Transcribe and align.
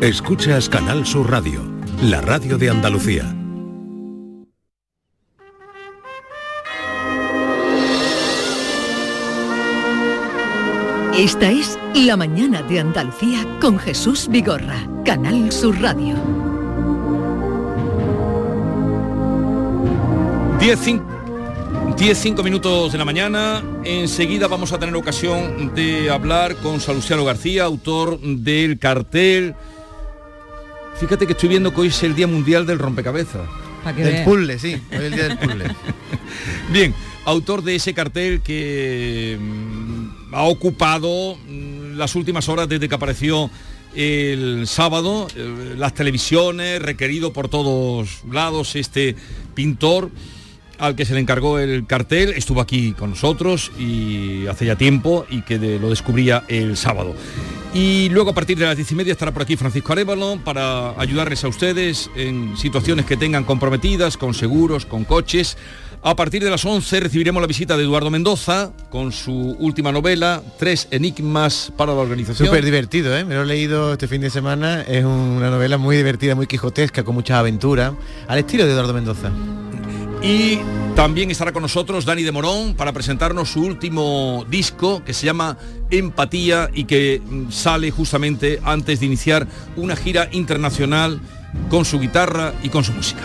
Escuchas 0.00 0.68
Canal 0.68 1.04
Sur 1.04 1.28
Radio, 1.28 1.60
la 2.00 2.20
radio 2.20 2.56
de 2.56 2.70
Andalucía. 2.70 3.34
Esta 11.16 11.50
es 11.50 11.76
La 11.96 12.16
mañana 12.16 12.62
de 12.62 12.78
Andalucía 12.78 13.44
con 13.60 13.76
Jesús 13.76 14.28
Vigorra, 14.30 14.88
Canal 15.04 15.50
Sur 15.50 15.80
Radio. 15.80 16.14
10, 20.60 20.78
5 22.16 22.42
minutos 22.44 22.92
de 22.92 22.98
la 22.98 23.04
mañana. 23.04 23.64
Enseguida 23.82 24.46
vamos 24.46 24.72
a 24.72 24.78
tener 24.78 24.94
ocasión 24.94 25.74
de 25.74 26.08
hablar 26.08 26.54
con 26.54 26.78
Salustiano 26.78 27.24
García, 27.24 27.64
autor 27.64 28.20
del 28.20 28.78
cartel. 28.78 29.56
Fíjate 31.00 31.26
que 31.26 31.32
estoy 31.32 31.48
viendo 31.48 31.72
que 31.72 31.80
hoy 31.82 31.88
es 31.88 32.02
el 32.02 32.14
Día 32.14 32.26
Mundial 32.26 32.66
del 32.66 32.78
Rompecabezas. 32.78 33.48
Del 34.04 34.24
puzzle, 34.24 34.58
sí, 34.58 34.74
hoy 34.90 34.96
es 34.98 35.00
el 35.02 35.12
día 35.14 35.28
del 35.28 35.38
puzzle. 35.38 35.64
Bien, 36.72 36.94
autor 37.24 37.62
de 37.62 37.76
ese 37.76 37.94
cartel 37.94 38.40
que 38.40 39.38
mm, 39.40 40.34
ha 40.34 40.42
ocupado 40.42 41.36
mm, 41.48 41.96
las 41.96 42.14
últimas 42.16 42.48
horas 42.48 42.68
desde 42.68 42.88
que 42.88 42.94
apareció 42.94 43.50
el 43.94 44.66
sábado, 44.66 45.28
eh, 45.36 45.74
las 45.78 45.94
televisiones, 45.94 46.82
requerido 46.82 47.32
por 47.32 47.48
todos 47.48 48.22
lados 48.30 48.76
este 48.76 49.14
pintor 49.54 50.10
al 50.78 50.94
que 50.94 51.04
se 51.04 51.14
le 51.14 51.20
encargó 51.20 51.58
el 51.58 51.86
cartel, 51.86 52.30
estuvo 52.36 52.60
aquí 52.60 52.92
con 52.92 53.10
nosotros 53.10 53.72
y 53.78 54.46
hace 54.46 54.66
ya 54.66 54.76
tiempo 54.76 55.26
y 55.28 55.42
que 55.42 55.58
de- 55.58 55.78
lo 55.80 55.90
descubría 55.90 56.44
el 56.48 56.76
sábado. 56.76 57.16
Y 57.78 58.08
luego 58.08 58.30
a 58.30 58.34
partir 58.34 58.58
de 58.58 58.66
las 58.66 58.74
diez 58.74 58.90
y 58.90 58.96
media 58.96 59.12
estará 59.12 59.30
por 59.30 59.42
aquí 59.42 59.56
Francisco 59.56 59.92
Arevalo 59.92 60.40
para 60.44 61.00
ayudarles 61.00 61.44
a 61.44 61.48
ustedes 61.48 62.10
en 62.16 62.56
situaciones 62.56 63.06
que 63.06 63.16
tengan 63.16 63.44
comprometidas, 63.44 64.16
con 64.16 64.34
seguros, 64.34 64.84
con 64.84 65.04
coches. 65.04 65.56
A 66.02 66.16
partir 66.16 66.42
de 66.42 66.50
las 66.50 66.64
11 66.64 66.98
recibiremos 66.98 67.40
la 67.40 67.46
visita 67.46 67.76
de 67.76 67.84
Eduardo 67.84 68.10
Mendoza 68.10 68.72
con 68.90 69.12
su 69.12 69.32
última 69.60 69.92
novela, 69.92 70.42
Tres 70.58 70.88
enigmas 70.90 71.72
para 71.76 71.94
la 71.94 72.00
organización. 72.00 72.48
Súper 72.48 72.64
divertido, 72.64 73.16
¿eh? 73.16 73.24
Me 73.24 73.36
lo 73.36 73.42
he 73.42 73.46
leído 73.46 73.92
este 73.92 74.08
fin 74.08 74.22
de 74.22 74.30
semana. 74.30 74.82
Es 74.82 75.04
una 75.04 75.48
novela 75.48 75.78
muy 75.78 75.96
divertida, 75.96 76.34
muy 76.34 76.48
quijotesca, 76.48 77.04
con 77.04 77.14
muchas 77.14 77.36
aventuras. 77.36 77.92
Al 78.26 78.40
estilo 78.40 78.66
de 78.66 78.72
Eduardo 78.72 78.92
Mendoza. 78.92 79.30
Y 80.22 80.58
también 80.96 81.30
estará 81.30 81.52
con 81.52 81.62
nosotros 81.62 82.04
Dani 82.04 82.24
de 82.24 82.32
Morón 82.32 82.74
para 82.74 82.92
presentarnos 82.92 83.50
su 83.50 83.62
último 83.62 84.44
disco 84.50 85.04
que 85.04 85.14
se 85.14 85.26
llama 85.26 85.56
Empatía 85.90 86.70
y 86.74 86.84
que 86.84 87.22
mm, 87.24 87.52
sale 87.52 87.90
justamente 87.90 88.60
antes 88.64 89.00
de 89.00 89.06
iniciar 89.06 89.46
una 89.76 89.94
gira 89.94 90.28
internacional 90.32 91.20
con 91.70 91.84
su 91.84 92.00
guitarra 92.00 92.52
y 92.62 92.68
con 92.68 92.82
su 92.82 92.92
música. 92.92 93.22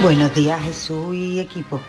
Buenos 0.00 0.32
días 0.34 0.62
Jesús 0.62 1.16
y 1.16 1.40
equipo. 1.40 1.80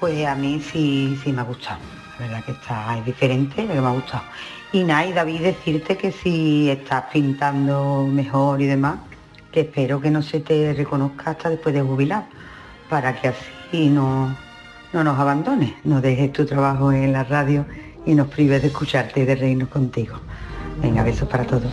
Pues 0.00 0.26
a 0.26 0.34
mí 0.34 0.62
sí, 0.72 1.18
sí 1.22 1.32
me 1.32 1.42
ha 1.42 1.44
gustado. 1.44 1.80
Verdad 2.18 2.44
que 2.44 2.52
está 2.52 2.98
es 2.98 3.04
diferente, 3.04 3.64
pero 3.66 3.82
me 3.82 3.88
ha 3.88 3.92
gustado. 3.92 4.22
Y 4.72 4.84
nada, 4.84 5.10
David 5.12 5.42
decirte 5.42 5.96
que 5.96 6.12
si 6.12 6.70
estás 6.70 7.04
pintando 7.12 8.06
mejor 8.10 8.60
y 8.60 8.66
demás, 8.66 8.98
que 9.52 9.60
espero 9.60 10.00
que 10.00 10.10
no 10.10 10.22
se 10.22 10.40
te 10.40 10.74
reconozca 10.74 11.30
hasta 11.30 11.50
después 11.50 11.74
de 11.74 11.82
jubilar, 11.82 12.26
para 12.88 13.20
que 13.20 13.28
así 13.28 13.88
no, 13.88 14.36
no 14.92 15.04
nos 15.04 15.18
abandones, 15.18 15.72
no 15.84 16.00
dejes 16.00 16.32
tu 16.32 16.46
trabajo 16.46 16.92
en 16.92 17.12
la 17.12 17.24
radio 17.24 17.64
y 18.04 18.14
nos 18.14 18.28
prives 18.28 18.62
de 18.62 18.68
escucharte 18.68 19.20
y 19.20 19.24
de 19.24 19.34
reírnos 19.34 19.68
contigo. 19.68 20.16
Venga, 20.80 21.02
besos 21.02 21.28
para 21.28 21.44
todos. 21.44 21.70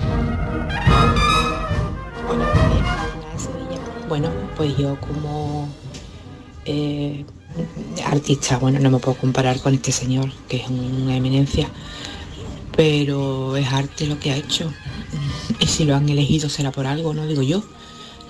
Bueno, 4.08 4.30
pues 4.56 4.78
yo 4.78 4.96
como 5.00 5.68
eh, 6.66 7.26
artista, 8.06 8.58
bueno, 8.58 8.80
no 8.80 8.90
me 8.90 9.00
puedo 9.00 9.18
comparar 9.18 9.60
con 9.62 9.74
este 9.74 9.92
señor, 9.92 10.32
que 10.48 10.58
es 10.58 10.70
una 10.70 11.16
eminencia, 11.16 11.70
pero 12.76 13.56
es 13.56 13.68
arte 13.68 14.08
lo 14.08 14.20
que 14.20 14.32
ha 14.32 14.38
hecho. 14.38 14.72
Y 15.60 15.68
si 15.68 15.86
lo 15.86 15.96
han 15.96 16.10
elegido 16.10 16.50
será 16.50 16.72
por 16.72 16.88
algo, 16.88 17.14
no 17.14 17.28
digo 17.28 17.42
yo. 17.42 17.64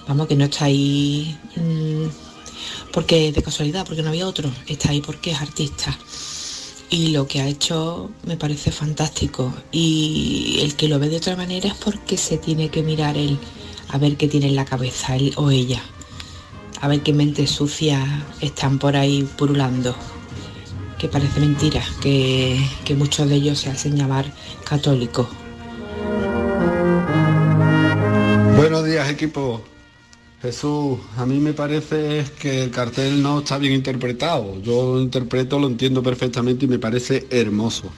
Vamos, 0.08 0.28
que 0.28 0.36
no 0.36 0.46
está 0.46 0.66
ahí 0.66 1.38
mm, 1.56 2.08
porque 2.92 3.32
de 3.32 3.42
casualidad, 3.42 3.86
porque 3.86 4.04
no 4.04 4.10
había 4.10 4.28
otro. 4.28 4.52
Está 4.68 4.92
ahí 4.92 5.02
porque 5.02 5.32
es 5.32 5.42
artista. 5.42 5.98
Y 6.90 7.08
lo 7.08 7.28
que 7.28 7.42
ha 7.42 7.48
hecho 7.48 8.12
me 8.26 8.38
parece 8.38 8.72
fantástico. 8.72 9.54
Y 9.72 10.60
el 10.62 10.76
que 10.76 10.88
lo 10.88 11.00
ve 11.00 11.10
de 11.10 11.18
otra 11.18 11.36
manera 11.36 11.70
es 11.70 11.76
porque 11.76 12.18
se 12.18 12.38
tiene 12.38 12.70
que 12.70 12.84
mirar 12.84 13.18
él 13.18 13.40
a 13.90 13.98
ver 13.98 14.18
qué 14.18 14.28
tiene 14.28 14.48
en 14.48 14.56
la 14.56 14.66
cabeza 14.66 15.16
él 15.16 15.34
o 15.38 15.50
ella. 15.50 15.82
A 16.84 16.90
ver 16.90 17.00
qué 17.00 17.14
mentes 17.14 17.50
sucias 17.50 18.04
están 18.42 18.78
por 18.78 18.98
ahí 18.98 19.26
purulando. 19.38 19.96
Que 21.00 21.08
parece 21.08 21.40
mentira, 21.40 21.82
que, 22.02 22.60
que 22.84 22.94
muchos 22.94 23.30
de 23.30 23.36
ellos 23.36 23.60
se 23.60 23.70
hacen 23.70 23.96
llamar 23.96 24.26
católicos. 24.66 25.30
Buenos 28.58 28.84
días 28.86 29.10
equipo. 29.10 29.64
Jesús, 30.42 31.00
a 31.16 31.26
mí 31.26 31.40
me 31.40 31.54
parece 31.54 32.26
que 32.38 32.66
el 32.66 32.72
cartel 32.72 33.24
no 33.24 33.40
está 33.40 33.58
bien 33.60 33.76
interpretado. 33.76 34.62
Yo 34.62 34.96
lo 34.96 35.02
interpreto, 35.02 35.60
lo 35.60 35.68
entiendo 35.68 36.04
perfectamente 36.04 36.66
y 36.66 36.68
me 36.68 36.80
parece 36.80 37.28
hermoso. 37.30 37.94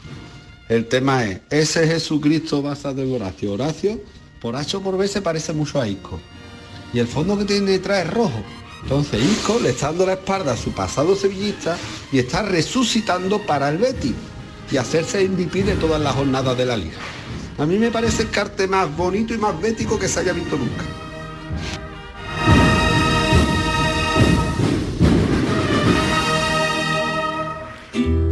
El 0.69 0.85
tema 0.85 1.25
es, 1.25 1.41
ese 1.49 1.87
Jesucristo 1.87 2.61
basado 2.61 3.01
en 3.01 3.15
Horacio. 3.15 3.53
Horacio, 3.53 3.99
por 4.39 4.55
H 4.55 4.77
o 4.77 4.81
por 4.81 4.95
B 4.95 5.07
se 5.07 5.23
parece 5.23 5.53
mucho 5.53 5.81
a 5.81 5.87
Isco. 5.87 6.19
Y 6.93 6.99
el 6.99 7.07
fondo 7.07 7.35
que 7.35 7.45
tiene 7.45 7.71
detrás 7.71 8.05
es 8.05 8.13
rojo. 8.13 8.43
Entonces 8.85 9.19
Isco 9.23 9.59
le 9.59 9.69
está 9.69 9.87
dando 9.87 10.05
la 10.05 10.13
espalda 10.13 10.53
a 10.53 10.57
su 10.57 10.71
pasado 10.71 11.15
sevillista 11.15 11.75
y 12.11 12.19
está 12.19 12.43
resucitando 12.43 13.39
para 13.39 13.69
el 13.69 13.79
Betis 13.79 14.13
y 14.69 14.77
hacerse 14.77 15.27
MVP 15.27 15.63
de 15.63 15.73
todas 15.73 15.99
las 15.99 16.13
jornadas 16.13 16.55
de 16.55 16.65
la 16.65 16.77
liga. 16.77 16.97
A 17.57 17.65
mí 17.65 17.79
me 17.79 17.89
parece 17.89 18.23
el 18.23 18.29
cartel 18.29 18.69
más 18.69 18.95
bonito 18.95 19.33
y 19.33 19.39
más 19.39 19.59
bético 19.59 19.97
que 19.97 20.07
se 20.07 20.19
haya 20.19 20.33
visto 20.33 20.55
nunca. 20.55 20.83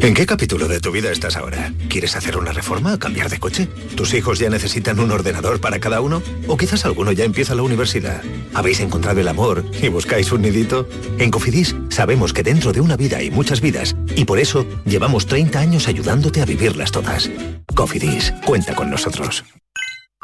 ¿En 0.03 0.14
qué 0.14 0.25
capítulo 0.25 0.68
de 0.68 0.81
tu 0.81 0.91
vida 0.91 1.14
estás 1.14 1.38
ahora? 1.38 1.72
¿Quieres 1.88 2.18
hacer 2.18 2.36
una 2.36 2.52
reforma 2.52 2.94
o 2.94 3.00
cambiar 3.00 3.30
de 3.30 3.40
coche? 3.40 3.69
¿Tus 3.96 4.14
hijos 4.14 4.38
ya 4.38 4.50
necesitan 4.50 5.00
un 5.00 5.12
ordenador 5.12 5.62
para 5.62 5.80
cada 5.80 6.02
uno? 6.02 6.22
¿O 6.46 6.58
quizás 6.58 6.84
alguno 6.84 7.14
ya 7.14 7.24
empieza 7.24 7.56
la 7.56 7.62
universidad? 7.62 8.22
¿Habéis 8.53 8.81
encontrado 8.81 9.22
el 9.22 9.30
amor 9.30 9.63
y 9.81 9.88
buscáis 9.88 10.34
un 10.34 10.42
nidito? 10.42 10.90
En 11.19 11.31
Cofidis 11.31 11.78
sabemos 11.88 12.34
que 12.34 12.44
dentro 12.44 12.74
de 12.74 12.81
una 12.81 12.97
vida 12.97 13.19
hay 13.19 13.31
muchas 13.31 13.62
vidas 13.62 13.96
y 14.13 14.25
por 14.25 14.40
eso 14.40 14.66
llevamos 14.84 15.25
30 15.25 15.58
años 15.58 15.88
ayudándote 15.88 16.42
a 16.42 16.46
vivirlas 16.46 16.92
todas. 16.92 17.30
Cofidis, 17.74 18.34
cuenta 18.46 18.75
con 18.75 18.90
nosotros. 18.90 19.46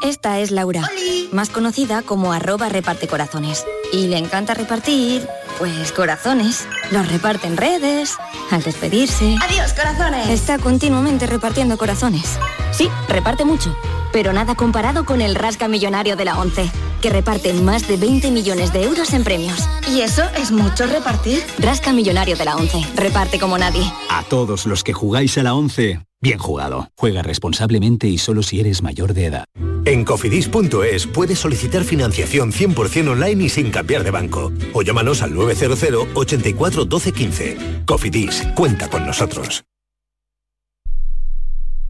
Esta 0.02 0.40
es 0.40 0.50
Laura, 0.50 0.90
más 1.32 1.48
conocida 1.48 2.02
como 2.02 2.34
arroba 2.34 2.68
reparte 2.68 3.06
corazones. 3.06 3.64
Y 3.92 4.08
le 4.08 4.18
encanta 4.18 4.54
repartir, 4.54 5.26
pues 5.60 5.92
corazones. 5.92 6.66
Los 6.90 7.06
reparte 7.12 7.46
en 7.46 7.58
redes, 7.58 8.16
al 8.50 8.62
despedirse. 8.62 9.36
Adiós, 9.42 9.74
corazones. 9.74 10.26
Está 10.30 10.58
continuamente 10.58 11.26
repartiendo 11.26 11.76
corazones. 11.76 12.38
Sí, 12.72 12.88
reparte 13.08 13.44
mucho, 13.44 13.76
pero 14.12 14.32
nada 14.32 14.54
comparado 14.54 15.04
con 15.04 15.20
el 15.20 15.34
Rasca 15.34 15.68
Millonario 15.68 16.16
de 16.16 16.24
la 16.24 16.38
ONCE, 16.38 16.70
que 17.00 17.10
reparte 17.10 17.52
más 17.54 17.86
de 17.88 17.96
20 17.96 18.30
millones 18.30 18.72
de 18.72 18.84
euros 18.84 19.12
en 19.12 19.24
premios. 19.24 19.68
¿Y 19.90 20.00
eso 20.00 20.22
es 20.36 20.50
mucho 20.50 20.86
repartir? 20.86 21.42
Rasca 21.58 21.92
Millonario 21.92 22.36
de 22.36 22.44
la 22.44 22.56
ONCE, 22.56 22.84
reparte 22.94 23.38
como 23.38 23.58
nadie. 23.58 23.82
A 24.08 24.22
todos 24.24 24.66
los 24.66 24.84
que 24.84 24.92
jugáis 24.92 25.38
a 25.38 25.42
la 25.42 25.54
11, 25.54 26.00
bien 26.20 26.38
jugado. 26.38 26.88
Juega 26.96 27.22
responsablemente 27.22 28.06
y 28.08 28.18
solo 28.18 28.42
si 28.42 28.60
eres 28.60 28.82
mayor 28.82 29.14
de 29.14 29.26
edad. 29.26 29.44
En 29.84 30.04
cofidis.es 30.04 31.06
puedes 31.06 31.38
solicitar 31.38 31.84
financiación 31.84 32.52
100% 32.52 33.10
online 33.10 33.44
y 33.44 33.48
sin 33.48 33.70
cambiar 33.70 34.04
de 34.04 34.10
banco. 34.10 34.52
O 34.74 34.82
llámanos 34.82 35.22
al 35.22 35.34
900 35.34 36.08
84 36.14 36.84
12 36.84 37.12
15. 37.12 37.56
Cofidis, 37.86 38.46
cuenta 38.54 38.88
con 38.88 39.06
nosotros. 39.06 39.64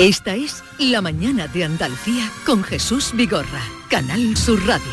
Esta 0.00 0.34
es 0.34 0.64
La 0.78 1.02
mañana 1.02 1.46
de 1.46 1.62
Andalucía 1.62 2.32
con 2.46 2.64
Jesús 2.64 3.10
Vigorra, 3.12 3.60
Canal 3.90 4.34
Sur 4.34 4.58
Radio. 4.66 4.88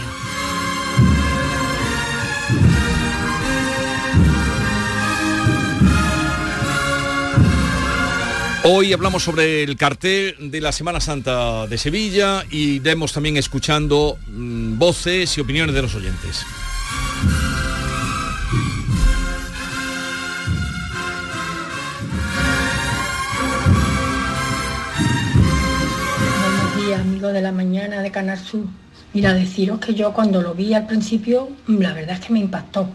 Hoy 8.65 8.91
hablamos 8.91 9.23
sobre 9.23 9.63
el 9.63 9.77
cartel 9.77 10.51
de 10.51 10.59
la 10.59 10.73
Semana 10.73 10.99
Santa 10.99 11.67
de 11.67 11.77
Sevilla 11.77 12.43
y 12.51 12.71
iremos 12.71 13.13
también 13.13 13.37
escuchando 13.37 14.17
mm, 14.27 14.77
voces 14.77 15.37
y 15.37 15.39
opiniones 15.39 15.73
de 15.73 15.83
los 15.83 15.95
oyentes. 15.95 16.45
De 27.33 27.41
la 27.41 27.51
mañana 27.51 28.01
de 28.01 28.11
Canal 28.11 28.37
Sur. 28.37 28.65
Mira, 29.13 29.33
deciros 29.33 29.79
que 29.79 29.93
yo 29.93 30.13
cuando 30.13 30.41
lo 30.41 30.53
vi 30.53 30.73
al 30.73 30.87
principio, 30.87 31.49
la 31.67 31.93
verdad 31.93 32.15
es 32.15 32.25
que 32.25 32.33
me 32.33 32.39
impactó. 32.39 32.89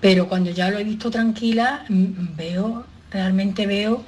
Pero 0.00 0.28
cuando 0.28 0.50
ya 0.50 0.70
lo 0.70 0.78
he 0.78 0.84
visto 0.84 1.10
tranquila, 1.10 1.84
mm, 1.88 2.36
veo, 2.36 2.84
realmente 3.10 3.66
veo 3.66 4.04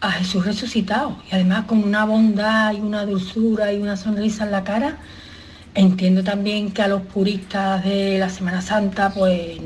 a 0.00 0.10
Jesús 0.12 0.44
resucitado. 0.44 1.16
Y 1.30 1.34
además 1.34 1.64
con 1.64 1.82
una 1.82 2.04
bondad 2.04 2.72
y 2.72 2.80
una 2.80 3.06
dulzura 3.06 3.72
y 3.72 3.78
una 3.78 3.96
sonrisa 3.96 4.44
en 4.44 4.50
la 4.50 4.64
cara. 4.64 4.98
Entiendo 5.74 6.22
también 6.22 6.72
que 6.72 6.82
a 6.82 6.88
los 6.88 7.02
puristas 7.02 7.84
de 7.84 8.18
la 8.18 8.28
Semana 8.28 8.60
Santa 8.60 9.10
pues 9.12 9.58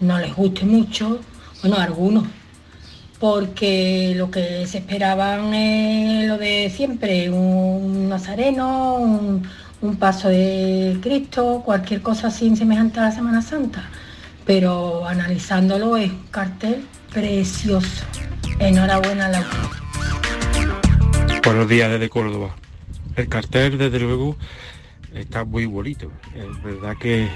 no 0.00 0.18
les 0.18 0.34
guste 0.34 0.64
mucho, 0.64 1.20
bueno, 1.62 1.76
a 1.76 1.84
algunos, 1.84 2.24
porque 3.18 4.14
lo 4.16 4.30
que 4.30 4.66
se 4.66 4.78
esperaban 4.78 5.54
es 5.54 6.28
lo 6.28 6.38
de 6.38 6.70
siempre, 6.74 7.30
un 7.30 8.08
nazareno, 8.08 8.96
un, 8.96 9.96
paso 9.98 10.28
de 10.28 10.98
Cristo, 11.00 11.62
cualquier 11.64 12.02
cosa 12.02 12.26
así 12.26 12.54
semejante 12.56 12.98
a 13.00 13.04
la 13.04 13.12
Semana 13.12 13.40
Santa. 13.40 13.88
Pero 14.44 15.06
analizándolo 15.06 15.96
es 15.96 16.10
un 16.10 16.26
cartel 16.30 16.84
precioso. 17.12 18.04
Enhorabuena, 18.58 19.28
Laura. 19.28 19.48
Buenos 21.44 21.68
días 21.68 21.90
desde 21.90 22.08
Córdoba. 22.08 22.56
El 23.14 23.28
cartel, 23.28 23.78
desde 23.78 24.00
luego, 24.00 24.36
está 25.18 25.44
muy 25.44 25.66
bonito. 25.66 26.10
Es 26.34 26.62
verdad 26.62 26.96
que 26.98 27.28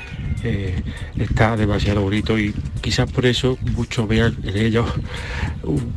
eh, 0.44 0.82
está 1.16 1.56
demasiado 1.56 2.02
bonito 2.02 2.38
y 2.38 2.54
quizás 2.80 3.10
por 3.10 3.26
eso 3.26 3.58
muchos 3.74 4.06
vean 4.06 4.36
en 4.42 4.56
ellos 4.56 4.86
un 5.62 5.92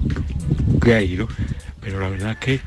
gay, 0.80 1.16
¿no? 1.18 1.28
Pero 1.82 2.00
la 2.00 2.10
verdad 2.10 2.32
es 2.32 2.38
que 2.38 2.62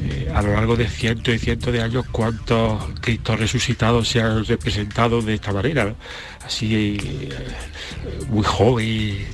eh, 0.00 0.32
a 0.34 0.42
lo 0.42 0.52
largo 0.52 0.76
de 0.76 0.88
cientos 0.88 1.34
y 1.34 1.38
cientos 1.38 1.72
de 1.72 1.82
años 1.82 2.06
cuántos 2.10 2.82
Cristos 3.00 3.38
resucitados 3.38 4.08
se 4.08 4.20
han 4.20 4.44
representado 4.44 5.20
de 5.20 5.34
esta 5.34 5.52
manera, 5.52 5.84
¿no? 5.84 5.96
así 6.44 6.96
eh, 7.02 7.28
muy 8.30 8.42
joven, 8.42 9.26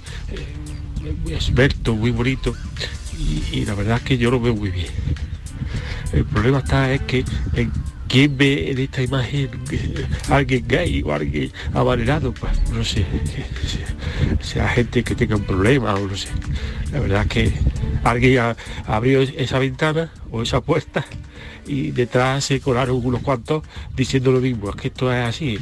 muy 1.25 1.33
experto, 1.33 1.95
muy 1.95 2.11
bonito 2.11 2.55
y, 3.17 3.59
y 3.59 3.65
la 3.65 3.75
verdad 3.75 3.99
es 3.99 4.03
que 4.03 4.19
yo 4.19 4.31
lo 4.31 4.41
veo 4.41 4.55
muy 4.55 4.71
bien. 4.71 4.91
El 6.13 6.25
problema 6.25 6.59
está 6.59 6.93
es 6.93 7.03
que 7.03 7.25
en 7.55 7.71
quién 8.11 8.37
ve 8.37 8.71
en 8.73 8.79
esta 8.79 9.03
imagen 9.03 9.49
alguien 10.29 10.65
gay 10.67 11.03
o 11.05 11.13
alguien 11.13 11.51
amanerado, 11.73 12.33
pues 12.35 12.53
no 12.73 12.85
sé, 12.85 13.05
sea 14.41 14.69
gente 14.69 15.03
que 15.05 15.15
tenga 15.15 15.37
un 15.37 15.45
problema 15.45 15.95
o 15.95 16.07
no 16.07 16.17
sé. 16.17 16.29
La 16.93 17.01
verdad 17.01 17.23
es 17.23 17.29
que 17.29 17.53
alguien 18.05 18.39
ha- 18.41 18.57
abrió 18.87 19.21
esa 19.23 19.59
ventana 19.59 20.11
o 20.31 20.43
esa 20.43 20.61
puerta 20.61 21.05
y 21.67 21.93
detrás 21.93 22.45
se 22.45 22.61
colaron 22.61 23.01
unos 23.05 23.23
cuantos 23.23 23.63
diciendo 23.95 24.33
lo 24.33 24.41
mismo, 24.41 24.71
es 24.71 24.77
que 24.77 24.89
esto 24.89 25.13
es 25.13 25.25
así. 25.29 25.59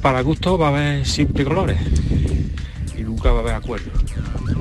Para 0.00 0.22
gusto 0.22 0.56
va 0.56 0.68
a 0.68 0.70
haber 0.70 1.06
siempre 1.06 1.44
colores 1.44 1.76
nunca 3.22 3.30
va 3.30 3.38
a 3.38 3.42
haber 3.42 3.54
acuerdo. 3.54 3.90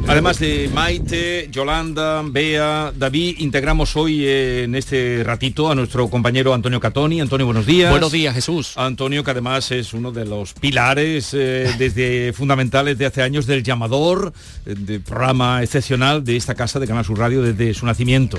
Además 0.08 0.40
de 0.40 0.70
Maite, 0.74 1.48
Yolanda, 1.52 2.22
Bea, 2.24 2.92
David, 2.96 3.38
integramos 3.40 3.96
hoy 3.96 4.26
eh, 4.26 4.64
en 4.64 4.76
este 4.76 5.24
ratito 5.24 5.72
a 5.72 5.76
nuestro 5.76 6.10
compañero 6.10 6.54
Antonio 6.54 6.80
Catoni. 6.80 7.22
Antonio, 7.22 7.46
buenos 7.46 7.66
días. 7.66 7.90
Buenos 7.90 8.12
días, 8.12 8.36
Jesús. 8.36 8.74
Antonio, 8.78 9.24
que 9.24 9.32
además 9.32 9.72
es 9.72 9.94
uno 9.94 10.12
de 10.12 10.26
los 10.26 10.54
pilares 10.54 11.34
eh, 11.34 11.74
desde 11.78 12.34
fundamentales 12.38 12.98
de 12.98 13.06
hace 13.08 13.24
años 13.24 13.48
del 13.48 13.64
llamador, 13.64 14.32
eh, 14.66 14.76
de 14.78 15.00
programa 15.00 15.64
excepcional 15.64 16.24
de 16.24 16.36
esta 16.36 16.54
casa 16.54 16.80
de 16.80 16.88
Canal 16.88 17.06
Sur 17.06 17.18
Radio 17.18 17.42
desde 17.42 17.74
su 17.74 17.86
nacimiento. 17.86 18.38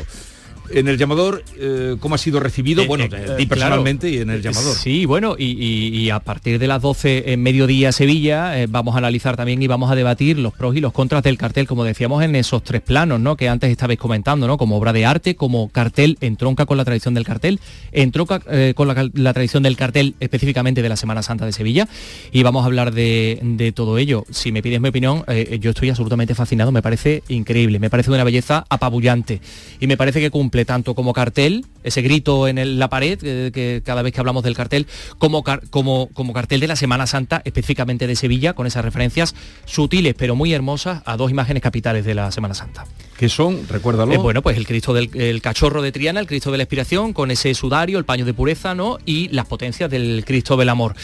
En 0.74 0.88
el 0.88 0.98
llamador, 0.98 1.44
eh, 1.58 1.96
¿cómo 2.00 2.14
ha 2.14 2.19
sido 2.19 2.40
recibido? 2.40 2.82
Eh, 2.82 2.86
bueno, 2.86 3.04
eh, 3.04 3.08
de 3.08 3.16
eh, 3.16 3.26
claro. 3.26 3.48
personalmente 3.48 4.08
y 4.10 4.19
en 4.19 4.30
el 4.30 4.42
llamador. 4.42 4.74
Sí, 4.76 5.04
bueno, 5.06 5.36
y, 5.38 5.44
y- 5.52 5.88
y 6.02 6.10
a 6.10 6.20
partir 6.20 6.58
de 6.58 6.66
las 6.66 6.80
12 6.82 7.32
en 7.32 7.42
mediodía 7.42 7.92
Sevilla 7.92 8.60
eh, 8.60 8.66
vamos 8.69 8.94
a 8.94 8.98
analizar 8.98 9.36
también 9.36 9.62
y 9.62 9.66
vamos 9.66 9.90
a 9.90 9.94
debatir 9.94 10.38
los 10.38 10.52
pros 10.54 10.74
y 10.76 10.80
los 10.80 10.92
contras 10.92 11.22
del 11.22 11.36
cartel, 11.38 11.66
como 11.66 11.84
decíamos 11.84 12.22
en 12.22 12.34
esos 12.36 12.62
tres 12.64 12.80
planos, 12.80 13.20
¿no? 13.20 13.36
Que 13.36 13.48
antes 13.48 13.70
estabais 13.70 13.98
comentando, 13.98 14.46
¿no? 14.46 14.56
Como 14.58 14.76
obra 14.76 14.92
de 14.92 15.04
arte, 15.04 15.34
como 15.36 15.69
cartel, 15.69 16.16
entronca 16.20 16.66
con 16.66 16.76
la 16.76 16.84
tradición 16.84 17.14
del 17.14 17.24
cartel, 17.24 17.60
entronca 17.92 18.40
eh, 18.50 18.72
con 18.74 18.88
la, 18.88 19.32
tradición 19.32 19.62
del 19.62 19.76
cartel 19.76 20.14
específicamente 20.20 20.82
de 20.82 20.88
la 20.88 20.96
Semana 20.96 21.22
Santa 21.22 21.44
de 21.46 21.52
Sevilla 21.52 21.88
y 22.32 22.42
vamos 22.42 22.62
a 22.62 22.66
hablar 22.66 22.92
de, 22.92 23.38
de 23.42 23.72
todo 23.72 23.98
ello. 23.98 24.24
Si 24.30 24.52
me 24.52 24.62
pides 24.62 24.80
mi 24.80 24.88
opinión, 24.88 25.24
eh, 25.28 25.58
yo 25.60 25.70
estoy 25.70 25.90
absolutamente 25.90 26.34
fascinado, 26.34 26.72
me 26.72 26.82
parece 26.82 27.22
increíble, 27.28 27.78
me 27.78 27.90
parece 27.90 28.10
de 28.10 28.14
una 28.16 28.24
belleza 28.24 28.64
apabullante 28.69 29.40
y 29.80 29.86
me 29.86 29.96
parece 29.96 30.20
que 30.20 30.30
cumple 30.30 30.62
tanto 30.64 30.94
como 30.94 31.13
cartel, 31.13 31.65
ese 31.82 32.03
grito 32.03 32.48
en 32.48 32.79
la 32.79 32.89
pared, 32.89 33.19
que 33.19 33.82
cada 33.84 34.03
vez 34.03 34.13
que 34.13 34.20
hablamos 34.20 34.43
del 34.44 34.55
cartel, 34.55 34.86
como, 35.19 35.43
car- 35.43 35.63
como, 35.70 36.08
como 36.15 36.32
cartel 36.32 36.60
de 36.60 36.69
la 36.69 36.77
Semana 36.77 37.06
Santa, 37.06 37.43
específicamente 37.44 38.06
de 38.06 38.17
Sevilla, 38.17 38.53
con 38.55 38.67
esas 38.67 38.84
referencias 38.84 39.34
sutiles 39.65 40.15
pero 40.17 40.34
muy 40.36 40.53
hermosas 40.53 41.03
a 41.05 41.17
dos 41.17 41.31
imágenes 41.31 41.63
capitales 41.63 42.05
de 42.05 42.15
la 42.15 42.31
Semana 42.32 42.55
Santa. 42.55 42.84
Que 43.22 43.29
son, 43.29 43.69
recuérdalo. 43.69 44.12
Eh, 44.12 44.19
bueno, 44.19 44.43
pues 44.43 44.56
el 44.56 44.67
Cristo 44.67 44.93
del 44.93 45.08
el 45.14 45.41
cachorro 45.41 45.81
de 45.81 45.93
Triana, 45.93 46.19
el 46.19 46.26
Cristo 46.26 46.50
de 46.50 46.56
la 46.56 46.64
Expiración, 46.64 47.12
con 47.12 47.31
ese 47.31 47.55
sudario, 47.55 48.00
el 48.00 48.05
paño 48.05 48.24
de 48.24 48.34
pureza, 48.34 48.74
¿no? 48.74 48.98
Y 49.06 49.29
las 49.29 49.46
potencias 49.46 49.88
del 49.88 50.24
Cristo 50.26 50.56
del 50.56 50.69
Amor. 50.69 50.96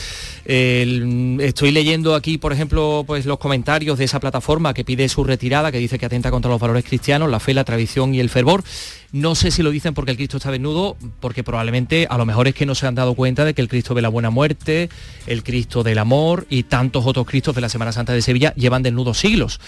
Estoy 0.44 1.70
leyendo 1.70 2.16
aquí, 2.16 2.36
por 2.36 2.52
ejemplo, 2.52 3.04
pues 3.06 3.24
los 3.24 3.38
comentarios 3.38 3.98
de 3.98 4.06
esa 4.06 4.18
plataforma 4.18 4.74
que 4.74 4.82
pide 4.82 5.08
su 5.08 5.22
retirada, 5.22 5.70
que 5.70 5.78
dice 5.78 5.96
que 5.96 6.06
atenta 6.06 6.32
contra 6.32 6.50
los 6.50 6.60
valores 6.60 6.84
cristianos, 6.84 7.30
la 7.30 7.38
fe, 7.38 7.54
la 7.54 7.62
tradición 7.62 8.12
y 8.16 8.18
el 8.18 8.30
fervor. 8.30 8.64
No 9.12 9.34
sé 9.34 9.50
si 9.52 9.62
lo 9.62 9.70
dicen 9.70 9.94
porque 9.94 10.10
el 10.10 10.16
Cristo 10.16 10.38
está 10.38 10.50
desnudo, 10.50 10.96
porque 11.20 11.44
probablemente 11.44 12.08
a 12.10 12.18
lo 12.18 12.26
mejor 12.26 12.48
es 12.48 12.54
que 12.54 12.66
no 12.66 12.74
se 12.74 12.86
han 12.86 12.96
dado 12.96 13.14
cuenta 13.14 13.44
de 13.44 13.54
que 13.54 13.62
el 13.62 13.68
Cristo 13.68 13.94
de 13.94 14.02
la 14.02 14.08
buena 14.08 14.30
muerte, 14.30 14.90
el 15.26 15.44
Cristo 15.44 15.82
del 15.84 15.98
amor 15.98 16.46
y 16.50 16.64
tantos 16.64 17.06
otros 17.06 17.26
Cristos 17.26 17.54
de 17.54 17.60
la 17.60 17.68
Semana 17.68 17.92
Santa 17.92 18.12
de 18.12 18.22
Sevilla 18.22 18.52
llevan 18.54 18.82
desnudos 18.82 19.18
siglos. 19.18 19.60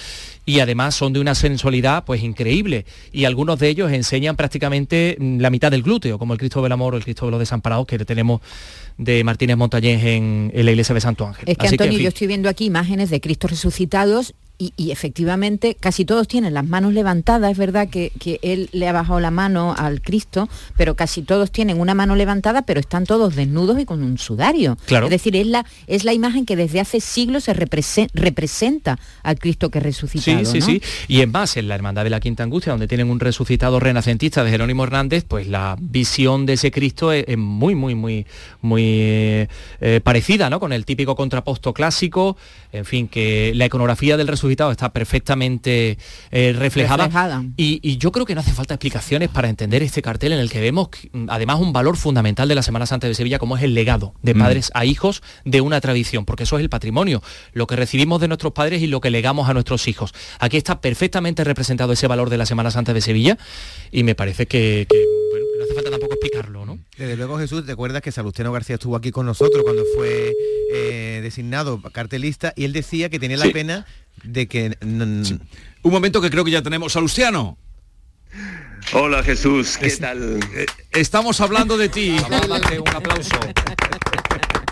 Y 0.51 0.59
además 0.59 0.97
son 0.97 1.13
de 1.13 1.21
una 1.21 1.37
sensualidad 1.37 2.05
pues 2.05 2.25
increíble. 2.25 2.85
Y 3.13 3.25
algunos 3.25 3.61
de 3.61 3.69
ellos 3.69 3.93
enseñan 3.93 4.35
prácticamente 4.35 5.17
mm, 5.17 5.39
la 5.39 5.49
mitad 5.49 5.71
del 5.71 5.85
glúteo, 5.85 6.19
como 6.19 6.33
el 6.33 6.41
Cristo 6.41 6.61
del 6.61 6.73
amor 6.73 6.95
o 6.95 6.97
el 6.97 7.05
Cristo 7.05 7.27
de 7.27 7.31
los 7.31 7.39
desamparados 7.39 7.87
que 7.87 8.01
tenemos 8.01 8.41
de 8.99 9.23
Martínez 9.23 9.57
Montañés 9.57 10.03
en, 10.03 10.51
en 10.53 10.65
la 10.65 10.73
iglesia 10.73 10.93
de 10.93 11.01
Santo 11.01 11.25
Ángel. 11.25 11.45
Es 11.47 11.57
que 11.57 11.67
Así 11.67 11.75
Antonio, 11.75 11.93
en 11.93 11.97
fin, 11.99 12.03
yo 12.03 12.09
estoy 12.09 12.27
viendo 12.27 12.49
aquí 12.49 12.65
imágenes 12.65 13.11
de 13.11 13.21
Cristos 13.21 13.53
resucitados 13.53 14.35
y, 14.61 14.73
y 14.77 14.91
efectivamente 14.93 15.75
casi 15.81 16.05
todos 16.05 16.29
tienen 16.29 16.53
las 16.55 16.67
manos 16.67 16.93
levantadas. 16.93 17.51
Es 17.51 17.59
verdad 17.59 17.89
que, 17.89 18.13
que 18.21 18.39
él 18.43 18.69
le 18.73 18.87
ha 18.87 18.93
bajado 18.93 19.19
la 19.19 19.31
mano 19.31 19.75
al 19.77 20.03
Cristo, 20.03 20.49
pero 20.77 20.95
casi 20.95 21.23
todos 21.23 21.51
tienen 21.51 21.81
una 21.81 21.95
mano 21.95 22.15
levantada, 22.15 22.63
pero 22.63 22.79
están 22.79 23.07
todos 23.07 23.35
desnudos 23.35 23.81
y 23.81 23.87
con 23.87 24.03
un 24.03 24.19
sudario. 24.19 24.77
Claro. 24.85 25.07
Es 25.07 25.11
decir, 25.11 25.35
es 25.35 25.47
la, 25.47 25.65
es 25.87 26.05
la 26.05 26.13
imagen 26.13 26.45
que 26.45 26.57
desde 26.57 26.79
hace 26.79 27.01
siglos 27.01 27.45
se 27.45 27.55
represe- 27.55 28.11
representa 28.13 28.99
al 29.23 29.39
Cristo 29.39 29.71
que 29.71 29.79
es 29.79 29.85
resucitado. 29.85 30.45
Sí, 30.45 30.45
sí, 30.45 30.59
¿no? 30.61 30.67
sí. 30.67 30.83
Y 31.09 31.23
en 31.23 31.33
más, 31.33 31.57
en 31.57 31.67
la 31.67 31.75
Hermandad 31.75 32.05
de 32.05 32.11
la 32.11 32.21
Quinta 32.21 32.43
Angustia, 32.43 32.73
donde 32.73 32.87
tienen 32.87 33.09
un 33.09 33.19
resucitado 33.19 33.81
renacentista 33.81 34.45
de 34.45 34.51
Jerónimo 34.51 34.85
Hernández, 34.85 35.25
pues 35.27 35.49
la 35.49 35.77
visión 35.81 36.45
de 36.45 36.53
ese 36.53 36.71
Cristo 36.71 37.13
es, 37.13 37.25
es 37.27 37.39
muy, 37.39 37.75
muy, 37.75 37.95
muy, 37.95 38.27
muy 38.61 38.83
eh, 38.85 39.49
eh, 39.81 40.01
parecida, 40.05 40.51
¿no? 40.51 40.61
Con 40.61 40.75
el 40.75 40.85
típico 40.85 41.17
contraposto 41.17 41.73
clásico, 41.73 42.37
en 42.73 42.85
fin, 42.85 43.09
que 43.09 43.53
la 43.55 43.65
iconografía 43.65 44.19
del 44.19 44.29
resucitado 44.29 44.50
Resucitado 44.51 44.73
está 44.73 44.93
perfectamente 44.93 45.97
eh, 46.33 46.53
reflejada. 46.57 47.05
Reflejada. 47.05 47.45
Y, 47.57 47.79
y 47.83 47.99
yo 47.99 48.11
creo 48.11 48.27
que 48.27 48.35
no 48.35 48.41
hace 48.41 48.53
falta 48.53 48.75
explicaciones 48.75 49.29
para 49.29 49.49
entender 49.49 49.81
este 49.83 50.03
cartel 50.03 50.33
en 50.33 50.41
el 50.41 50.51
que 50.51 50.61
vemos 50.61 50.89
que, 50.89 51.09
mm, 51.13 51.27
además 51.31 51.61
un 51.61 51.73
valor 51.73 51.97
fundamental 51.97 52.49
de 52.49 52.57
la 52.57 52.63
Semana 52.63 52.85
Santa 52.87 53.07
de 53.07 53.15
Sevilla 53.15 53.39
como 53.39 53.57
es 53.57 53.63
el 53.63 53.75
legado 53.75 54.13
de 54.23 54.35
Mm. 54.35 54.39
padres 54.39 54.71
a 54.75 54.85
hijos 54.85 55.23
de 55.45 55.61
una 55.61 55.81
tradición, 55.81 56.25
porque 56.25 56.43
eso 56.43 56.57
es 56.57 56.63
el 56.63 56.69
patrimonio, 56.69 57.23
lo 57.53 57.69
que 57.69 57.77
recibimos 57.77 58.21
de 58.21 58.27
nuestros 58.27 58.53
padres 58.53 58.83
y 58.83 58.89
lo 58.89 59.01
que 59.01 59.11
legamos 59.11 59.49
a 59.49 59.55
nuestros 59.55 59.87
hijos. 59.87 60.13
Aquí 60.41 60.57
está 60.57 60.81
perfectamente 60.81 61.45
representado 61.45 61.93
ese 61.93 62.09
valor 62.09 62.29
de 62.29 62.39
la 62.39 62.47
Semana 62.47 62.73
Santa 62.73 62.93
de 62.93 63.01
Sevilla 63.01 63.39
y 63.93 64.03
me 64.03 64.17
parece 64.17 64.47
que, 64.47 64.87
que, 64.91 65.05
bueno, 65.31 65.47
no 65.59 65.65
hace 65.65 65.75
falta 65.75 65.91
tampoco 65.91 66.15
explicarlo, 66.15 66.67
¿no? 66.67 66.70
Desde 67.01 67.17
luego, 67.17 67.39
Jesús, 67.39 67.65
¿te 67.65 67.73
acuerdas 67.73 68.03
que 68.03 68.13
Salustiano 68.13 68.53
García 68.53 68.75
estuvo 68.75 68.95
aquí 68.95 69.11
con 69.11 69.25
nosotros 69.25 69.63
cuando 69.65 69.85
fue 69.97 70.35
eh, 70.71 71.21
designado 71.23 71.81
cartelista 71.81 72.53
y 72.55 72.65
él 72.67 72.75
decía 72.75 73.09
que 73.09 73.19
tenía 73.19 73.39
la 73.39 73.47
Sí. 73.47 73.53
pena 73.53 73.87
de 74.23 74.47
que... 74.47 74.77
Un 74.83 75.41
momento 75.93 76.21
que 76.21 76.29
creo 76.29 76.45
que 76.45 76.51
ya 76.51 76.61
tenemos. 76.61 76.93
Salustiano. 76.93 77.57
Hola 78.93 79.23
Jesús, 79.23 79.79
¿qué 79.79 79.87
Es- 79.87 79.99
tal? 79.99 80.41
eh, 80.55 80.67
Estamos 80.91 81.41
hablando 81.41 81.79
de 81.79 81.89
ti. 81.89 82.11
un 82.19 82.89
aplauso. 82.95 83.35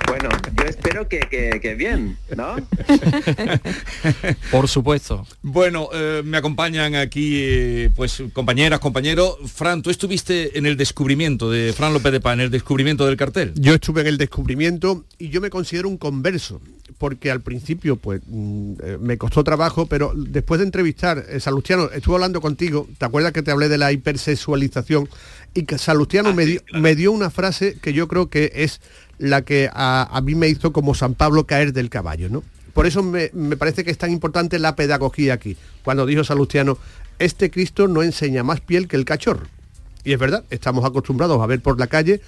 Bueno, 0.08 0.28
yo 0.56 0.64
espero 0.64 1.08
que, 1.08 1.20
que- 1.20 1.58
que 1.60 1.74
bien, 1.74 2.16
¿no? 2.36 2.56
Por 4.50 4.68
supuesto. 4.68 5.26
Bueno, 5.42 5.88
eh, 5.92 6.22
me 6.24 6.38
acompañan 6.38 6.94
aquí, 6.94 7.40
eh, 7.42 7.90
pues, 7.94 8.22
compañeras, 8.32 8.80
compañeros. 8.80 9.36
Fran, 9.52 9.82
tú 9.82 9.90
estuviste 9.90 10.58
en 10.58 10.66
el 10.66 10.76
descubrimiento 10.76 11.50
de 11.50 11.72
Fran 11.72 11.92
López 11.92 12.12
de 12.12 12.20
Paz, 12.20 12.34
en 12.34 12.40
el 12.40 12.50
descubrimiento 12.50 13.06
del 13.06 13.16
cartel. 13.16 13.52
Yo 13.56 13.74
estuve 13.74 14.00
en 14.00 14.06
el 14.08 14.18
descubrimiento 14.18 15.04
y 15.18 15.28
yo 15.28 15.40
me 15.40 15.50
considero 15.50 15.88
un 15.88 15.98
converso, 15.98 16.60
porque 16.98 17.30
al 17.30 17.40
principio 17.42 17.96
pues 17.96 18.20
mm, 18.26 18.72
eh, 18.82 18.98
me 19.00 19.18
costó 19.18 19.44
trabajo, 19.44 19.86
pero 19.86 20.12
después 20.16 20.58
de 20.60 20.66
entrevistar, 20.66 21.24
eh, 21.28 21.38
Salustiano, 21.40 21.90
estuve 21.92 22.14
hablando 22.14 22.40
contigo, 22.40 22.88
¿te 22.98 23.04
acuerdas 23.04 23.32
que 23.32 23.42
te 23.42 23.50
hablé 23.50 23.68
de 23.68 23.78
la 23.78 23.92
hipersexualización? 23.92 25.08
Y 25.54 25.64
que 25.64 25.78
Salustiano 25.78 26.34
me, 26.34 26.44
dio, 26.46 26.60
me 26.72 26.94
dio 26.94 27.10
una 27.12 27.30
frase 27.30 27.78
que 27.80 27.92
yo 27.92 28.06
creo 28.08 28.28
que 28.28 28.52
es 28.54 28.80
la 29.18 29.42
que 29.42 29.68
a, 29.72 30.08
a 30.10 30.20
mí 30.20 30.34
me 30.34 30.48
hizo 30.48 30.72
como 30.72 30.94
San 30.94 31.14
Pablo 31.14 31.46
caer 31.46 31.72
del 31.72 31.90
caballo, 31.90 32.28
¿no? 32.28 32.42
Por 32.72 32.86
eso 32.86 33.02
me, 33.02 33.30
me 33.34 33.56
parece 33.56 33.84
que 33.84 33.90
es 33.90 33.98
tan 33.98 34.12
importante 34.12 34.58
la 34.58 34.76
pedagogía 34.76 35.34
aquí, 35.34 35.56
cuando 35.82 36.06
dijo 36.06 36.22
Salustiano, 36.22 36.78
este 37.18 37.50
Cristo 37.50 37.88
no 37.88 38.02
enseña 38.02 38.44
más 38.44 38.60
piel 38.60 38.86
que 38.86 38.96
el 38.96 39.04
cachorro. 39.04 39.46
Y 40.04 40.12
es 40.12 40.18
verdad, 40.18 40.44
estamos 40.50 40.84
acostumbrados 40.84 41.40
a 41.42 41.46
ver 41.46 41.60
por 41.60 41.78
la 41.78 41.88
calle 41.88 42.20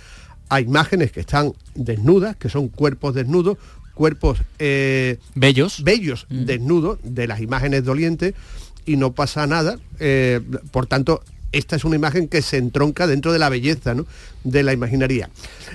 a 0.49 0.61
imágenes 0.61 1.13
que 1.13 1.21
están 1.21 1.53
desnudas, 1.77 2.35
que 2.37 2.49
son 2.49 2.69
cuerpos 2.69 3.15
desnudos, 3.15 3.59
cuerpos 3.95 4.39
eh, 4.59 5.19
bellos, 5.35 5.85
bellos 5.85 6.27
desnudos 6.29 6.99
de 7.05 7.29
las 7.29 7.41
imágenes 7.41 7.85
dolientes 7.85 8.35
y 8.85 8.97
no 8.97 9.13
pasa 9.13 9.47
nada. 9.47 9.79
eh, 10.01 10.41
por 10.73 10.87
tanto, 10.87 11.23
esta 11.53 11.77
es 11.77 11.85
una 11.85 11.97
imagen 11.97 12.29
que 12.29 12.43
se 12.43 12.57
entronca 12.59 13.07
dentro 13.07 13.33
de 13.33 13.39
la 13.39 13.49
belleza, 13.49 13.95
¿no? 13.95 14.07
de 14.45 14.63
la 14.63 14.73
imaginaría. 14.73 15.31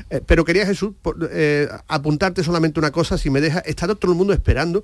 Eh, 0.10 0.22
pero 0.25 0.46
quería, 0.46 0.65
Jesús, 0.65 0.94
por- 1.01 1.29
eh, 1.32 1.67
apuntarte 1.88 2.44
solamente 2.44 2.79
una 2.79 2.91
cosa, 2.91 3.17
si 3.17 3.29
me 3.29 3.41
deja, 3.41 3.60
está 3.60 3.88
todo 3.96 4.12
el 4.12 4.17
mundo 4.17 4.34
esperando 4.34 4.84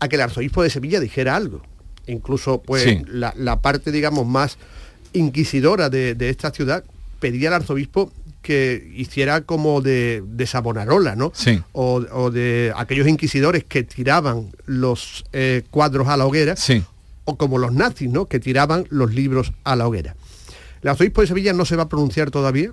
a 0.00 0.08
que 0.08 0.16
el 0.16 0.22
arzobispo 0.22 0.62
de 0.62 0.70
Sevilla 0.70 0.98
dijera 1.00 1.36
algo. 1.36 1.62
Incluso, 2.06 2.60
pues, 2.62 2.82
Sí. 2.84 3.02
la, 3.06 3.32
la 3.36 3.60
parte, 3.60 3.90
digamos, 3.92 4.26
más 4.26 4.58
inquisidora 5.12 5.88
de, 5.90 6.14
de 6.14 6.28
esta 6.30 6.50
ciudad 6.50 6.84
pedía 7.20 7.48
al 7.48 7.54
arzobispo 7.54 8.12
que 8.42 8.92
hiciera 8.94 9.40
como 9.40 9.80
de, 9.80 10.22
de 10.26 10.46
Savonarola, 10.46 11.16
¿no? 11.16 11.32
Sí. 11.34 11.62
O, 11.72 12.02
o 12.12 12.30
de 12.30 12.72
aquellos 12.76 13.08
inquisidores 13.08 13.64
que 13.64 13.84
tiraban 13.84 14.50
los 14.66 15.24
eh, 15.32 15.62
cuadros 15.70 16.08
a 16.08 16.16
la 16.18 16.26
hoguera, 16.26 16.54
o 17.24 17.36
como 17.36 17.58
los 17.58 17.72
nazis, 17.72 18.10
¿no? 18.10 18.26
Que 18.26 18.40
tiraban 18.40 18.86
los 18.90 19.14
libros 19.14 19.52
a 19.64 19.76
la 19.76 19.86
hoguera. 19.86 20.14
El 20.82 20.88
arzobispo 20.90 21.20
de 21.22 21.26
Sevilla 21.28 21.52
no 21.52 21.64
se 21.64 21.76
va 21.76 21.84
a 21.84 21.88
pronunciar 21.88 22.30
todavía. 22.30 22.72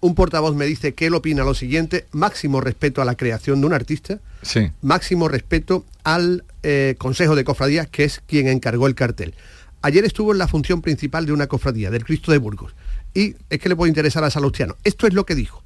Un 0.00 0.14
portavoz 0.14 0.54
me 0.54 0.66
dice 0.66 0.92
que 0.94 1.06
él 1.06 1.14
opina 1.14 1.42
lo 1.42 1.54
siguiente, 1.54 2.06
máximo 2.12 2.60
respeto 2.60 3.00
a 3.00 3.06
la 3.06 3.14
creación 3.14 3.60
de 3.60 3.66
un 3.66 3.72
artista, 3.72 4.18
Sí. 4.42 4.70
máximo 4.82 5.26
respeto 5.28 5.84
al 6.04 6.44
eh, 6.62 6.94
Consejo 6.98 7.34
de 7.34 7.44
Cofradías, 7.44 7.88
que 7.88 8.04
es 8.04 8.20
quien 8.26 8.46
encargó 8.48 8.86
el 8.86 8.94
cartel. 8.94 9.34
Ayer 9.80 10.04
estuvo 10.04 10.32
en 10.32 10.38
la 10.38 10.48
función 10.48 10.82
principal 10.82 11.24
de 11.26 11.32
una 11.32 11.46
cofradía, 11.46 11.90
del 11.90 12.04
Cristo 12.04 12.30
de 12.32 12.38
Burgos, 12.38 12.74
y 13.14 13.36
es 13.48 13.58
que 13.58 13.68
le 13.70 13.76
puede 13.76 13.88
interesar 13.88 14.22
a 14.24 14.30
Salustiano. 14.30 14.76
Esto 14.84 15.06
es 15.06 15.14
lo 15.14 15.24
que 15.24 15.34
dijo. 15.34 15.62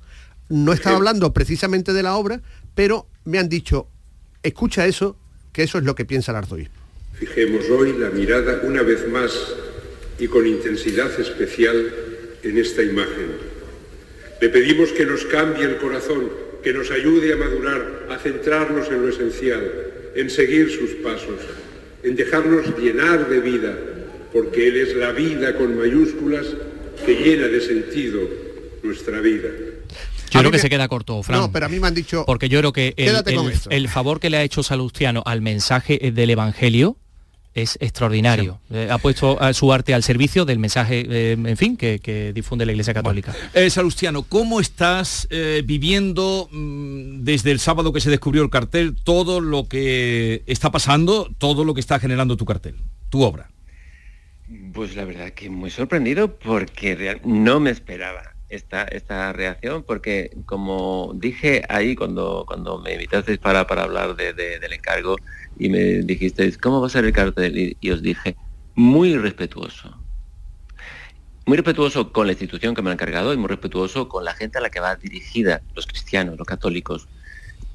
No 0.49 0.73
estaba 0.73 0.97
hablando 0.97 1.33
precisamente 1.33 1.93
de 1.93 2.03
la 2.03 2.15
obra, 2.17 2.41
pero 2.75 3.07
me 3.25 3.39
han 3.39 3.49
dicho, 3.49 3.89
escucha 4.43 4.87
eso, 4.87 5.17
que 5.53 5.63
eso 5.65 5.79
es 5.79 5.85
lo 5.85 5.95
que 5.95 6.05
piensa 6.05 6.31
el 6.33 6.37
arzobispo. 6.39 6.75
Fijemos 7.21 7.69
hoy 7.71 7.93
la 7.99 8.11
mirada 8.11 8.63
una 8.65 8.83
vez 8.83 9.07
más 9.09 9.31
y 10.19 10.27
con 10.27 10.47
intensidad 10.47 11.11
especial 11.21 11.93
en 12.43 12.57
esta 12.59 12.83
imagen. 12.83 13.33
Le 14.41 14.49
pedimos 14.49 14.91
que 14.93 15.05
nos 15.05 15.25
cambie 15.27 15.65
el 15.65 15.77
corazón, 15.77 16.31
que 16.65 16.73
nos 16.73 16.91
ayude 16.91 17.35
a 17.35 17.37
madurar, 17.37 18.07
a 18.11 18.17
centrarnos 18.19 18.89
en 18.89 19.03
lo 19.03 19.09
esencial, 19.11 19.63
en 20.17 20.31
seguir 20.31 20.71
sus 20.71 20.91
pasos, 21.03 21.41
en 22.03 22.17
dejarnos 22.17 22.75
llenar 22.79 23.29
de 23.29 23.41
vida, 23.41 23.77
porque 24.33 24.69
Él 24.69 24.77
es 24.79 24.97
la 24.97 25.13
vida 25.13 25.55
con 25.57 25.77
mayúsculas 25.79 26.47
que 27.05 27.15
llena 27.17 27.49
de 27.49 27.61
sentido 27.61 28.21
nuestra 28.83 29.21
vida. 29.21 29.49
Yo 30.31 30.41
creo 30.41 30.53
que 30.53 30.59
se 30.59 30.71
queda 30.71 30.89
corto, 30.89 31.23
Fran. 31.23 31.39
No, 31.41 31.53
pero 31.53 31.67
a 31.67 31.69
mí 31.69 31.79
me 31.81 31.89
han 31.89 31.95
dicho... 31.95 32.25
Porque 32.25 32.49
yo 32.49 32.61
creo 32.61 32.73
que 32.73 32.95
el, 32.97 33.07
Quédate 33.07 33.35
con 33.35 33.47
el- 33.47 33.53
esto. 33.53 33.69
el 33.71 33.89
favor 33.89 34.21
que 34.21 34.31
le 34.31 34.39
ha 34.39 34.43
hecho 34.43 34.63
Salustiano 34.63 35.23
al 35.27 35.43
mensaje 35.43 35.99
del 36.15 36.31
Evangelio 36.31 36.97
es 37.55 37.77
extraordinario. 37.81 38.61
Eh, 38.71 38.89
ha 38.91 38.99
puesto 38.99 39.41
a 39.41 39.53
su 39.53 39.73
arte 39.73 39.95
al 39.95 40.03
servicio 40.03 40.45
del 40.45 40.59
mensaje, 40.59 41.05
eh, 41.09 41.33
en 41.33 41.57
fin, 41.57 41.77
que, 41.77 41.99
que 41.99 42.33
difunde 42.33 42.65
la 42.67 42.73
Iglesia 42.73 42.95
Católica. 42.95 43.35
Eh, 43.55 43.71
Salustiano, 43.71 44.23
¿cómo 44.23 44.61
estás 44.61 45.27
eh, 45.31 45.63
viviendo 45.65 46.49
mm, 46.51 47.25
desde 47.25 47.51
el 47.51 47.59
sábado 47.59 47.93
que 47.93 48.01
se 48.01 48.11
descubrió 48.11 48.43
el 48.43 48.51
cartel 48.51 48.97
todo 49.03 49.41
lo 49.41 49.69
que 49.69 50.43
está 50.47 50.71
pasando, 50.71 51.29
todo 51.39 51.65
lo 51.65 51.75
que 51.75 51.81
está 51.81 51.99
generando 51.99 52.37
tu 52.37 52.45
cartel, 52.45 52.77
tu 53.09 53.23
obra? 53.23 53.51
Pues 54.73 54.97
la 54.97 55.05
verdad 55.05 55.31
que 55.31 55.49
muy 55.49 55.71
sorprendido 55.71 56.37
porque 56.39 57.21
no 57.25 57.61
me 57.61 57.71
esperaba 57.71 58.35
esta, 58.51 58.83
esta 58.85 59.33
reacción 59.33 59.85
porque 59.85 60.31
como 60.47 61.13
dije 61.15 61.63
ahí 61.69 61.95
cuando, 61.95 62.45
cuando 62.47 62.79
me 62.79 62.93
invitasteis 62.95 63.39
para, 63.39 63.67
para 63.67 63.85
hablar 63.85 64.17
de- 64.17 64.33
de- 64.35 64.59
del 64.59 64.73
encargo 64.73 65.17
y 65.59 65.69
me 65.69 66.03
dijisteis, 66.03 66.59
¿cómo 66.59 66.81
va 66.81 66.87
a 66.89 66.91
ser 66.91 67.05
el 67.05 67.13
cartel? 67.13 67.57
Y, 67.59 67.77
y 67.81 67.91
os 67.91 68.03
dije, 68.03 68.37
muy 68.75 69.17
respetuoso. 69.17 69.97
Muy 71.47 71.57
respetuoso 71.57 72.13
con 72.13 72.27
la 72.27 72.33
institución 72.33 72.75
que 72.75 72.83
me 72.83 72.91
ha 72.91 72.93
encargado 72.93 73.33
y 73.33 73.37
muy 73.37 73.49
respetuoso 73.49 74.09
con 74.09 74.25
la 74.25 74.35
gente 74.35 74.59
a 74.59 74.61
la 74.61 74.71
que 74.71 74.81
va 74.81 74.97
dirigida, 74.97 75.63
los 75.75 75.87
cristianos, 75.87 76.37
los 76.39 76.47
católicos. 76.47 77.09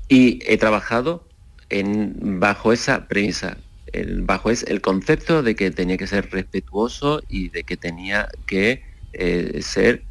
Y 0.08 0.40
he 0.46 0.58
trabajado 0.58 1.28
en, 1.70 2.40
bajo 2.40 2.72
esa 2.74 3.08
premisa, 3.08 3.58
el- 3.92 4.22
bajo 4.22 4.50
es 4.52 4.64
el 4.64 4.82
concepto 4.82 5.44
de 5.44 5.56
que 5.56 5.72
tenía 5.72 5.98
que 5.98 6.08
ser 6.08 6.30
respetuoso 6.32 7.22
y 7.28 7.50
de 7.50 7.64
que 7.64 7.76
tenía 7.78 8.30
que 8.46 8.84
eh, 9.14 9.62
ser 9.62 10.04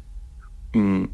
mm, 0.75 1.05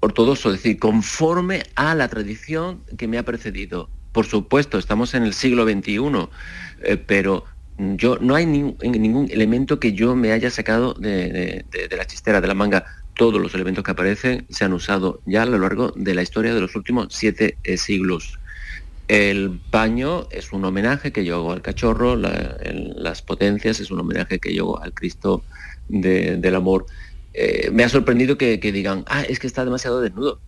ortodoxo, 0.00 0.50
es 0.50 0.62
decir, 0.62 0.78
conforme 0.78 1.64
a 1.74 1.94
la 1.94 2.08
tradición 2.08 2.82
que 2.96 3.08
me 3.08 3.18
ha 3.18 3.24
precedido. 3.24 3.88
Por 4.12 4.26
supuesto, 4.26 4.78
estamos 4.78 5.14
en 5.14 5.24
el 5.24 5.34
siglo 5.34 5.64
XXI, 5.64 6.28
eh, 6.84 6.96
pero 6.96 7.44
yo 7.78 8.18
no 8.20 8.34
hay 8.34 8.46
ningún, 8.46 9.28
elemento 9.30 9.78
que 9.78 9.92
yo 9.92 10.16
me 10.16 10.32
haya 10.32 10.50
sacado 10.50 10.94
de, 10.94 11.64
la 11.90 12.06
chistera, 12.06 12.40
de 12.40 12.48
la 12.48 12.54
manga. 12.54 12.86
Todos 13.14 13.40
los 13.40 13.54
elementos 13.54 13.82
que 13.84 13.90
aparecen 13.90 14.46
se 14.50 14.64
han 14.64 14.72
usado 14.72 15.20
ya 15.26 15.42
a 15.42 15.46
lo 15.46 15.58
largo 15.58 15.92
de 15.96 16.14
la 16.14 16.22
historia 16.22 16.54
de 16.54 16.60
los 16.60 16.76
últimos 16.76 17.08
siete 17.10 17.56
eh, 17.64 17.76
siglos. 17.76 18.38
El 19.08 19.60
paño 19.70 20.26
es 20.30 20.52
un 20.52 20.64
homenaje 20.64 21.12
que 21.12 21.24
yo 21.24 21.36
hago 21.36 21.52
al 21.52 21.62
cachorro, 21.62 22.16
las 22.16 23.22
potencias 23.22 23.78
es 23.80 23.90
un 23.90 24.00
homenaje 24.00 24.38
que 24.38 24.54
yo 24.54 24.64
hago 24.64 24.82
al 24.82 24.92
Cristo 24.92 25.44
de- 25.88 26.36
del 26.36 26.54
amor. 26.56 26.86
Eh, 27.38 27.68
me 27.70 27.84
ha 27.84 27.88
sorprendido 27.90 28.38
que, 28.38 28.58
que 28.60 28.72
digan, 28.72 29.04
ah, 29.08 29.22
es 29.22 29.38
que 29.38 29.46
está 29.46 29.62
demasiado 29.64 30.00
desnudo, 30.00 30.40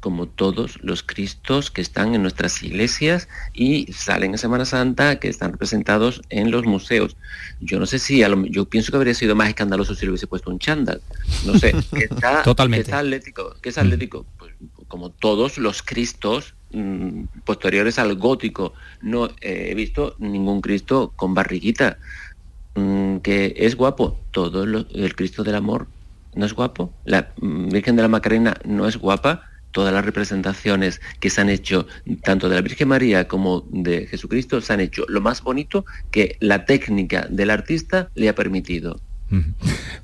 como 0.00 0.26
todos 0.26 0.82
los 0.82 1.02
Cristos 1.04 1.70
que 1.70 1.80
están 1.80 2.14
en 2.14 2.22
nuestras 2.22 2.60
iglesias 2.62 3.28
y 3.54 3.90
salen 3.92 4.32
en 4.32 4.38
Semana 4.38 4.64
Santa, 4.64 5.20
que 5.20 5.28
están 5.28 5.52
representados 5.52 6.22
en 6.30 6.50
los 6.50 6.64
museos. 6.66 7.16
Yo 7.60 7.78
no 7.78 7.86
sé 7.86 7.98
si, 8.00 8.22
a 8.24 8.28
lo- 8.28 8.44
yo 8.46 8.64
pienso 8.66 8.90
que 8.90 8.96
habría 8.98 9.14
sido 9.14 9.36
más 9.36 9.48
escandaloso 9.48 9.94
si 9.94 10.04
le 10.04 10.10
hubiese 10.10 10.26
puesto 10.26 10.50
un 10.50 10.58
chándal. 10.58 11.00
No 11.46 11.56
sé, 11.56 11.72
que 11.94 12.04
está, 12.10 12.42
Totalmente. 12.44 12.82
que 12.82 12.90
está 12.90 12.98
atlético, 12.98 13.54
que 13.62 13.68
es 13.68 13.78
atlético, 13.78 14.26
pues, 14.38 14.52
como 14.88 15.10
todos 15.10 15.56
los 15.56 15.82
Cristos 15.82 16.54
mm, 16.72 17.26
posteriores 17.44 17.98
al 18.00 18.16
gótico. 18.16 18.74
No 19.00 19.26
eh, 19.40 19.68
he 19.70 19.74
visto 19.74 20.16
ningún 20.18 20.60
Cristo 20.60 21.12
con 21.14 21.32
barriguita. 21.32 21.98
Mm, 22.74 23.18
que 23.18 23.54
es 23.56 23.76
guapo. 23.76 24.20
Todo 24.32 24.64
el 24.64 25.14
Cristo 25.14 25.44
del 25.44 25.54
amor 25.54 25.86
no 26.36 26.46
es 26.46 26.54
guapo. 26.54 26.92
La 27.04 27.32
Virgen 27.40 27.96
de 27.96 28.02
la 28.02 28.08
Macarena 28.08 28.56
no 28.64 28.86
es 28.86 28.96
guapa. 28.96 29.50
todas 29.72 29.92
las 29.92 30.04
representaciones 30.04 31.00
que 31.18 31.30
se 31.30 31.40
han 31.40 31.48
hecho, 31.48 31.88
tanto 32.22 32.48
de 32.48 32.54
la 32.54 32.60
Virgen 32.60 32.86
María 32.86 33.26
como 33.26 33.66
de 33.70 34.06
Jesucristo, 34.06 34.60
se 34.60 34.72
han 34.72 34.78
hecho 34.80 35.04
lo 35.08 35.20
más 35.20 35.42
bonito 35.42 35.84
que 36.12 36.36
la 36.38 36.64
técnica 36.64 37.26
del 37.28 37.50
artista 37.50 38.08
le 38.14 38.28
ha 38.28 38.36
permitido. 38.36 39.00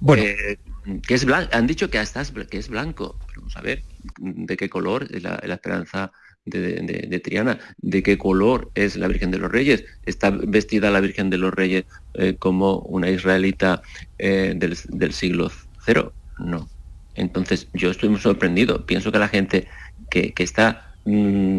Bueno. 0.01 0.25
Eh, 0.25 0.59
que 1.07 1.15
es 1.15 1.25
blanco, 1.25 1.51
han 1.53 1.67
dicho 1.67 1.91
que, 1.91 1.99
hasta 1.99 2.21
es, 2.21 2.33
que 2.33 2.59
es 2.59 2.69
blanco. 2.69 3.17
Vamos 3.37 3.57
a 3.57 3.63
ver 3.63 3.83
de 4.19 4.57
qué 4.57 4.69
color 4.69 5.07
es 5.11 5.23
la, 5.23 5.37
esperanza 5.37 6.13
de, 6.45 7.21
Triana, 7.23 7.59
de 7.79 8.03
qué 8.03 8.17
color 8.19 8.71
es 8.75 8.97
la 8.97 9.09
Virgen 9.09 9.31
de 9.31 9.39
los 9.39 9.53
Reyes. 9.53 9.85
Está 10.07 10.31
vestida 10.31 10.91
la 10.91 11.01
Virgen 11.01 11.31
de 11.31 11.39
los 11.39 11.53
Reyes 11.53 11.85
eh, 12.15 12.37
como 12.39 12.79
una 12.81 13.11
israelita 13.11 13.83
eh, 14.19 14.55
del, 14.57 15.13
siglo 15.13 15.51
cero. 15.85 16.13
No. 16.41 16.69
Entonces 17.15 17.69
yo 17.73 17.91
estoy 17.91 18.09
muy 18.09 18.21
sorprendido. 18.21 18.87
Pienso 18.87 19.13
que 19.13 19.19
la 19.19 19.29
gente 19.29 19.69
que, 20.11 20.33
está 20.39 20.95
mm, 21.05 21.59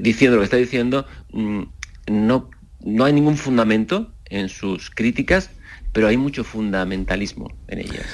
diciendo 0.00 0.36
lo 0.36 0.42
que 0.42 0.44
está 0.44 0.56
diciendo 0.56 1.06
mm, 1.32 1.62
no, 2.08 2.50
no 2.80 3.04
hay 3.04 3.12
ningún 3.12 3.36
fundamento 3.36 4.12
en 4.26 4.48
sus 4.48 4.90
críticas 4.90 5.50
pero 5.92 6.08
hay 6.08 6.16
mucho 6.16 6.44
fundamentalismo 6.44 7.52
en 7.68 7.80
ellas. 7.80 8.06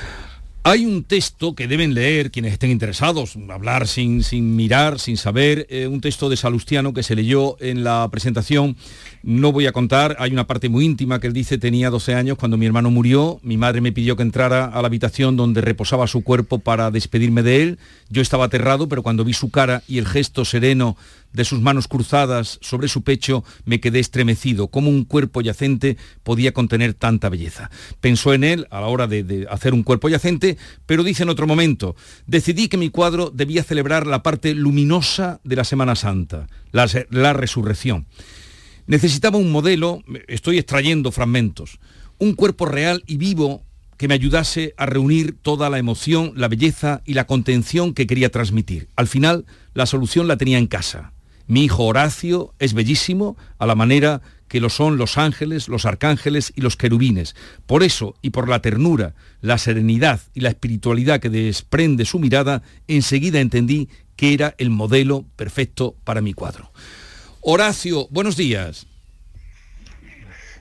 Hay 0.68 0.84
un 0.84 1.04
texto 1.04 1.54
que 1.54 1.68
deben 1.68 1.94
leer 1.94 2.32
quienes 2.32 2.52
estén 2.52 2.72
interesados, 2.72 3.38
hablar 3.50 3.86
sin, 3.86 4.24
sin 4.24 4.56
mirar, 4.56 4.98
sin 4.98 5.16
saber, 5.16 5.64
eh, 5.70 5.86
un 5.86 6.00
texto 6.00 6.28
de 6.28 6.36
Salustiano 6.36 6.92
que 6.92 7.04
se 7.04 7.14
leyó 7.14 7.56
en 7.60 7.84
la 7.84 8.08
presentación. 8.10 8.76
No 9.22 9.52
voy 9.52 9.68
a 9.68 9.72
contar, 9.72 10.16
hay 10.18 10.32
una 10.32 10.48
parte 10.48 10.68
muy 10.68 10.84
íntima 10.84 11.20
que 11.20 11.28
él 11.28 11.32
dice, 11.32 11.58
tenía 11.58 11.88
12 11.88 12.16
años 12.16 12.36
cuando 12.36 12.56
mi 12.56 12.66
hermano 12.66 12.90
murió, 12.90 13.38
mi 13.44 13.56
madre 13.56 13.80
me 13.80 13.92
pidió 13.92 14.16
que 14.16 14.24
entrara 14.24 14.64
a 14.64 14.82
la 14.82 14.88
habitación 14.88 15.36
donde 15.36 15.60
reposaba 15.60 16.08
su 16.08 16.24
cuerpo 16.24 16.58
para 16.58 16.90
despedirme 16.90 17.44
de 17.44 17.62
él. 17.62 17.78
Yo 18.10 18.20
estaba 18.20 18.46
aterrado, 18.46 18.88
pero 18.88 19.04
cuando 19.04 19.24
vi 19.24 19.34
su 19.34 19.50
cara 19.50 19.84
y 19.86 19.98
el 19.98 20.06
gesto 20.08 20.44
sereno 20.44 20.96
de 21.36 21.44
sus 21.44 21.60
manos 21.60 21.86
cruzadas 21.86 22.58
sobre 22.62 22.88
su 22.88 23.02
pecho, 23.02 23.44
me 23.64 23.78
quedé 23.78 24.00
estremecido. 24.00 24.68
¿Cómo 24.68 24.90
un 24.90 25.04
cuerpo 25.04 25.42
yacente 25.42 25.98
podía 26.24 26.52
contener 26.52 26.94
tanta 26.94 27.28
belleza? 27.28 27.70
Pensó 28.00 28.32
en 28.32 28.42
él 28.42 28.66
a 28.70 28.80
la 28.80 28.86
hora 28.88 29.06
de, 29.06 29.46
hacer 29.50 29.74
un 29.74 29.82
cuerpo 29.82 30.08
yacente, 30.08 30.56
pero 30.86 31.04
dice 31.04 31.22
en 31.22 31.28
otro 31.28 31.46
momento, 31.46 31.94
decidí 32.26 32.68
que 32.68 32.78
mi 32.78 32.88
cuadro 32.88 33.30
debía 33.32 33.62
celebrar 33.62 34.06
la 34.06 34.22
parte 34.22 34.54
luminosa 34.54 35.40
de 35.44 35.56
la 35.56 35.64
Semana 35.64 35.94
Santa, 35.94 36.48
la, 36.72 36.88
la 37.10 37.34
resurrección. 37.34 38.06
Necesitaba 38.86 39.36
un 39.36 39.52
modelo, 39.52 40.02
estoy 40.28 40.58
extrayendo 40.58 41.12
fragmentos, 41.12 41.78
un 42.18 42.34
cuerpo 42.34 42.64
real 42.64 43.04
y 43.06 43.18
vivo 43.18 43.62
que 43.98 44.08
me 44.08 44.14
ayudase 44.14 44.74
a 44.76 44.86
reunir 44.86 45.36
toda 45.40 45.70
la 45.70 45.78
emoción, 45.78 46.32
la 46.36 46.48
belleza 46.48 47.02
y 47.04 47.14
la 47.14 47.26
contención 47.26 47.94
que 47.94 48.06
quería 48.06 48.30
transmitir. 48.30 48.88
Al 48.96 49.06
final, 49.06 49.46
la 49.74 49.86
solución 49.86 50.28
la 50.28 50.36
tenía 50.36 50.58
en 50.58 50.66
casa. 50.66 51.12
Mi 51.46 51.64
hijo 51.64 51.84
Horacio 51.84 52.54
es 52.58 52.74
bellísimo 52.74 53.36
a 53.58 53.66
la 53.66 53.74
manera 53.74 54.22
que 54.48 54.60
lo 54.60 54.68
son 54.68 54.96
los 54.96 55.18
ángeles, 55.18 55.68
los 55.68 55.86
arcángeles 55.86 56.52
y 56.56 56.60
los 56.60 56.76
querubines. 56.76 57.34
Por 57.66 57.82
eso 57.82 58.14
y 58.22 58.30
por 58.30 58.48
la 58.48 58.60
ternura, 58.60 59.14
la 59.40 59.58
serenidad 59.58 60.20
y 60.34 60.40
la 60.40 60.50
espiritualidad 60.50 61.20
que 61.20 61.30
desprende 61.30 62.04
su 62.04 62.18
mirada, 62.18 62.62
enseguida 62.88 63.40
entendí 63.40 63.88
que 64.16 64.32
era 64.34 64.54
el 64.58 64.70
modelo 64.70 65.24
perfecto 65.36 65.94
para 66.04 66.20
mi 66.20 66.32
cuadro. 66.32 66.72
Horacio, 67.40 68.08
buenos 68.10 68.36
días. 68.36 68.86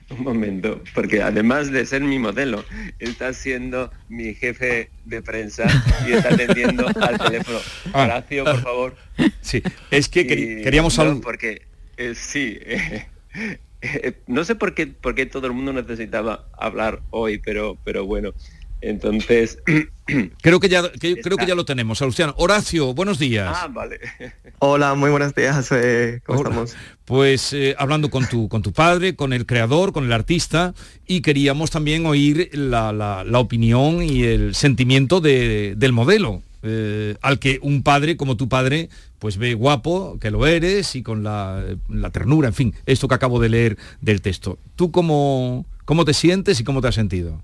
Un 0.10 0.24
momento, 0.24 0.84
porque 0.94 1.24
además 1.24 1.72
de 1.72 1.86
ser 1.86 2.02
mi 2.02 2.20
modelo, 2.20 2.64
está 3.00 3.34
siendo 3.34 3.92
mi 4.08 4.36
jefe 4.36 4.92
de 5.04 5.22
prensa 5.24 5.66
y 6.08 6.14
está 6.14 6.34
atendiendo 6.34 6.88
al 7.02 7.18
teléfono. 7.18 7.60
Ah. 7.92 8.04
Horacio, 8.04 8.44
por 8.44 8.62
favor. 8.62 8.96
Sí, 9.42 9.64
es 9.90 10.08
que 10.08 10.28
queríamos 10.28 11.00
hablar... 11.00 11.18
porque 11.22 11.64
eh, 11.98 12.14
sí, 12.16 12.58
eh, 12.62 13.08
eh, 13.82 14.14
no 14.28 14.44
sé 14.44 14.56
por 14.56 14.76
qué, 14.76 14.88
por 14.88 15.16
qué 15.16 15.26
todo 15.26 15.48
el 15.48 15.54
mundo 15.54 15.74
necesitaba 15.74 16.48
hablar 16.54 17.02
hoy, 17.10 17.40
pero, 17.40 17.78
pero 17.84 18.06
bueno, 18.06 18.34
entonces... 18.82 19.60
Creo 20.42 20.60
que 20.60 20.70
ya, 20.70 20.84
creo 20.92 21.36
que 21.36 21.48
ya 21.48 21.56
lo 21.56 21.66
tenemos, 21.66 22.00
Luciano. 22.02 22.36
Horacio, 22.38 22.94
buenos 22.94 23.18
días. 23.18 23.52
Ah, 23.60 23.68
vale. 23.68 24.00
Hola, 24.60 24.94
muy 24.94 25.10
buenos 25.10 25.34
días. 25.34 25.68
Eh, 25.72 26.22
¿Cómo 26.24 26.44
estamos? 26.44 26.76
Pues 27.06 27.54
eh, 27.54 27.76
hablando 27.80 28.12
con 28.12 28.28
tu, 28.28 28.48
con 28.48 28.62
tu 28.62 28.72
padre, 28.72 29.16
con 29.16 29.34
el 29.34 29.48
creador, 29.48 29.94
con 29.94 30.04
el 30.04 30.14
artista, 30.14 30.76
y 31.08 31.22
queríamos 31.22 31.72
también 31.72 32.06
oír 32.06 32.52
la, 32.54 33.24
opinión 33.34 34.04
y 34.04 34.24
el 34.24 34.54
sentimiento 34.54 35.22
del 35.22 35.92
modelo. 35.92 36.44
Eh, 36.62 37.16
al 37.22 37.38
que 37.40 37.60
un 37.62 37.84
padre 37.84 38.18
como 38.18 38.38
tu 38.38 38.50
padre 38.50 38.90
pues 39.20 39.38
ve 39.38 39.54
guapo, 39.54 40.18
que 40.20 40.30
lo 40.30 40.46
eres, 40.46 40.96
y 40.96 41.02
con 41.02 41.24
la, 41.24 41.64
ternura, 42.12 42.48
en 42.48 42.54
fin, 42.54 42.76
esto 42.86 43.08
que 43.08 43.16
acabo 43.16 43.40
de 43.40 43.50
leer 43.50 43.78
del 44.02 44.22
texto. 44.22 44.60
¿Tú 44.76 44.92
cómo, 44.92 45.66
cómo 45.86 46.06
te 46.06 46.14
sientes 46.14 46.60
y 46.60 46.64
cómo 46.64 46.82
te 46.82 46.90
has 46.90 46.96
sentido? 46.96 47.42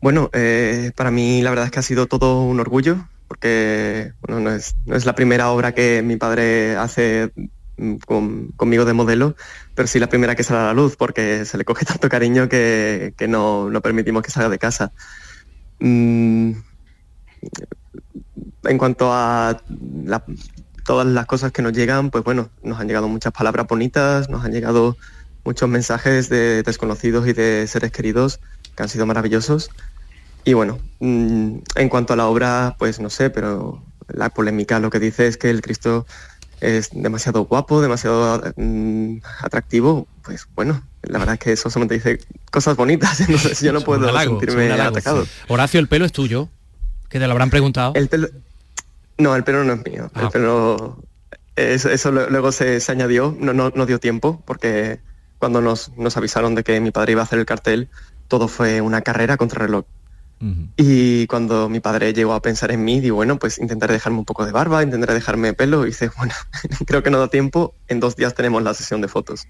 Bueno, 0.00 0.30
eh, 0.32 0.92
para 0.94 1.10
mí 1.10 1.42
la 1.42 1.50
verdad 1.50 1.66
es 1.66 1.72
que 1.72 1.80
ha 1.80 1.82
sido 1.82 2.06
todo 2.06 2.42
un 2.42 2.60
orgullo, 2.60 3.08
porque 3.26 4.12
bueno, 4.20 4.40
no, 4.40 4.50
es, 4.54 4.74
la 5.04 5.14
primera 5.14 5.50
obra 5.50 5.74
que 5.74 6.02
mi 6.02 6.16
padre 6.16 6.76
hace 6.76 7.32
mm, 7.76 7.96
conmigo 8.56 8.84
de 8.84 8.92
modelo, 8.92 9.34
pero 9.74 9.88
sí 9.88 9.98
la 9.98 10.08
primera 10.08 10.36
que 10.36 10.44
sale 10.44 10.60
a 10.60 10.66
la 10.66 10.74
luz, 10.74 10.96
porque 10.96 11.44
se 11.44 11.58
le 11.58 11.64
coge 11.64 11.84
tanto 11.86 12.08
cariño 12.08 12.48
que, 12.48 13.12
no, 13.28 13.70
permitimos 13.82 14.22
que 14.22 14.30
salga 14.30 14.48
de 14.48 14.58
casa. 14.58 14.92
Mm, 15.80 16.52
en 18.64 18.78
cuanto 18.78 19.12
a 19.12 19.62
todas 20.84 21.06
las 21.06 21.26
cosas 21.26 21.50
que 21.52 21.62
nos 21.62 21.72
llegan, 21.72 22.10
pues 22.10 22.22
bueno, 22.22 22.50
nos 22.62 22.78
han 22.78 22.86
llegado 22.86 23.08
muchas 23.08 23.32
palabras 23.32 23.66
bonitas, 23.66 24.28
nos 24.28 24.44
han 24.44 24.52
llegado 24.52 24.96
muchos 25.44 25.68
mensajes 25.68 26.28
de 26.28 26.62
desconocidos 26.62 27.26
y 27.26 27.32
de 27.32 27.66
seres 27.66 27.90
queridos 27.90 28.40
que 28.76 28.82
han 28.82 28.88
sido 28.88 29.06
maravillosos. 29.06 29.70
Y 30.48 30.54
bueno, 30.54 30.78
mm, 31.00 31.58
en 31.74 31.88
cuanto 31.90 32.14
a 32.14 32.16
la 32.16 32.26
obra, 32.26 32.74
pues 32.78 33.00
no 33.00 33.10
sé, 33.10 33.28
pero 33.28 33.82
la 34.08 34.30
polémica 34.30 34.80
lo 34.80 34.88
que 34.88 34.98
dice 34.98 35.26
es 35.26 35.36
que 35.36 35.50
el 35.50 35.60
Cristo 35.60 36.06
es 36.62 36.88
demasiado 36.94 37.44
guapo, 37.44 37.82
demasiado 37.82 38.42
mm, 38.56 39.18
atractivo, 39.42 40.08
pues 40.24 40.48
bueno, 40.54 40.82
la 41.02 41.18
verdad 41.18 41.34
es 41.34 41.40
que 41.40 41.52
eso 41.52 41.68
solamente 41.68 41.96
dice 41.96 42.20
cosas 42.50 42.76
bonitas, 42.76 43.20
entonces 43.28 43.60
yo 43.60 43.74
no 43.74 43.82
puedo 43.82 44.10
sentirme 44.18 44.72
atacado. 44.72 45.26
Horacio, 45.48 45.80
¿el 45.80 45.86
pelo 45.86 46.06
es 46.06 46.12
tuyo? 46.12 46.48
Que 47.10 47.18
te 47.18 47.26
lo 47.26 47.32
habrán 47.32 47.50
preguntado. 47.50 47.92
El 47.94 48.08
pelo... 48.08 48.28
No, 49.18 49.36
el 49.36 49.44
pelo 49.44 49.64
no 49.64 49.74
es 49.74 49.84
mío. 49.84 50.10
El 50.16 50.24
ah. 50.24 50.30
pelo... 50.30 51.02
Eso, 51.56 52.10
luego 52.10 52.52
se, 52.52 52.80
añadió, 52.88 53.36
no, 53.38 53.52
no, 53.52 53.68
no, 53.68 53.84
dio 53.84 54.00
tiempo, 54.00 54.42
porque 54.46 55.00
cuando 55.36 55.60
nos, 55.60 55.94
nos 55.98 56.16
avisaron 56.16 56.54
de 56.54 56.64
que 56.64 56.80
mi 56.80 56.90
padre 56.90 57.12
iba 57.12 57.20
a 57.20 57.24
hacer 57.24 57.38
el 57.38 57.44
cartel, 57.44 57.90
todo 58.28 58.48
fue 58.48 58.80
una 58.80 59.02
carrera 59.02 59.36
contra 59.36 59.66
reloj. 59.66 59.84
Y 60.76 61.26
cuando 61.26 61.68
mi 61.68 61.80
padre 61.80 62.12
llegó 62.12 62.32
a 62.32 62.42
pensar 62.42 62.70
en 62.70 62.84
mí, 62.84 63.00
digo, 63.00 63.16
bueno, 63.16 63.38
pues 63.38 63.58
intentaré 63.58 63.94
dejarme 63.94 64.18
un 64.18 64.24
poco 64.24 64.46
de 64.46 64.52
barba, 64.52 64.82
intentaré 64.82 65.14
dejarme 65.14 65.52
pelo. 65.52 65.84
Y 65.84 65.88
dice, 65.88 66.10
bueno, 66.16 66.34
creo 66.86 67.02
que 67.02 67.10
no 67.10 67.18
da 67.18 67.28
tiempo, 67.28 67.74
en 67.88 68.00
dos 68.00 68.16
días 68.16 68.34
tenemos 68.34 68.62
la 68.62 68.74
sesión 68.74 69.00
de 69.00 69.08
fotos. 69.08 69.46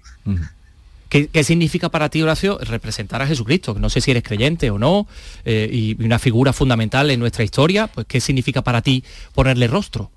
¿Qué, 1.09 1.43
significa 1.43 1.89
para 1.89 2.09
ti, 2.09 2.21
Horacio, 2.21 2.59
representar 2.59 3.21
a 3.21 3.27
Jesucristo? 3.27 3.75
No 3.79 3.89
sé 3.89 4.01
si 4.01 4.11
eres 4.11 4.23
creyente 4.23 4.69
o 4.69 4.77
no, 4.77 5.07
eh, 5.43 5.67
y 5.71 6.03
una 6.03 6.19
figura 6.19 6.53
fundamental 6.53 7.09
en 7.09 7.19
nuestra 7.19 7.43
historia, 7.43 7.87
pues 7.87 8.05
¿qué 8.07 8.21
significa 8.21 8.61
para 8.61 8.81
ti 8.81 9.03
ponerle 9.33 9.67
rostro? 9.67 10.11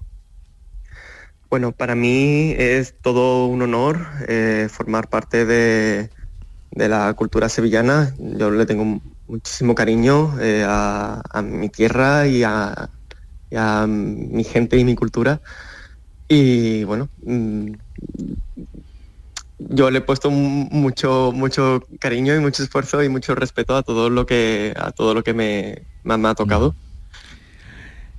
Bueno, 1.48 1.72
para 1.72 1.94
mí 1.94 2.54
es 2.56 2.94
todo 3.00 3.46
un 3.46 3.60
honor 3.62 4.06
eh, 4.28 4.68
formar 4.70 5.08
parte 5.08 5.44
de, 5.44 6.08
de 6.72 6.88
la 6.88 7.12
cultura 7.14 7.48
sevillana. 7.48 8.14
Yo 8.18 8.50
le 8.50 8.66
tengo 8.66 9.00
muchísimo 9.28 9.74
cariño 9.74 10.34
eh, 10.40 10.64
a, 10.66 11.42
mi 11.42 11.68
tierra 11.68 12.26
y 12.26 12.42
a, 12.42 12.88
mi 13.86 14.44
gente 14.44 14.76
y 14.78 14.84
mi 14.84 14.94
cultura. 14.94 15.40
Y 16.28 16.84
bueno, 16.84 17.08
mm, 17.24 17.72
yo 19.58 19.90
le 19.90 19.98
he 19.98 20.02
puesto 20.02 20.30
mucho, 20.30 21.32
mucho 21.34 21.82
cariño 22.00 22.34
y 22.34 22.40
mucho 22.40 22.62
esfuerzo 22.62 23.02
y 23.02 23.08
mucho 23.08 23.34
respeto 23.34 23.76
a 23.76 23.82
todo 23.82 24.08
lo 24.10 24.26
que, 24.26 24.74
a 24.76 24.92
todo 24.92 25.14
lo 25.14 25.22
que 25.22 25.34
me, 25.34 25.82
ha 26.04 26.34
tocado. 26.34 26.74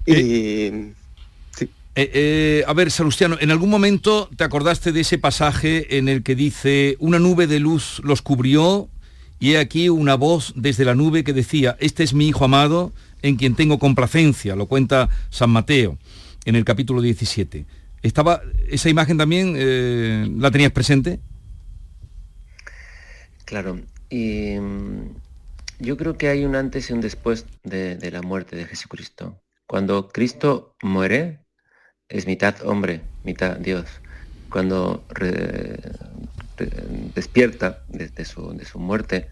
Y... 0.05 0.93
Eh, 1.95 2.09
eh, 2.13 2.63
a 2.67 2.73
ver, 2.73 2.89
Salustiano, 2.89 3.37
¿en 3.39 3.51
algún 3.51 3.69
momento 3.69 4.29
te 4.35 4.43
acordaste 4.43 4.91
de 4.91 5.01
ese 5.01 5.19
pasaje 5.19 5.97
en 5.97 6.09
el 6.09 6.23
que 6.23 6.35
dice, 6.35 6.95
una 6.99 7.19
nube 7.19 7.45
de 7.45 7.59
luz 7.59 8.01
los 8.03 8.21
cubrió 8.21 8.89
y 9.39 9.51
he 9.51 9.59
aquí 9.59 9.89
una 9.89 10.15
voz 10.15 10.53
desde 10.55 10.85
la 10.85 10.95
nube 10.95 11.23
que 11.23 11.33
decía, 11.33 11.77
este 11.79 12.03
es 12.03 12.13
mi 12.13 12.27
Hijo 12.29 12.45
amado 12.45 12.93
en 13.21 13.35
quien 13.35 13.55
tengo 13.55 13.77
complacencia, 13.77 14.55
lo 14.55 14.67
cuenta 14.67 15.09
San 15.29 15.51
Mateo 15.51 15.97
en 16.45 16.55
el 16.55 16.65
capítulo 16.65 17.01
17. 17.01 17.65
¿Estaba, 18.01 18.41
¿Esa 18.67 18.89
imagen 18.89 19.17
también 19.17 19.53
eh, 19.55 20.27
la 20.37 20.51
tenías 20.51 20.71
presente? 20.71 21.19
Claro, 23.45 23.79
y 24.09 24.57
mm, 24.59 25.15
yo 25.79 25.97
creo 25.97 26.17
que 26.17 26.27
hay 26.27 26.45
un 26.45 26.55
antes 26.55 26.89
y 26.89 26.93
un 26.93 27.01
después 27.01 27.45
de, 27.63 28.11
la 28.11 28.21
muerte 28.21 28.55
de 28.55 28.65
Jesucristo. 28.65 29.39
Cuando 29.67 30.09
Cristo 30.09 30.75
muere, 30.81 31.42
es 32.13 32.27
mitad 32.27 32.55
hombre, 32.63 33.01
mitad 33.23 33.57
Dios. 33.57 33.87
Cuando 34.49 35.03
despierta 37.15 37.83
desde 37.87 38.23
su, 38.23 38.53
de 38.53 38.65
su 38.65 38.77
muerte, 38.77 39.27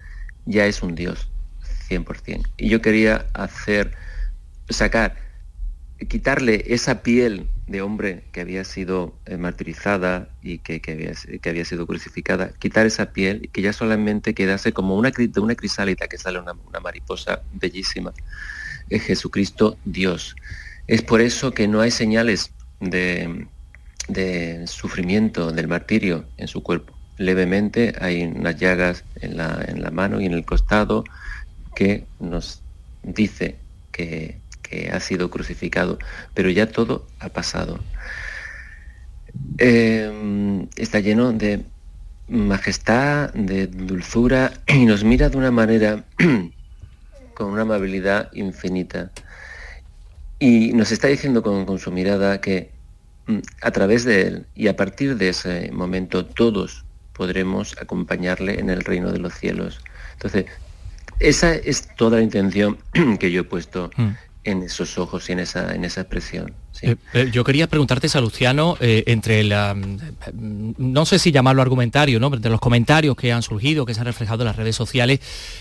ya 0.46 0.66
es 0.66 0.82
un 0.82 0.96
Dios, 0.96 1.30
100%. 1.90 2.44
Y 2.58 2.70
yo 2.70 2.82
quería 2.82 3.28
hacer, 3.34 3.92
sacar, 4.68 5.16
quitarle 6.08 6.64
esa 6.74 7.04
piel 7.04 7.48
de 7.68 7.84
hombre 7.84 8.24
que 8.32 8.42
había 8.42 8.64
sido 8.64 9.16
eh, 9.28 9.38
martirizada 9.38 10.30
y 10.42 10.58
que, 10.58 10.82
había, 10.92 11.12
que, 11.40 11.50
había, 11.50 11.66
sido 11.66 11.86
crucificada, 11.86 12.52
quitar 12.58 12.88
esa 12.88 13.14
piel 13.14 13.42
y 13.44 13.48
que 13.50 13.62
ya 13.62 13.74
solamente 13.74 14.34
quedase 14.34 14.74
como 14.74 14.96
una, 14.96 15.12
una 15.38 15.56
crisálida 15.56 16.08
que 16.08 16.18
sale 16.18 16.40
una, 16.40 16.54
una 16.54 16.80
mariposa 16.80 17.44
bellísima. 17.54 18.12
Es 18.90 19.04
Jesucristo 19.04 19.78
Dios. 19.86 20.36
Es 20.88 21.04
por 21.04 21.22
eso 21.22 21.52
que 21.52 21.68
no 21.68 21.80
hay 21.82 21.92
señales 21.92 22.52
de, 22.82 23.48
sufrimiento, 24.68 25.52
del 25.52 25.68
martirio 25.68 26.26
en 26.38 26.48
su 26.48 26.62
cuerpo. 26.64 26.94
Levemente 27.18 27.94
hay 28.02 28.24
unas 28.24 28.58
llagas 28.58 29.04
en 29.22 29.38
la, 29.38 29.92
mano 29.92 30.20
y 30.20 30.26
en 30.26 30.34
el 30.34 30.44
costado 30.44 31.04
que 31.76 32.06
nos 32.20 32.62
dice 33.04 33.56
que, 33.92 34.40
ha 34.94 35.02
sido 35.02 35.30
crucificado, 35.30 36.00
pero 36.34 36.50
ya 36.50 36.72
todo 36.72 37.06
ha 37.20 37.28
pasado. 37.28 37.82
Eh, 39.58 40.66
está 40.78 41.02
lleno 41.02 41.34
de 41.34 41.66
majestad, 42.30 43.34
de 43.34 43.68
dulzura 43.68 44.54
y 44.68 44.86
nos 44.86 45.04
mira 45.04 45.28
de 45.28 45.36
una 45.36 45.52
manera 45.52 46.06
con 47.34 47.48
una 47.48 47.64
amabilidad 47.64 48.32
infinita. 48.32 49.12
Y 50.42 50.74
nos 50.74 50.92
está 50.92 51.08
diciendo 51.08 51.44
con, 51.44 51.68
con 51.68 51.78
su 51.78 51.92
mirada 51.92 52.42
que 52.42 52.72
mm, 53.28 53.38
a 53.62 53.70
través 53.70 54.06
de 54.06 54.24
él 54.24 54.46
y 54.56 54.70
a 54.70 54.76
partir 54.76 55.16
de 55.16 55.30
ese 55.30 55.72
momento 55.72 56.26
todos 56.26 56.84
podremos 57.14 57.78
acompañarle 57.80 58.60
en 58.60 58.72
el 58.72 58.82
reino 58.82 59.12
de 59.12 59.20
los 59.20 59.36
cielos. 59.36 59.82
Entonces, 60.14 60.46
esa 61.20 61.54
es 61.54 61.88
toda 61.96 62.18
la 62.18 62.24
intención 62.24 62.80
que 63.20 63.32
yo 63.32 63.42
he 63.42 63.44
puesto 63.44 63.92
mm. 63.96 64.10
en 64.46 64.64
esos 64.64 64.98
ojos 64.98 65.30
y 65.30 65.34
en 65.34 65.40
esa, 65.42 65.76
en 65.76 65.86
esa 65.86 66.02
expresión. 66.02 66.56
Eh, 66.82 66.96
eh, 67.14 67.30
yo 67.32 67.44
quería 67.44 67.68
preguntarte, 67.68 68.10
Salustiano, 68.10 68.78
eh, 68.80 69.04
entre 69.08 69.44
la, 69.44 69.76
mm, 69.76 70.74
no 70.78 71.06
sé 71.06 71.20
si 71.20 71.32
llamarlo 71.32 71.62
argumentario, 71.62 72.20
¿no? 72.20 72.30
de 72.30 72.50
los 72.50 72.60
comentarios 72.60 73.16
que 73.16 73.32
han 73.32 73.44
surgido, 73.44 73.86
que 73.86 73.94
se 73.94 74.00
han 74.00 74.06
reflejado 74.06 74.44
en 74.44 74.48
las 74.48 74.56
redes 74.56 74.76
sociales, 74.76 75.20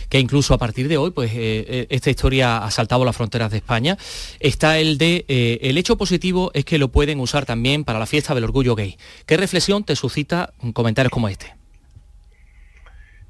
que 0.09 0.19
incluso 0.19 0.55
a 0.55 0.59
partir 0.59 0.89
de 0.89 0.97
hoy, 0.97 1.11
pues 1.11 1.31
esta 1.35 2.11
historia 2.11 2.59
ha 2.59 2.71
saltado 2.71 3.05
las 3.05 3.17
fronteras 3.17 3.51
de 3.51 3.59
España, 3.59 3.99
está 4.39 4.79
el 4.79 4.99
de, 4.99 5.25
el 5.61 5.79
hecho 5.79 5.97
positivo 5.97 6.51
es 6.55 6.65
que 6.65 6.79
lo 6.79 6.89
pueden 6.89 7.21
usar 7.21 7.45
también 7.45 7.85
para 7.85 7.99
la 7.99 8.07
fiesta 8.07 8.35
del 8.35 8.45
orgullo 8.45 8.75
gay. 8.75 8.97
¿Qué 9.27 9.37
reflexión 9.37 9.85
te 9.85 9.97
suscita 9.97 10.53
comentarios 10.73 11.11
como 11.11 11.29
este? 11.29 11.55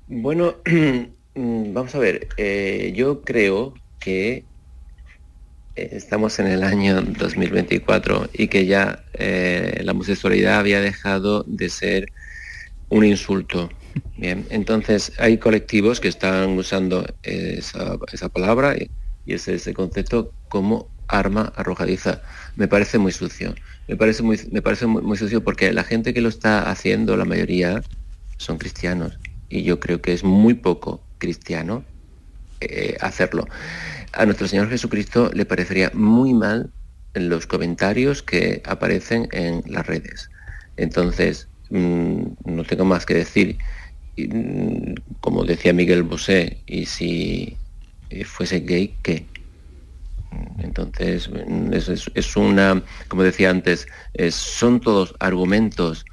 Bueno, 0.06 0.56
Mm, 1.34 1.72
vamos 1.72 1.94
a 1.94 1.98
ver, 1.98 2.28
eh, 2.36 2.92
yo 2.94 3.22
creo 3.22 3.74
que 4.00 4.44
estamos 5.76 6.38
en 6.38 6.46
el 6.46 6.62
año 6.62 7.00
2024 7.00 8.30
y 8.33 8.48
que 8.48 8.66
ya 8.66 9.04
eh, 9.14 9.80
la 9.85 9.92
homosexualidad 9.92 10.59
había 10.59 10.80
dejado 10.80 11.44
de 11.46 11.68
ser 11.68 12.12
un 12.88 13.04
insulto. 13.04 13.70
Bien, 14.16 14.46
entonces 14.50 15.12
hay 15.18 15.38
colectivos 15.38 16.00
que 16.00 16.09
están 16.09 16.50
usando 16.50 17.06
esa, 17.22 17.98
palabra 18.33 18.76
y, 18.76 18.90
ese, 19.26 19.74
concepto 19.74 20.33
como 20.48 20.88
arma 21.09 21.52
arrojadiza. 21.56 22.22
Me 22.56 22.68
parece 22.68 22.98
muy 22.98 23.12
sucio. 23.12 23.54
Me 23.88 23.96
parece 23.96 24.22
me 24.22 24.62
parece 24.62 24.87
muy 24.87 25.16
sucio 25.16 25.42
porque 25.42 25.72
la 25.72 25.85
gente 25.85 26.14
que 26.14 26.20
lo 26.20 26.28
está 26.28 26.70
haciendo, 26.70 27.16
la 27.16 27.24
mayoría, 27.24 27.83
son 28.37 28.59
cristianos. 28.59 29.18
Y 29.48 29.62
yo 29.62 29.80
creo 29.80 30.00
que 30.00 30.12
es 30.12 30.22
muy 30.22 30.54
poco 30.54 31.02
cristiano 31.18 31.85
eh, 32.60 32.96
hacerlo. 33.00 33.46
A 34.12 34.26
nuestro 34.26 34.48
Señor 34.48 34.68
Jesucristo 34.68 35.30
le 35.32 35.44
parecería 35.44 35.90
muy 35.94 36.34
mal 36.34 36.70
los 37.14 37.46
comentarios 37.46 38.22
que 38.22 38.62
aparecen 38.66 39.28
en 39.32 39.62
las 39.66 39.86
redes. 39.86 40.30
Entonces, 40.76 41.48
mm, 41.70 42.22
no 42.44 42.64
tengo 42.64 42.84
más 42.84 43.06
que 43.06 43.14
decir. 43.14 43.58
Mm, 44.16 44.94
como 45.20 45.44
decía 45.44 45.72
Miguel 45.72 46.02
Bosé, 46.02 46.58
y 46.66 46.86
si 46.86 47.56
fuese 48.24 48.60
gay, 48.60 48.94
¿qué? 49.02 49.24
Mm, 50.30 50.60
entonces, 50.60 51.30
es, 52.14 52.36
una, 52.36 52.82
como 53.08 53.22
decía 53.22 53.50
antes, 53.50 53.86
son 54.30 54.80
todos 54.80 55.14
argumentos 55.20 56.04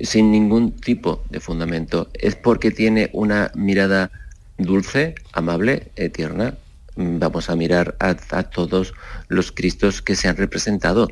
sin 0.00 0.30
ningún 0.32 0.72
tipo 0.72 1.22
de 1.30 1.40
fundamento. 1.40 2.10
Es 2.14 2.34
porque 2.36 2.70
tiene 2.70 3.10
una 3.12 3.50
mirada 3.54 4.10
dulce, 4.58 5.14
amable, 5.32 5.92
tierna. 6.12 6.56
Mm, 6.96 7.18
vamos 7.18 7.50
a 7.50 7.56
mirar 7.56 7.96
a, 7.98 8.14
todos 8.44 8.94
los 9.28 9.52
Cristos 9.52 10.02
que 10.02 10.16
se 10.16 10.28
han 10.28 10.36
representado. 10.36 11.08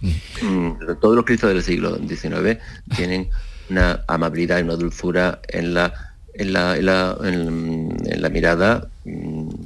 Mm. 0.00 0.46
Mm, 0.46 0.78
todos 1.00 1.16
los 1.16 1.24
Cristos 1.24 1.50
del 1.50 1.62
siglo 1.62 1.96
XIX 1.96 2.58
tienen 2.94 3.30
una 3.70 4.04
amabilidad 4.06 4.58
y 4.58 4.62
una 4.62 4.76
dulzura 4.76 5.40
en 5.48 5.74
la, 5.74 6.15
en 6.38 6.52
la, 6.52 6.76
en 6.76 8.20
la, 8.20 8.28
mirada 8.28 8.88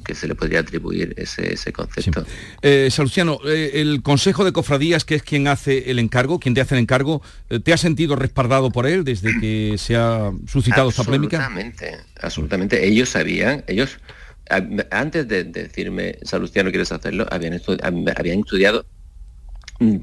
que 0.04 0.14
se 0.14 0.28
le 0.28 0.35
podría 0.35 0.61
atribuir 0.61 1.14
ese, 1.16 1.54
ese 1.54 1.72
concepto. 1.72 2.24
Eh, 2.62 2.88
Salustiano, 2.90 3.38
eh, 3.46 3.72
el 3.74 4.02
Consejo 4.02 4.44
de 4.44 4.52
Cofradías, 4.52 5.04
que 5.04 5.16
es 5.16 5.22
quien 5.22 5.48
hace 5.48 5.90
el 5.90 5.98
encargo, 5.98 6.38
quien 6.38 6.54
te 6.54 6.61
hace 6.61 6.74
el 6.74 6.80
encargo, 6.80 7.22
eh, 7.48 7.61
¿te 7.61 7.72
ha 7.72 7.76
sentido 7.76 8.16
respaldado 8.16 8.70
por 8.70 8.87
él 8.87 9.04
desde 9.04 9.38
que 9.40 9.76
se 9.78 9.96
ha 9.96 10.30
suscitado 10.46 10.90
esta 10.90 11.04
polémica? 11.04 11.38
Absolutamente, 11.38 11.96
absolutamente. 12.20 12.87
Ellos 12.87 13.09
sabían, 13.09 13.64
ellos, 13.66 13.98
antes 14.90 15.26
de, 15.26 15.44
decirme, 15.44 16.18
Salustiano, 16.22 16.70
¿quieres 16.70 16.92
hacerlo? 16.92 17.26
Habían, 17.30 17.61
habían 18.16 18.40
estudiado 18.40 18.85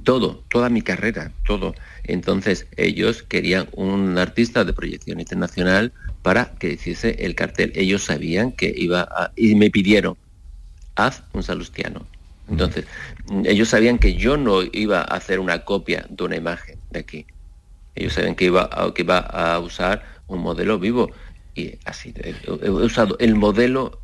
todo, 0.03 0.43
toda 0.49 0.69
mi 0.69 0.81
carrera, 0.81 1.31
todo. 1.45 1.75
Entonces 2.03 2.67
ellos 2.77 3.23
querían 3.23 3.67
un 3.73 4.17
artista 4.17 4.63
de 4.63 4.73
proyección 4.73 5.19
internacional 5.19 5.93
para 6.27 6.55
que 6.59 6.73
hiciese 6.73 7.15
el 7.23 7.35
cartel. 7.35 7.71
Ellos 7.73 8.03
sabían 8.03 8.51
que 8.51 8.73
iba 8.75 9.07
a... 9.09 9.31
y 9.37 9.55
me 9.55 9.69
pidieron, 9.69 10.17
haz 10.95 11.23
un 11.31 11.41
salustiano. 11.41 12.05
Entonces, 12.49 12.83
ellos 13.45 13.69
sabían 13.69 13.97
que 13.97 14.15
yo 14.15 14.35
no 14.35 14.61
iba 14.73 14.99
a 14.99 15.03
hacer 15.03 15.39
una 15.39 15.63
copia 15.63 16.05
de 16.09 16.21
una 16.25 16.35
imagen 16.35 16.79
de 16.91 16.99
aquí. 16.99 17.25
Ellos 17.95 18.11
sabían 18.11 18.35
que 18.35 18.43
iba 18.43 18.69
a, 18.69 18.93
que 18.93 19.03
iba 19.03 19.19
a 19.19 19.57
usar 19.59 20.03
un 20.27 20.41
modelo 20.41 20.77
vivo. 20.79 21.11
Y 21.55 21.75
así, 21.85 22.13
he, 22.17 22.69
usado 22.69 23.15
el 23.19 23.35
modelo 23.35 24.01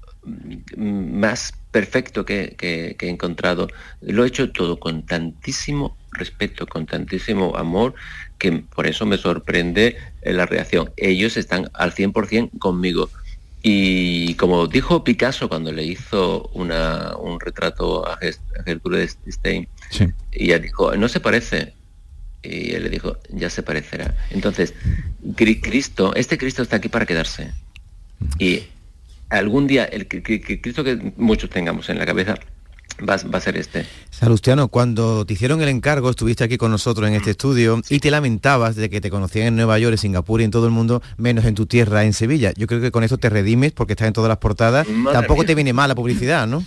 más 0.77 1.51
perfecto 1.71 2.23
que, 2.23 2.55
que, 2.57 2.95
he 2.97 3.09
encontrado. 3.09 3.67
Lo 3.99 4.23
he 4.23 4.29
hecho 4.29 4.49
todo 4.49 4.79
con 4.79 5.05
tantísimo 5.05 5.97
respeto, 6.13 6.67
con 6.67 6.85
tantísimo 6.85 7.57
amor, 7.57 7.95
que 8.43 8.51
por 8.51 8.87
eso 8.87 9.05
me 9.05 9.17
sorprende 9.17 9.95
eh, 10.21 10.33
la 10.33 10.45
reacción. 10.45 10.91
Ellos 10.97 11.37
están 11.37 11.69
al 11.73 11.93
100% 11.93 12.59
conmigo. 12.59 13.09
Y 13.61 14.33
como 14.33 14.67
dijo 14.67 15.05
Picasso 15.05 15.47
cuando 15.47 15.71
le 15.71 15.85
hizo 15.85 16.49
una, 16.53 17.15
un 17.15 17.39
retrato 17.39 18.05
a, 18.05 18.19
Gertrude 18.65 19.07
Stein, 19.07 19.69
y 20.33 20.43
ella 20.43 20.59
dijo, 20.59 20.93
no 20.97 21.07
se 21.07 21.21
parece. 21.21 21.73
Y 22.41 22.73
él 22.73 22.83
le 22.83 22.89
dijo, 22.89 23.15
ya 23.29 23.49
se 23.49 23.63
parecerá. 23.63 24.13
Entonces, 24.31 24.73
Cristo, 25.37 26.13
este 26.13 26.37
Cristo 26.37 26.63
está 26.63 26.75
aquí 26.75 26.89
para 26.89 27.05
quedarse. 27.05 27.53
Y 28.39 28.63
algún 29.29 29.67
día, 29.67 29.85
el 29.85 30.09
Cristo 30.09 30.83
que 30.83 31.13
muchos 31.15 31.49
tengamos 31.49 31.87
en 31.87 31.97
la 31.97 32.05
cabeza, 32.05 32.37
Va, 33.01 33.15
a 33.15 33.41
ser 33.41 33.57
este. 33.57 33.85
Salustiano, 34.11 34.67
cuando 34.67 35.25
te 35.25 35.33
hicieron 35.33 35.61
el 35.61 35.69
encargo, 35.69 36.09
estuviste 36.09 36.43
aquí 36.43 36.57
con 36.57 36.71
nosotros 36.71 37.07
en 37.07 37.15
este 37.15 37.31
estudio 37.31 37.81
y 37.89 37.99
te 37.99 38.11
lamentabas 38.11 38.75
de 38.75 38.89
que 38.89 39.01
te 39.01 39.09
conocían 39.09 39.47
en 39.47 39.55
Nueva 39.55 39.79
York, 39.79 39.93
en 39.93 39.97
Singapur 39.97 40.41
y 40.41 40.43
en 40.43 40.51
todo 40.51 40.67
el 40.67 40.71
mundo, 40.71 41.01
menos 41.17 41.45
en 41.45 41.55
tu 41.55 41.65
tierra, 41.65 42.03
en 42.03 42.13
Sevilla. 42.13 42.53
Yo 42.55 42.67
creo 42.67 42.81
que 42.81 42.91
con 42.91 43.03
eso 43.03 43.17
te 43.17 43.29
redimes 43.29 43.71
porque 43.71 43.93
estás 43.93 44.07
en 44.07 44.13
todas 44.13 44.29
las 44.29 44.37
portadas. 44.37 44.87
Tampoco 45.11 45.43
te 45.43 45.55
viene 45.55 45.73
mal 45.73 45.89
la 45.89 45.95
publicidad, 45.95 46.47
¿no? 46.47 46.63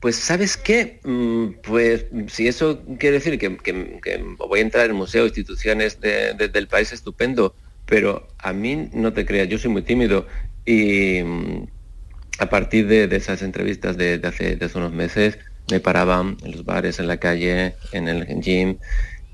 Pues 0.00 0.16
sabes 0.16 0.56
qué, 0.56 1.00
mm, 1.04 1.60
pues 1.62 2.06
si 2.28 2.46
eso 2.46 2.80
quiere 2.98 3.18
decir 3.18 3.38
que, 3.38 3.48
voy 4.38 4.58
a 4.58 4.62
entrar 4.62 4.88
en 4.88 4.96
museos, 4.96 5.28
instituciones 5.28 6.00
del 6.00 6.68
país, 6.68 6.92
estupendo, 6.92 7.54
pero 7.84 8.28
a 8.38 8.52
mí 8.52 8.88
no 8.92 9.12
te 9.12 9.26
creas, 9.26 9.48
yo 9.48 9.58
soy 9.58 9.70
muy 9.70 9.82
tímido 9.82 10.26
y 10.64 11.22
mm, 11.22 11.66
a 12.38 12.48
partir 12.48 12.86
de, 12.86 13.04
esas 13.14 13.42
entrevistas 13.42 13.96
de, 13.96 14.20
hace, 14.24 14.58
unos 14.78 14.92
meses, 14.92 15.38
me 15.70 15.80
paraban 15.80 16.36
en 16.44 16.52
los 16.52 16.64
bares, 16.64 16.98
en 16.98 17.08
la 17.08 17.18
calle, 17.18 17.74
en 17.92 18.08
el 18.08 18.26
gym. 18.40 18.78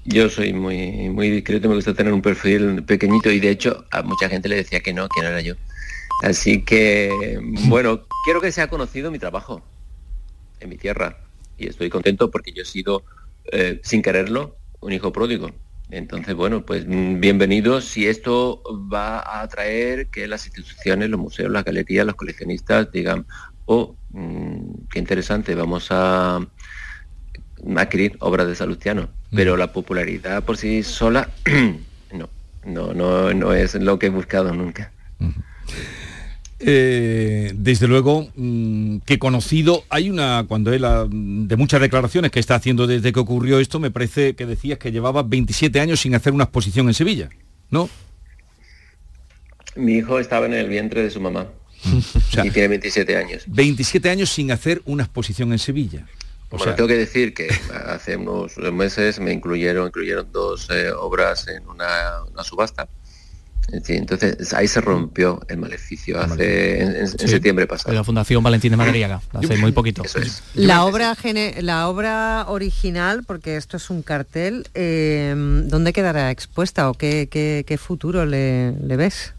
Yo 0.04 0.28
soy 0.28 0.52
muy, 0.52 1.08
muy 1.10 1.30
discreto, 1.30 1.68
me 1.68 1.76
gusta 1.76 1.94
tener 1.94 2.12
un 2.12 2.22
perfil 2.22 2.82
pequeñito 2.84 3.30
y 3.30 3.40
de 3.40 3.50
hecho 3.50 3.84
a 3.90 4.02
mucha 4.02 4.28
gente 4.28 4.48
le 4.48 4.56
decía 4.56 4.80
que 4.80 4.92
no, 4.92 5.08
que 5.08 5.22
no 5.22 5.28
era 5.28 5.40
yo. 5.40 5.54
Así 6.22 6.62
que, 6.62 7.38
bueno, 7.68 8.06
quiero 8.24 8.40
que 8.40 8.52
sea 8.52 8.68
conocido 8.68 9.10
mi 9.10 9.18
trabajo 9.18 9.62
en 10.60 10.68
mi 10.68 10.76
tierra 10.76 11.18
y 11.58 11.68
estoy 11.68 11.90
contento 11.90 12.30
porque 12.30 12.52
yo 12.52 12.62
he 12.62 12.66
sido, 12.66 13.04
eh, 13.52 13.80
sin 13.82 14.02
quererlo, 14.02 14.56
un 14.80 14.92
hijo 14.92 15.12
pródigo. 15.12 15.50
Entonces, 15.94 16.34
bueno, 16.34 16.66
pues 16.66 16.84
mm, 16.88 17.20
bienvenidos 17.20 17.84
si 17.84 18.08
esto 18.08 18.60
va 18.92 19.20
a 19.20 19.42
atraer 19.42 20.08
que 20.08 20.26
las 20.26 20.44
instituciones, 20.44 21.08
los 21.08 21.20
museos, 21.20 21.52
las 21.52 21.64
galerías, 21.64 22.04
los 22.04 22.16
coleccionistas 22.16 22.90
digan, 22.90 23.26
oh, 23.66 23.94
mm, 24.10 24.86
qué 24.90 24.98
interesante, 24.98 25.54
vamos 25.54 25.86
a 25.90 26.40
adquirir 27.76 28.16
obras 28.18 28.48
de 28.48 28.56
Salustiano. 28.56 29.08
Pero 29.30 29.56
la 29.56 29.72
popularidad 29.72 30.42
por 30.42 30.56
sí 30.56 30.82
sola, 30.82 31.28
no, 32.12 32.28
no, 32.64 32.92
no, 32.92 33.32
no 33.32 33.52
es 33.52 33.76
lo 33.76 33.96
que 34.00 34.06
he 34.06 34.10
buscado 34.10 34.52
nunca. 34.52 34.90
Eh, 36.66 37.52
desde 37.54 37.86
luego 37.86 38.28
mm, 38.36 38.98
que 38.98 39.18
conocido 39.18 39.84
hay 39.90 40.08
una 40.08 40.46
cuando 40.48 40.72
él 40.72 40.84
ah, 40.84 41.06
de 41.10 41.56
muchas 41.56 41.80
declaraciones 41.80 42.30
que 42.30 42.40
está 42.40 42.54
haciendo 42.54 42.86
desde 42.86 43.12
que 43.12 43.20
ocurrió 43.20 43.58
esto 43.58 43.80
me 43.80 43.90
parece 43.90 44.34
que 44.34 44.46
decías 44.46 44.78
que 44.78 44.90
llevaba 44.90 45.22
27 45.22 45.78
años 45.78 46.00
sin 46.00 46.14
hacer 46.14 46.32
una 46.32 46.44
exposición 46.44 46.86
en 46.88 46.94
Sevilla 46.94 47.28
no 47.70 47.90
mi 49.76 49.94
hijo 49.96 50.18
estaba 50.18 50.46
en 50.46 50.54
el 50.54 50.68
vientre 50.68 51.02
de 51.02 51.10
su 51.10 51.20
mamá 51.20 51.48
y 52.44 52.50
tiene 52.50 52.68
27 52.68 53.16
años. 53.16 53.44
27 53.46 54.10
años 54.10 54.30
sin 54.30 54.50
hacer 54.50 54.82
una 54.84 55.04
exposición 55.04 55.52
en 55.52 55.58
Sevilla. 55.58 56.06
O 56.50 56.56
bueno, 56.56 56.74
tengo 56.74 56.88
que 56.88 56.96
decir 56.96 57.34
que 57.34 57.48
hace 57.86 58.16
unos 58.16 58.56
meses 58.58 59.18
me 59.18 59.32
incluyeron 59.32 59.88
incluyeron 59.88 60.30
dos 60.30 60.68
eh, 60.70 60.92
obras 60.92 61.48
en 61.48 61.66
una, 61.68 62.22
una 62.32 62.44
subasta 62.44 62.88
Sí, 63.82 63.94
entonces 63.94 64.52
ahí 64.52 64.68
se 64.68 64.80
rompió 64.80 65.40
el 65.48 65.56
maleficio 65.56 66.20
hace 66.20 66.82
en, 66.82 66.96
en 66.96 67.08
sí. 67.08 67.28
septiembre 67.28 67.66
pasado. 67.66 67.94
La 67.94 68.04
Fundación 68.04 68.42
Valentín 68.42 68.70
de 68.70 68.76
Madariaga, 68.76 69.20
hace 69.32 69.56
muy 69.56 69.72
poquito. 69.72 70.02
Es. 70.04 70.42
La 70.54 70.84
obra 70.84 71.16
la 71.60 71.88
obra 71.88 72.44
original, 72.48 73.24
porque 73.24 73.56
esto 73.56 73.76
es 73.76 73.90
un 73.90 74.02
cartel, 74.02 74.68
eh, 74.74 75.34
¿dónde 75.36 75.92
quedará 75.92 76.30
expuesta 76.30 76.90
o 76.90 76.94
qué, 76.94 77.28
qué, 77.30 77.64
qué 77.66 77.78
futuro 77.78 78.26
le, 78.26 78.72
le, 78.72 78.96
ves? 78.96 79.32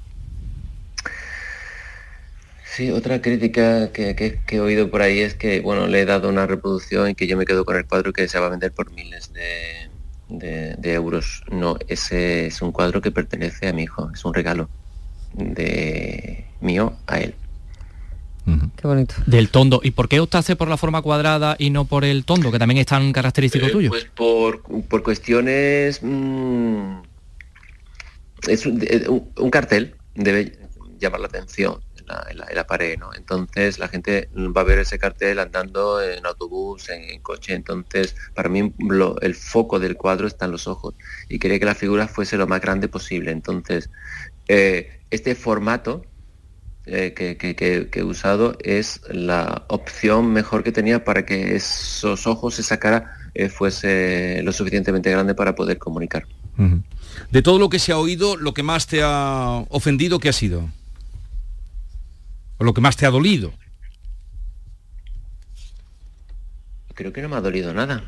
Sí, 2.66 2.92
otra 2.92 3.22
crítica 3.22 3.92
que, 3.92 4.16
que, 4.16 4.40
que, 4.46 4.56
he 4.56 4.60
oído 4.60 4.90
por 4.90 5.02
ahí 5.02 5.20
es 5.20 5.36
que, 5.36 5.62
bueno, 5.62 5.88
le 5.88 6.02
he 6.02 6.06
dado 6.06 6.28
una 6.28 6.46
reproducción 6.46 7.10
y 7.10 7.16
que 7.16 7.28
yo 7.28 7.38
me 7.38 7.46
quedo 7.46 7.64
con 7.64 7.78
el 7.78 7.86
cuadro 7.86 8.12
que 8.12 8.28
se 8.28 8.40
va 8.40 8.48
a 8.48 8.50
vender 8.50 8.74
por 8.74 8.92
miles 8.92 9.32
de, 9.32 9.85
de, 10.30 10.76
de, 10.76 10.94
euros. 10.94 11.44
No, 11.52 11.78
ese 11.88 12.48
es 12.48 12.62
un 12.62 12.72
cuadro 12.72 13.02
que 13.02 13.12
pertenece 13.12 13.68
a 13.68 13.74
mi 13.74 13.84
hijo, 13.84 14.10
es 14.14 14.24
un 14.26 14.34
regalo 14.34 14.70
de 15.34 16.46
mío 16.62 16.94
a 17.08 17.20
él. 17.20 17.36
Uh 18.48 18.52
-huh. 18.52 18.72
Qué 18.76 18.88
bonito. 18.88 19.16
Del 19.26 19.50
tondo. 19.50 19.82
¿Y 19.84 19.92
por 19.92 20.08
qué 20.08 20.20
optaste 20.20 20.56
por 20.56 20.68
la 20.68 20.78
forma 20.78 21.02
cuadrada 21.02 21.56
y 21.58 21.72
no 21.72 21.86
por 21.86 22.06
el 22.06 22.26
tondo, 22.26 22.52
que 22.52 22.60
también 22.60 22.80
es 22.80 22.86
tan 22.86 23.12
característico 23.12 23.66
eh, 23.68 23.72
tuyo? 23.72 23.90
Pues 23.90 24.06
por, 24.06 24.62
por 24.88 25.02
cuestiones... 25.04 26.00
Mmm, 26.04 27.02
es 28.48 28.66
un, 28.66 29.50
cartel, 29.52 29.96
debe 30.14 30.58
llamar 31.00 31.20
la 31.20 31.28
atención 31.28 31.80
en 31.80 31.85
la, 32.06 32.26
en, 32.30 32.66
pared, 32.66 32.98
¿no? 32.98 33.14
Entonces 33.14 33.80
la 33.80 33.88
gente 33.88 34.30
va 34.36 34.62
a 34.62 34.64
ver 34.64 34.80
ese 34.80 34.98
cartel 34.98 35.40
andando 35.40 36.02
en 36.02 36.26
autobús, 36.26 36.90
en, 36.90 37.20
coche, 37.22 37.54
entonces 37.54 38.16
para 38.34 38.50
mí 38.50 38.74
lo, 38.80 39.20
el 39.22 39.36
foco 39.36 39.80
del 39.80 39.96
cuadro 39.96 40.28
está 40.28 40.46
en 40.46 40.52
los 40.52 40.68
ojos 40.68 40.96
y 41.30 41.40
quería 41.40 41.60
que 41.60 41.66
la 41.66 41.76
figura 41.76 42.08
fuese 42.08 42.38
lo 42.38 42.48
más 42.48 42.62
grande 42.62 42.88
posible. 42.88 43.32
Entonces, 43.32 43.90
eh, 44.48 45.02
este 45.10 45.36
formato 45.36 46.06
eh, 46.88 47.14
que, 47.16 47.36
que, 47.36 47.56
que, 47.56 48.00
he 48.00 48.04
usado 48.04 48.56
es 48.60 49.02
la 49.10 49.66
opción 49.70 50.32
mejor 50.32 50.64
que 50.64 50.72
tenía 50.72 51.04
para 51.04 51.26
que 51.26 51.56
esos 51.56 52.28
ojos, 52.28 52.60
esa 52.60 52.78
cara, 52.78 53.12
eh, 53.34 53.50
fuese 53.50 54.42
lo 54.44 54.52
suficientemente 54.52 55.10
grande 55.10 55.34
para 55.34 55.56
poder 55.56 55.80
comunicar. 55.80 56.28
De 57.32 57.42
todo 57.42 57.58
lo 57.60 57.70
que 57.70 57.80
se 57.80 57.92
ha 57.92 57.98
oído, 57.98 58.38
lo 58.38 58.54
que 58.54 58.62
más 58.62 58.86
te 58.88 59.02
ha 59.04 59.66
ofendido, 59.70 60.20
¿qué 60.20 60.30
ha 60.30 60.34
sido? 60.34 60.70
¿O 62.58 62.64
lo 62.64 62.74
que 62.74 62.82
más 62.82 62.96
te 62.96 63.06
ha 63.06 63.12
dolido? 63.12 63.54
Creo 66.94 67.12
que 67.12 67.22
no 67.22 67.28
me 67.28 67.36
ha 67.36 67.42
dolido 67.42 67.74
nada. 67.74 68.04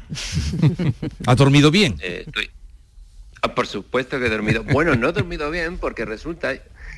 ¿Ha 1.26 1.36
dormido 1.36 1.72
bien? 1.72 1.98
Eh, 2.02 2.24
estoy... 2.26 2.50
ah, 3.42 3.54
por 3.54 3.68
supuesto 3.68 4.18
que 4.18 4.28
he 4.28 4.30
dormido. 4.30 4.64
Bueno, 4.64 4.96
no 4.96 5.10
he 5.10 5.12
dormido 5.12 5.52
bien 5.52 5.78
porque 5.78 6.06
resulta 6.06 6.54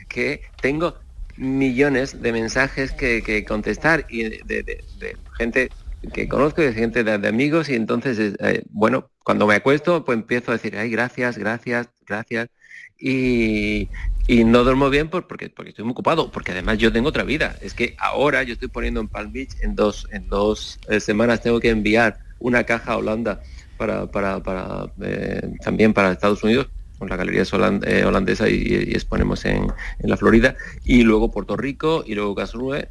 que 0.08 0.44
tengo 0.62 1.00
millones 1.36 2.22
de 2.22 2.32
mensajes 2.32 2.92
que, 2.92 3.24
que 3.24 3.44
contestar 3.44 4.06
y 4.10 4.24
de, 4.24 4.42
de, 4.46 4.64
de, 4.64 4.84
de, 5.00 5.18
gente 5.38 5.70
que 6.14 6.28
conozco 6.28 6.62
y 6.62 6.66
de 6.66 6.74
gente 6.74 7.04
de, 7.04 7.28
amigos 7.28 7.70
y 7.70 7.76
entonces, 7.76 8.36
eh, 8.40 8.64
bueno, 8.70 9.10
cuando 9.30 9.46
me 9.46 9.54
acuesto 9.54 10.04
pues 10.04 10.18
empiezo 10.18 10.50
a 10.50 10.56
decir, 10.56 10.76
ay, 10.76 10.90
gracias, 10.90 11.38
gracias, 11.38 11.88
gracias. 12.08 12.50
Y, 12.98 13.88
y, 14.26 14.44
no 14.44 14.64
duermo 14.64 14.90
bien 14.90 15.08
por, 15.08 15.28
porque, 15.28 15.50
porque 15.50 15.70
estoy 15.70 15.86
muy 15.86 15.92
ocupado, 15.92 16.32
porque 16.32 16.52
además 16.52 16.80
yo 16.80 16.92
tengo 16.92 17.10
otra 17.10 17.22
vida. 17.22 17.56
Es 17.62 17.76
que 17.76 17.96
ahora 18.00 18.42
yo 18.42 18.54
estoy 18.54 18.70
poniendo 18.70 19.00
en 19.02 19.08
Palm 19.08 19.32
Beach, 19.32 19.52
en 19.62 19.76
dos, 19.76 20.08
en 20.12 20.28
dos 20.30 20.80
eh, 20.90 21.00
semanas 21.00 21.44
tengo 21.44 21.60
que 21.60 21.70
enviar 21.70 22.18
una 22.40 22.64
caja 22.64 22.94
a 22.94 22.98
Holanda 22.98 23.40
para, 23.78 24.08
para, 24.08 24.42
para 24.42 24.92
eh, 25.00 25.54
también 25.64 25.94
para 25.94 26.12
Estados 26.12 26.44
Unidos 26.44 26.68
con 26.98 27.08
la 27.08 27.16
galería 27.16 27.44
holand 27.52 27.88
eh, 27.88 28.04
holandesa 28.06 28.50
y, 28.50 28.74
exponemos 28.96 29.46
en, 29.46 29.68
en, 30.00 30.10
la 30.10 30.18
Florida 30.18 30.56
y 30.84 31.04
luego 31.04 31.32
Puerto 31.32 31.56
Rico 31.56 32.04
y 32.04 32.16
luego 32.16 32.34
Karlsruhe 32.34 32.90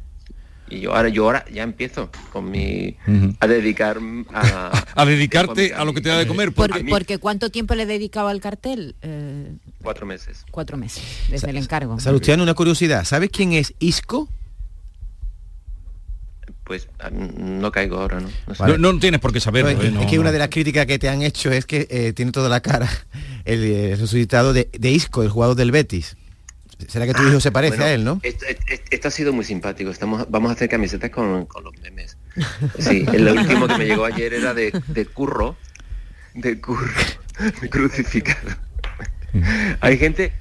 y 0.69 0.81
yo 0.81 0.95
ahora 0.95 1.09
yo 1.09 1.25
ahora 1.25 1.45
ya 1.51 1.63
empiezo 1.63 2.09
con 2.31 2.49
mi 2.49 2.97
uh 3.07 3.11
-huh. 3.11 3.35
a 3.39 3.47
dedicar 3.47 3.99
a, 4.33 4.83
a 4.95 5.05
dedicarte 5.05 5.73
a, 5.73 5.81
a, 5.81 5.85
lo 5.85 5.93
que 5.93 6.01
te 6.01 6.09
da 6.09 6.17
de 6.17 6.27
comer 6.27 6.51
porque, 6.51 6.83
porque 6.85 7.17
cuánto 7.17 7.49
tiempo 7.49 7.75
le 7.75 7.85
dedicaba 7.85 8.31
al 8.31 8.41
cartel 8.41 8.95
eh, 9.01 9.53
cuatro 9.81 10.05
meses 10.05 10.45
cuatro 10.51 10.77
meses 10.77 11.03
desde 11.29 11.39
Sa 11.39 11.49
el 11.49 11.57
encargo 11.57 11.99
Salustiano 11.99 12.43
una 12.43 12.53
curiosidad 12.53 13.03
sabes 13.05 13.29
quién 13.31 13.53
es 13.53 13.73
Isco 13.79 14.29
pues 16.69 16.87
no 17.11 17.71
caigo 17.71 17.97
ahora, 17.97 18.19
¿no? 18.19 18.29
No, 18.45 18.53
sé. 18.53 18.63
no, 18.63 18.77
no 18.77 18.99
tienes 18.99 19.19
por 19.19 19.33
qué 19.33 19.39
saberlo. 19.39 19.73
No, 19.89 20.01
¿eh? 20.01 20.03
es 20.03 20.05
que 20.05 20.19
una 20.19 20.31
de 20.31 20.37
las 20.37 20.49
críticas 20.49 20.85
que 20.85 20.99
te 20.99 21.09
han 21.09 21.23
hecho 21.23 21.51
es 21.51 21.65
que 21.65 21.87
eh, 21.89 22.13
tiene 22.13 22.31
toda 22.31 22.47
la 22.47 22.59
cara 22.61 22.87
el, 23.45 23.63
el 23.63 23.97
resucitado 23.97 24.53
de, 24.53 24.69
de, 24.71 24.91
Isco, 24.91 25.23
el 25.23 25.29
jugador 25.29 25.55
del 25.55 25.71
Betis. 25.71 26.15
¿Será 26.87 27.05
que 27.05 27.13
tu 27.13 27.27
hijo 27.27 27.39
se 27.39 27.51
parece 27.51 27.75
bueno, 27.75 27.85
a 27.85 27.93
él, 27.93 28.03
no? 28.05 28.19
Esto, 28.23 28.45
esto, 28.89 29.07
ha 29.07 29.11
sido 29.11 29.33
muy 29.33 29.43
simpático. 29.43 29.89
Estamos, 29.89 30.25
vamos 30.29 30.49
a 30.49 30.53
hacer 30.53 30.69
camisetas 30.69 31.09
con, 31.09 31.45
con 31.45 31.63
los 31.63 31.77
memes. 31.81 32.17
Sí, 32.77 33.05
el 33.11 33.27
último 33.27 33.67
que 33.67 33.77
me 33.77 33.85
llegó 33.85 34.05
ayer 34.05 34.33
era 34.33 34.53
de, 34.53 34.71
de 34.87 35.05
curro, 35.05 35.57
de 36.33 36.59
curro, 36.61 36.89
crucificado. 37.69 38.68
hay 39.81 39.97
gente 39.97 40.33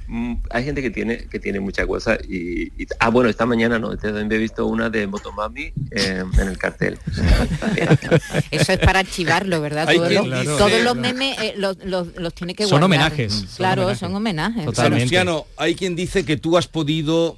hay 0.50 0.64
gente 0.64 0.82
que 0.82 0.90
tiene 0.90 1.18
que 1.26 1.38
tiene 1.38 1.60
mucha 1.60 1.86
cosa 1.86 2.16
y, 2.28 2.72
y, 2.82 2.86
ah 2.98 3.10
bueno 3.10 3.28
esta 3.28 3.46
mañana 3.46 3.78
no 3.78 3.96
también 3.96 4.30
he 4.32 4.38
visto 4.38 4.66
una 4.66 4.90
de 4.90 5.06
Motomami 5.06 5.72
eh, 5.90 6.24
en 6.38 6.48
el 6.48 6.58
cartel. 6.58 6.98
Eso 8.50 8.72
es 8.72 8.78
para 8.78 9.00
archivarlo 9.00 9.60
verdad 9.60 9.88
todos, 9.92 10.12
los, 10.12 10.26
claro, 10.26 10.56
todos 10.56 10.72
sí, 10.72 10.82
los 10.82 10.96
memes 10.96 11.38
eh, 11.40 11.54
los, 11.56 11.76
los, 11.84 12.14
los, 12.16 12.34
tiene 12.34 12.54
que 12.54 12.64
son 12.64 12.80
guardar. 12.80 12.86
homenajes. 12.86 13.46
Claro 13.56 13.94
son 13.94 14.14
homenajes, 14.14 14.64
son 14.64 14.86
homenajes. 14.86 15.02
Luciano 15.02 15.46
hay 15.56 15.74
quien 15.74 15.94
dice 15.96 16.24
que 16.24 16.36
tú 16.36 16.56
has 16.56 16.66
podido 16.68 17.36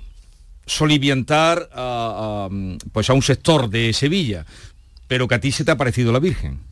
soliviantar 0.67 1.69
a, 1.73 2.49
a, 2.49 2.89
pues 2.93 3.11
a 3.11 3.15
un 3.15 3.23
sector 3.23 3.69
de 3.69 3.93
Sevilla 3.93 4.47
pero 5.09 5.27
que 5.27 5.35
a 5.35 5.41
ti 5.41 5.51
se 5.51 5.65
te 5.65 5.73
ha 5.73 5.77
parecido 5.77 6.13
la 6.13 6.21
Virgen 6.21 6.70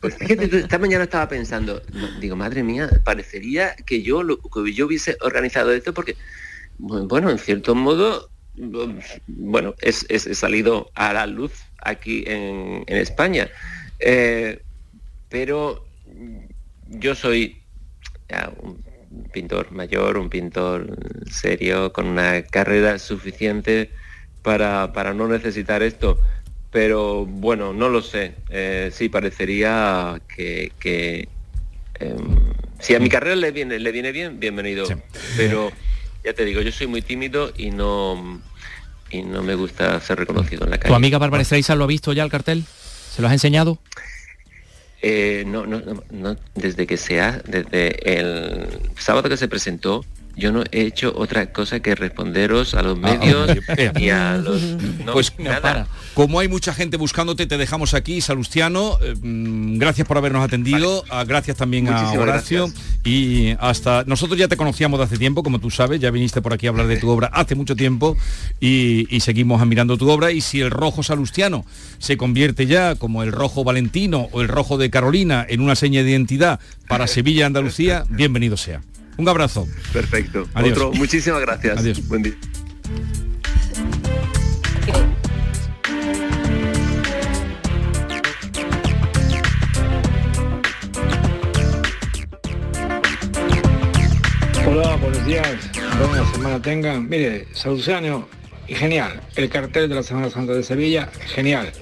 pues 0.00 0.16
esta 0.20 0.78
mañana 0.78 1.04
estaba 1.04 1.28
pensando, 1.28 1.82
digo, 2.20 2.36
madre 2.36 2.62
mía, 2.62 2.88
parecería 3.04 3.74
que 3.74 4.02
yo 4.02 4.22
lo, 4.22 4.38
que 4.38 4.72
yo 4.72 4.86
hubiese 4.86 5.16
organizado 5.20 5.72
esto 5.72 5.94
porque, 5.94 6.16
bueno, 6.78 7.30
en 7.30 7.38
cierto 7.38 7.74
modo, 7.74 8.30
bueno, 9.26 9.74
es, 9.80 10.06
es 10.08 10.38
salido 10.38 10.90
a 10.94 11.12
la 11.12 11.26
luz 11.26 11.52
aquí 11.78 12.24
en, 12.26 12.84
España. 12.88 13.48
Eh, 13.98 14.62
pero 15.28 15.86
yo 16.88 17.14
soy 17.14 17.62
un 18.58 18.82
pintor 19.32 19.72
mayor, 19.72 20.18
un 20.18 20.28
pintor 20.28 20.98
serio, 21.30 21.92
con 21.92 22.06
una 22.06 22.42
carrera 22.42 22.98
suficiente 22.98 23.90
para, 24.42 24.92
para 24.92 25.14
no 25.14 25.28
necesitar 25.28 25.82
esto 25.82 26.18
pero 26.76 27.24
bueno, 27.24 27.72
no 27.72 27.88
lo 27.88 28.02
sé. 28.02 28.34
Eh, 28.50 28.90
sí, 28.92 29.08
parecería 29.08 30.20
que, 30.28 30.72
que 30.78 31.26
eh, 31.98 32.16
si 32.80 32.94
a 32.94 33.00
mi 33.00 33.08
carrera 33.08 33.34
le 33.34 33.50
viene, 33.50 33.78
le 33.78 33.92
viene 33.92 34.12
bien, 34.12 34.38
bienvenido. 34.38 34.84
Sí. 34.84 34.92
Pero 35.38 35.72
ya 36.22 36.34
te 36.34 36.44
digo, 36.44 36.60
yo 36.60 36.70
soy 36.70 36.86
muy 36.86 37.00
tímido 37.00 37.50
y 37.56 37.70
no 37.70 38.42
y 39.10 39.22
no 39.22 39.42
me 39.42 39.54
gusta 39.54 39.98
ser 40.02 40.18
reconocido 40.18 40.64
en 40.64 40.70
la 40.72 40.76
calle. 40.76 40.90
¿Tu 40.90 40.94
amiga 40.94 41.16
Bárbara 41.16 41.42
Streisand 41.44 41.78
lo 41.78 41.84
ha 41.84 41.86
visto 41.86 42.12
ya 42.12 42.22
el 42.24 42.30
cartel? 42.30 42.62
¿Se 43.10 43.22
lo 43.22 43.28
has 43.28 43.32
enseñado? 43.32 43.78
Eh, 45.00 45.44
no, 45.46 45.64
no, 45.64 45.80
no, 45.80 46.04
no, 46.10 46.36
desde 46.56 46.86
que 46.86 46.98
sea, 46.98 47.40
desde 47.46 48.18
el 48.20 48.66
sábado 48.98 49.30
que 49.30 49.38
se 49.38 49.48
presentó, 49.48 50.04
yo 50.36 50.52
no 50.52 50.62
he 50.70 50.82
hecho 50.82 51.12
otra 51.16 51.50
cosa 51.52 51.80
que 51.80 51.94
responderos 51.94 52.74
a 52.74 52.82
los 52.82 52.98
Ah, 53.02 53.16
medios 53.18 53.50
y 53.98 54.10
a 54.10 54.36
los... 54.44 54.60
no, 54.62 55.12
pues 55.12 55.32
nada. 55.38 55.86
como 56.14 56.40
hay 56.40 56.48
mucha 56.48 56.74
gente 56.74 56.96
buscándote, 56.98 57.46
te 57.46 57.56
dejamos 57.56 57.94
aquí, 57.94 58.20
Salustiano. 58.20 58.98
eh, 59.02 59.14
mm, 59.20 59.78
gracias 59.78 60.06
por 60.06 60.18
habernos 60.18 60.44
atendido. 60.44 61.04
ah, 61.10 61.24
gracias 61.24 61.56
también 61.56 61.88
a 61.88 62.12
Horacio. 62.12 62.70
Y 63.04 63.54
hasta 63.60 64.04
nosotros 64.06 64.38
ya 64.38 64.46
te 64.48 64.56
conocíamos 64.56 64.98
de 64.98 65.04
hace 65.04 65.16
tiempo, 65.16 65.42
como 65.42 65.58
tú 65.58 65.70
sabes, 65.70 66.00
ya 66.00 66.10
viniste 66.10 66.42
por 66.42 66.52
aquí 66.52 66.66
a 66.66 66.70
hablar 66.70 66.86
de 66.86 66.96
tu 66.98 67.08
obra 67.08 67.28
hace 67.32 67.54
mucho 67.54 67.74
tiempo 67.76 68.16
y, 68.60 69.06
y 69.14 69.20
seguimos 69.20 69.62
admirando 69.62 69.96
tu 69.96 70.10
obra. 70.10 70.32
Y 70.32 70.40
si 70.42 70.60
el 70.60 70.70
rojo 70.70 71.02
salustiano 71.02 71.64
se 71.98 72.16
convierte 72.16 72.66
ya 72.66 72.94
como 72.96 73.22
el 73.22 73.32
rojo 73.32 73.64
valentino 73.64 74.28
o 74.32 74.42
el 74.42 74.48
rojo 74.48 74.76
de 74.76 74.90
Carolina 74.90 75.46
en 75.48 75.60
una 75.60 75.76
seña 75.76 76.02
de 76.02 76.10
identidad 76.10 76.60
para 76.88 77.06
Sevilla 77.06 77.40
y 77.40 77.42
Andalucía, 77.44 78.04
bienvenido 78.10 78.56
sea. 78.56 78.82
Un 79.18 79.28
abrazo. 79.28 79.66
Perfecto. 79.92 80.46
Adiós. 80.54 80.72
Otro, 80.72 80.92
muchísimas 80.92 81.40
gracias. 81.40 81.78
Adiós. 81.78 82.06
Buen 82.08 82.22
día. 82.22 82.34
Hola, 94.66 94.96
buenos 94.96 95.26
días. 95.26 95.70
Buena 95.98 96.32
semana 96.32 96.62
tengan. 96.62 97.08
Mire, 97.08 97.46
Saluciano, 97.52 98.28
y 98.68 98.74
genial. 98.74 99.22
El 99.34 99.48
cartel 99.48 99.88
de 99.88 99.94
la 99.94 100.02
Semana 100.02 100.28
Santa 100.28 100.52
de 100.52 100.62
Sevilla, 100.62 101.08
genial. 101.34 101.72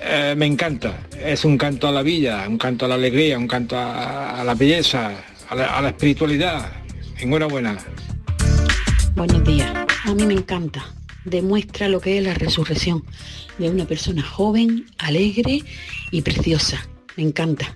Eh, 0.00 0.34
me 0.36 0.46
encanta. 0.46 1.06
Es 1.22 1.44
un 1.44 1.56
canto 1.56 1.86
a 1.86 1.92
la 1.92 2.02
villa, 2.02 2.46
un 2.48 2.58
canto 2.58 2.86
a 2.86 2.88
la 2.88 2.96
alegría, 2.96 3.38
un 3.38 3.46
canto 3.46 3.76
a, 3.76 4.40
a 4.40 4.44
la 4.44 4.54
belleza, 4.54 5.12
a 5.48 5.54
la, 5.54 5.66
a 5.76 5.82
la 5.82 5.88
espiritualidad. 5.88 6.72
Enhorabuena. 7.18 7.78
Buenos 9.14 9.44
días. 9.44 9.70
A 10.04 10.14
mí 10.14 10.26
me 10.26 10.34
encanta. 10.34 10.84
Demuestra 11.24 11.88
lo 11.88 12.00
que 12.00 12.18
es 12.18 12.24
la 12.24 12.34
resurrección 12.34 13.04
de 13.58 13.70
una 13.70 13.86
persona 13.86 14.22
joven, 14.22 14.86
alegre 14.98 15.62
y 16.10 16.22
preciosa. 16.22 16.86
Me 17.16 17.22
encanta. 17.22 17.74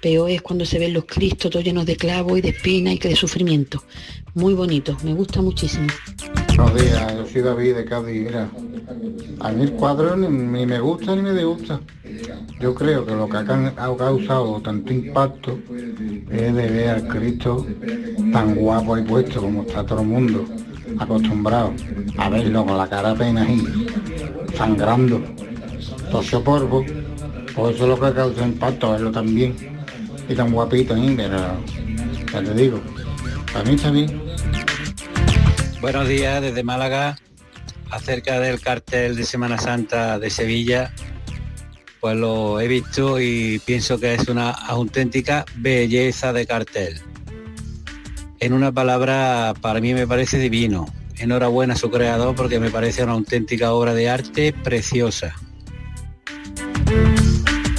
Peor 0.00 0.30
es 0.30 0.42
cuando 0.42 0.66
se 0.66 0.78
ven 0.78 0.92
los 0.92 1.06
cristos 1.06 1.50
todos 1.50 1.64
llenos 1.64 1.86
de 1.86 1.96
clavos 1.96 2.38
y 2.38 2.42
de 2.42 2.50
espinas 2.50 2.94
y 2.94 2.98
que 2.98 3.08
de 3.08 3.16
sufrimiento. 3.16 3.82
Muy 4.34 4.52
bonito, 4.52 4.96
me 5.02 5.14
gusta 5.14 5.40
muchísimo. 5.40 5.86
Buenos 6.56 6.74
días, 6.74 7.14
yo 7.14 7.26
soy 7.26 7.40
David 7.40 7.74
de 7.76 7.84
Cádiz. 7.86 8.22
Mira, 8.22 8.50
a 9.40 9.50
mí 9.50 9.62
el 9.62 9.72
cuadro 9.72 10.14
ni, 10.16 10.28
ni 10.28 10.66
me 10.66 10.78
gusta 10.78 11.16
ni 11.16 11.22
me 11.22 11.32
disgusta. 11.32 11.80
Yo 12.60 12.74
creo 12.74 13.04
que 13.04 13.12
lo 13.12 13.28
que 13.28 13.36
ha, 13.36 13.96
causado 13.96 14.60
tanto 14.60 14.92
impacto 14.92 15.58
es 16.30 16.54
de 16.54 16.70
ver 16.70 16.88
al 16.90 17.08
Cristo 17.08 17.66
tan 18.32 18.54
guapo 18.54 18.96
y 18.96 19.02
puesto 19.02 19.40
como 19.40 19.62
está 19.62 19.84
todo 19.84 20.00
el 20.00 20.08
mundo 20.08 20.44
acostumbrado 20.98 21.72
a 22.16 22.28
verlo 22.28 22.64
con 22.64 22.78
la 22.78 22.88
cara 22.88 23.10
apenas 23.10 23.48
ahí, 23.48 23.86
sangrando, 24.56 25.22
tosió 26.10 26.42
polvo. 26.42 26.84
Por 27.54 27.72
eso 27.72 27.84
es 27.84 27.88
lo 27.88 28.00
que 28.00 28.12
causa 28.14 28.46
impacto, 28.46 28.92
verlo 28.92 29.12
tan 29.12 29.34
bien 29.34 29.54
y 30.28 30.34
tan 30.34 30.52
guapito 30.52 30.94
ahí, 30.94 31.14
pero 31.16 31.38
ya 32.32 32.42
te 32.42 32.54
digo, 32.54 32.80
para 33.52 33.64
mí 33.64 33.74
está. 33.74 33.92
Buenos 35.80 36.08
días 36.08 36.40
desde 36.42 36.62
Málaga. 36.62 37.18
Acerca 37.90 38.40
del 38.40 38.60
cartel 38.60 39.14
de 39.14 39.24
Semana 39.24 39.58
Santa 39.58 40.18
de 40.18 40.30
Sevilla, 40.30 40.92
pues 42.04 42.18
lo 42.18 42.60
he 42.60 42.68
visto 42.68 43.18
y 43.18 43.62
pienso 43.64 43.98
que 43.98 44.12
es 44.12 44.28
una 44.28 44.50
auténtica 44.50 45.46
belleza 45.56 46.34
de 46.34 46.46
cartel. 46.46 47.00
En 48.40 48.52
una 48.52 48.70
palabra, 48.70 49.54
para 49.62 49.80
mí 49.80 49.94
me 49.94 50.06
parece 50.06 50.38
divino. 50.38 50.84
Enhorabuena 51.16 51.72
a 51.72 51.76
su 51.78 51.90
creador 51.90 52.36
porque 52.36 52.60
me 52.60 52.68
parece 52.68 53.04
una 53.04 53.12
auténtica 53.12 53.72
obra 53.72 53.94
de 53.94 54.10
arte 54.10 54.52
preciosa. 54.52 55.34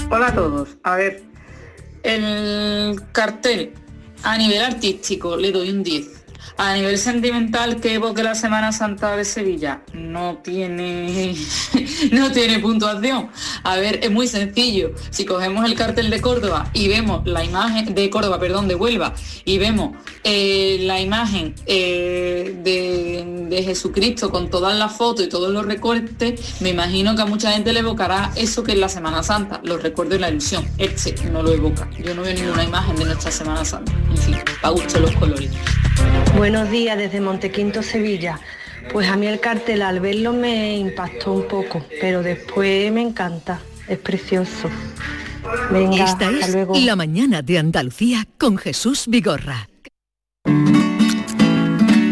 Hola 0.09 0.29
a 0.29 0.33
todos. 0.33 0.69
A 0.81 0.95
ver, 0.95 1.21
el 2.01 2.99
cartel 3.11 3.73
a 4.23 4.39
nivel 4.39 4.63
artístico 4.63 5.37
le 5.37 5.51
doy 5.51 5.69
un 5.69 5.83
10. 5.83 6.14
A 6.57 6.73
nivel 6.73 6.97
sentimental 6.97 7.81
que 7.81 7.95
evoque 7.95 8.23
la 8.23 8.33
Semana 8.33 8.71
Santa 8.71 9.17
de 9.17 9.25
Sevilla 9.25 9.81
no 9.93 10.37
tiene 10.41 11.35
no 12.11 12.31
tiene 12.31 12.59
puntuación. 12.59 13.29
A 13.63 13.75
ver, 13.75 13.99
es 14.01 14.09
muy 14.09 14.27
sencillo. 14.27 14.93
Si 15.09 15.25
cogemos 15.25 15.65
el 15.65 15.75
cartel 15.75 16.09
de 16.09 16.21
Córdoba 16.21 16.69
y 16.73 16.87
vemos 16.87 17.25
la 17.25 17.43
imagen 17.43 17.93
de 17.93 18.09
Córdoba, 18.09 18.39
perdón, 18.39 18.69
de 18.69 18.75
Huelva 18.75 19.13
y 19.43 19.57
vemos 19.57 19.97
eh, 20.23 20.77
la 20.81 21.01
imagen 21.01 21.55
eh, 21.65 22.57
de, 22.63 23.47
de 23.49 23.63
Jesucristo 23.63 24.29
con 24.31 24.49
todas 24.49 24.77
las 24.77 24.95
fotos 24.95 25.25
y 25.25 25.29
todos 25.29 25.51
los 25.51 25.65
recortes, 25.65 26.61
me 26.61 26.69
imagino 26.69 27.15
que 27.17 27.21
a 27.21 27.25
mucha 27.25 27.51
gente 27.51 27.73
le 27.73 27.79
evocará 27.79 28.31
eso 28.35 28.63
que 28.63 28.71
es 28.71 28.77
la 28.77 28.89
Semana 28.89 29.23
Santa, 29.23 29.59
los 29.63 29.83
recuerdos 29.83 30.17
y 30.17 30.21
la 30.21 30.29
ilusión. 30.29 30.65
Este 30.77 31.13
no 31.29 31.43
lo 31.43 31.51
evoca. 31.51 31.89
Yo 32.03 32.15
no 32.15 32.21
veo 32.21 32.33
ninguna 32.33 32.63
imagen 32.63 32.95
de 32.95 33.05
nuestra 33.05 33.31
Semana 33.31 33.65
Santa. 33.65 33.91
En 34.09 34.17
fin, 34.17 34.37
para 34.61 34.73
gusto 34.73 34.99
los 34.99 35.11
colores. 35.17 35.49
Buenos 36.37 36.69
días 36.69 36.97
desde 36.97 37.21
Montequinto, 37.21 37.81
Sevilla. 37.81 38.39
Pues 38.91 39.09
a 39.09 39.15
mí 39.15 39.27
el 39.27 39.39
cartel 39.39 39.81
al 39.81 39.99
verlo 39.99 40.33
me 40.33 40.77
impactó 40.77 41.33
un 41.33 41.47
poco, 41.47 41.85
pero 42.01 42.21
después 42.21 42.91
me 42.91 43.01
encanta, 43.01 43.59
es 43.87 43.97
precioso. 43.97 44.69
Venga, 45.71 46.05
Esta 46.05 46.27
hasta 46.27 46.47
es 46.47 46.53
luego. 46.53 46.75
La 46.77 46.95
Mañana 46.95 47.41
de 47.41 47.57
Andalucía 47.57 48.27
con 48.37 48.57
Jesús 48.57 49.05
Vigorra. 49.07 49.69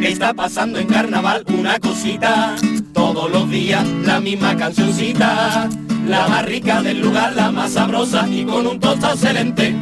Está 0.02 0.34
pasando 0.34 0.80
en 0.80 0.88
carnaval 0.88 1.43
una 1.48 1.80
cosita, 1.80 2.56
todos 2.93 3.32
los 3.32 3.50
días 3.50 3.88
la 4.06 4.19
misma 4.19 4.56
cancioncita, 4.56 5.69
la 6.08 6.28
más 6.28 6.46
rica 6.46 6.82
del 6.82 7.02
lugar, 7.02 7.34
la 7.34 7.52
más 7.52 7.74
sabrosa 7.74 8.28
y 8.28 8.46
con 8.46 8.67
un 8.67 8.80
tostado 8.80 9.13
excelente. 9.13 9.76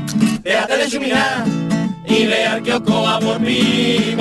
Déjate 0.44 0.78
de 0.78 0.88
chuminar 0.88 1.46
y 2.06 2.26
ve 2.26 2.46
al 2.46 2.62
kiosco 2.64 3.08
a 3.08 3.20
por 3.20 3.40
mi 3.40 4.16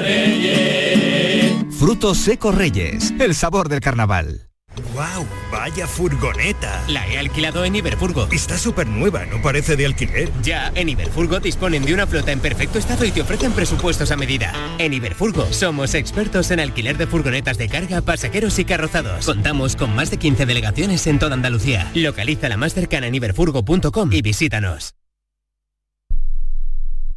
Reyes. 0.00 1.52
Frutos 1.78 2.18
secos 2.18 2.54
Reyes, 2.54 3.12
el 3.18 3.34
sabor 3.34 3.68
del 3.68 3.80
carnaval. 3.80 4.48
¡Wow! 4.94 5.26
¡Vaya 5.50 5.86
furgoneta! 5.86 6.84
La 6.88 7.06
he 7.08 7.18
alquilado 7.18 7.64
en 7.64 7.76
Iberfurgo. 7.76 8.28
Está 8.30 8.58
súper 8.58 8.86
nueva, 8.86 9.24
no 9.26 9.42
parece 9.42 9.76
de 9.76 9.86
alquiler. 9.86 10.30
Ya, 10.42 10.72
en 10.74 10.88
Iberfurgo 10.88 11.40
disponen 11.40 11.84
de 11.84 11.94
una 11.94 12.06
flota 12.06 12.32
en 12.32 12.40
perfecto 12.40 12.78
estado 12.78 13.04
y 13.04 13.10
te 13.10 13.22
ofrecen 13.22 13.52
presupuestos 13.52 14.10
a 14.10 14.16
medida. 14.16 14.52
En 14.78 14.92
Iberfurgo 14.92 15.46
somos 15.52 15.94
expertos 15.94 16.50
en 16.50 16.60
alquiler 16.60 16.96
de 16.96 17.06
furgonetas 17.06 17.58
de 17.58 17.68
carga, 17.68 18.02
pasajeros 18.02 18.58
y 18.58 18.64
carrozados. 18.64 19.26
Contamos 19.26 19.76
con 19.76 19.94
más 19.94 20.10
de 20.10 20.18
15 20.18 20.46
delegaciones 20.46 21.06
en 21.06 21.18
toda 21.18 21.34
Andalucía. 21.34 21.90
Localiza 21.94 22.48
la 22.48 22.56
más 22.56 22.74
cercana 22.74 23.06
en 23.08 23.14
iberfurgo.com 23.14 24.12
y 24.12 24.22
visítanos. 24.22 24.97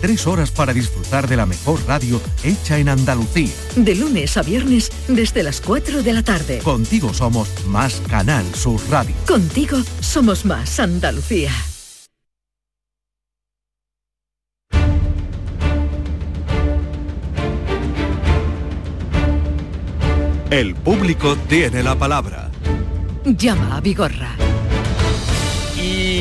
Tres 0.00 0.26
horas 0.26 0.50
para 0.52 0.72
disfrutar 0.72 1.28
de 1.28 1.36
la 1.36 1.44
mejor 1.44 1.80
radio 1.86 2.20
hecha 2.44 2.78
en 2.78 2.88
Andalucía. 2.88 3.52
De 3.74 3.94
lunes 3.96 4.36
a 4.36 4.42
viernes 4.42 4.90
desde 5.08 5.42
las 5.42 5.60
4 5.60 6.02
de 6.02 6.12
la 6.12 6.22
tarde. 6.22 6.58
Contigo 6.58 7.12
somos 7.12 7.48
más 7.66 8.00
Canal 8.08 8.44
Sur 8.54 8.80
Radio. 8.90 9.14
Contigo 9.26 9.78
somos 10.00 10.44
más 10.44 10.78
Andalucía. 10.78 11.50
El 20.50 20.74
público 20.76 21.36
tiene 21.48 21.82
la 21.82 21.94
palabra. 21.94 22.50
Llama 23.24 23.76
a 23.76 23.80
Vigorra. 23.80 24.34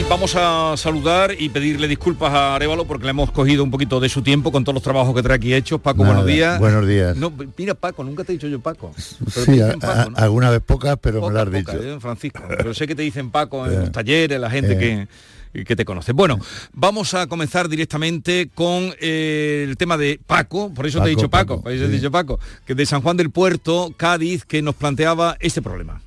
Vamos 0.10 0.36
a 0.38 0.76
saludar 0.78 1.36
y 1.38 1.50
pedirle 1.50 1.88
disculpas 1.88 2.34
a 2.34 2.56
Arevalo 2.56 2.86
porque 2.86 3.04
le 3.04 3.10
hemos 3.10 3.30
cogido 3.32 3.62
un 3.64 3.70
poquito 3.72 4.00
de 4.00 4.08
su 4.08 4.22
tiempo 4.22 4.54
con 4.54 4.64
todos 4.64 4.74
los 4.76 4.84
trabajos 4.84 5.14
que 5.14 5.22
trae 5.22 5.36
aquí 5.36 5.54
hechos. 5.54 5.82
Paco, 5.82 6.04
Nada, 6.04 6.14
buenos 6.16 6.26
días. 6.34 6.60
buenos 6.60 6.88
días. 6.88 7.18
No, 7.18 7.32
mira, 7.58 7.74
Paco, 7.74 8.04
nunca 8.06 8.24
te 8.24 8.32
he 8.32 8.36
dicho 8.36 8.48
yo 8.48 8.60
Paco. 8.62 8.94
Pero 9.20 9.32
te 9.34 9.42
Sí, 9.46 9.52
dicen 9.52 9.72
a- 9.72 9.78
Paco, 9.80 10.00
a- 10.00 10.06
¿no? 10.10 10.18
alguna 10.18 10.50
vez 10.50 10.62
pocas, 10.66 10.98
pero 11.02 11.22
me 11.28 11.34
lo 11.34 11.40
has 11.40 11.46
Poca, 11.46 11.58
dicho. 11.58 11.84
eh, 11.84 12.00
Francisco. 12.00 12.42
Pero 12.48 12.74
sé 12.74 12.88
que 12.88 12.96
te 12.96 13.02
dicen 13.02 13.32
Paco 13.32 13.66
en 13.68 13.80
los 13.82 13.92
talleres, 13.92 14.40
la 14.40 14.50
gente 14.50 14.74
Eh. 14.74 15.08
que, 15.54 15.66
que 15.66 15.76
te 15.76 15.84
conoce. 15.84 16.14
Bueno, 16.14 16.40
vamos 16.72 17.14
a 17.14 17.28
comenzar 17.28 17.68
directamente 17.68 18.50
con 18.56 18.94
eh, 19.02 19.66
el 19.68 19.76
tema 19.76 19.98
de 19.98 20.20
Paco, 20.26 20.74
por 20.74 20.88
eso 20.88 21.00
te 21.02 21.08
he 21.08 21.10
dicho 21.10 21.30
Paco, 21.30 21.56
Paco, 21.58 21.64
por 21.64 21.72
eso 21.74 21.84
te 21.84 21.90
he 21.92 21.96
dicho 21.96 22.12
Paco, 22.12 22.40
que 22.66 22.76
de 22.76 22.86
San 22.86 23.02
Juan 23.02 23.18
del 23.18 23.30
Puerto, 23.30 23.94
Cádiz, 23.98 24.46
que 24.46 24.62
nos 24.62 24.76
planteaba 24.76 25.36
este 25.42 25.62
problema. 25.62 26.02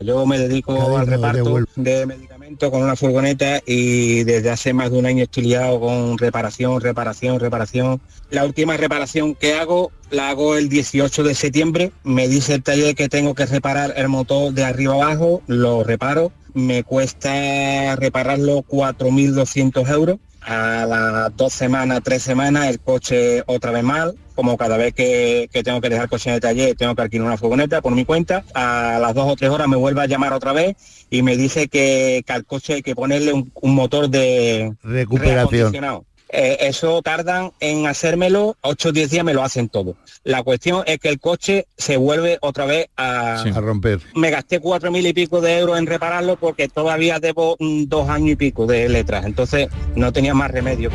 Yo 0.00 0.26
me 0.26 0.36
dedico 0.36 0.76
Cádiz, 0.76 0.98
al 0.98 1.06
reparto 1.06 1.54
de 1.76 2.06
medicamentos 2.06 2.31
con 2.58 2.82
una 2.82 2.96
furgoneta 2.96 3.60
y 3.66 4.24
desde 4.24 4.50
hace 4.50 4.72
más 4.72 4.90
de 4.90 4.98
un 4.98 5.06
año 5.06 5.24
estoy 5.24 5.44
liado 5.44 5.80
con 5.80 6.18
reparación, 6.18 6.80
reparación, 6.80 7.40
reparación. 7.40 8.00
La 8.30 8.44
última 8.44 8.76
reparación 8.76 9.34
que 9.34 9.54
hago 9.54 9.92
la 10.10 10.30
hago 10.30 10.56
el 10.56 10.68
18 10.68 11.22
de 11.22 11.34
septiembre. 11.34 11.92
Me 12.04 12.28
dice 12.28 12.54
el 12.54 12.62
taller 12.62 12.94
que 12.94 13.08
tengo 13.08 13.34
que 13.34 13.46
reparar 13.46 13.94
el 13.96 14.08
motor 14.08 14.52
de 14.52 14.64
arriba 14.64 14.94
abajo, 14.94 15.42
lo 15.46 15.84
reparo. 15.84 16.32
Me 16.54 16.84
cuesta 16.84 17.96
repararlo 17.96 18.62
4.200 18.62 19.88
euros. 19.90 20.18
A 20.42 20.86
las 20.86 21.36
dos 21.36 21.52
semanas, 21.52 22.00
tres 22.02 22.22
semanas, 22.22 22.66
el 22.66 22.80
coche 22.80 23.44
otra 23.46 23.70
vez 23.70 23.84
mal, 23.84 24.16
como 24.32 24.56
cada 24.56 24.76
vez 24.76 24.94
que, 24.94 25.48
que 25.52 25.62
tengo 25.62 25.80
que 25.80 25.88
dejar 25.88 26.08
coche 26.08 26.30
en 26.30 26.34
el 26.34 26.40
taller, 26.40 26.74
tengo 26.76 26.94
que 26.94 27.02
alquilar 27.02 27.26
una 27.26 27.36
furgoneta 27.36 27.80
por 27.80 27.94
mi 27.94 28.04
cuenta. 28.04 28.44
A 28.54 28.98
las 29.00 29.14
dos 29.14 29.30
o 29.30 29.36
tres 29.36 29.50
horas 29.50 29.68
me 29.68 29.76
vuelve 29.76 30.02
a 30.02 30.06
llamar 30.06 30.32
otra 30.32 30.52
vez 30.52 30.76
y 31.10 31.22
me 31.22 31.36
dice 31.36 31.68
que, 31.68 32.22
que 32.26 32.32
al 32.32 32.44
coche 32.44 32.74
hay 32.74 32.82
que 32.82 32.94
ponerle 32.94 33.32
un, 33.32 33.52
un 33.60 33.74
motor 33.74 34.08
de 34.08 34.72
Recuperación. 34.82 36.04
Eh, 36.34 36.68
eso 36.68 37.02
tardan 37.02 37.52
en 37.60 37.86
hacérmelo, 37.86 38.56
8 38.62 38.88
o 38.88 38.92
10 38.92 39.10
días 39.10 39.22
me 39.22 39.34
lo 39.34 39.42
hacen 39.42 39.68
todo. 39.68 39.96
La 40.24 40.42
cuestión 40.42 40.82
es 40.86 40.98
que 40.98 41.10
el 41.10 41.20
coche 41.20 41.66
se 41.76 41.98
vuelve 41.98 42.38
otra 42.40 42.64
vez 42.64 42.86
a, 42.96 43.42
A 43.42 43.60
romper. 43.60 44.00
me 44.14 44.30
gasté 44.30 44.58
cuatro 44.58 44.90
mil 44.90 45.06
y 45.06 45.12
pico 45.12 45.42
de 45.42 45.58
euros 45.58 45.78
en 45.78 45.86
repararlo 45.86 46.36
porque 46.36 46.68
todavía 46.68 47.20
debo 47.20 47.56
mm, 47.58 47.84
dos 47.84 48.08
años 48.08 48.30
y 48.30 48.36
pico 48.36 48.66
de 48.66 48.88
letras, 48.88 49.26
entonces 49.26 49.68
no 49.94 50.10
tenía 50.10 50.32
más 50.32 50.50
remedio. 50.50 50.90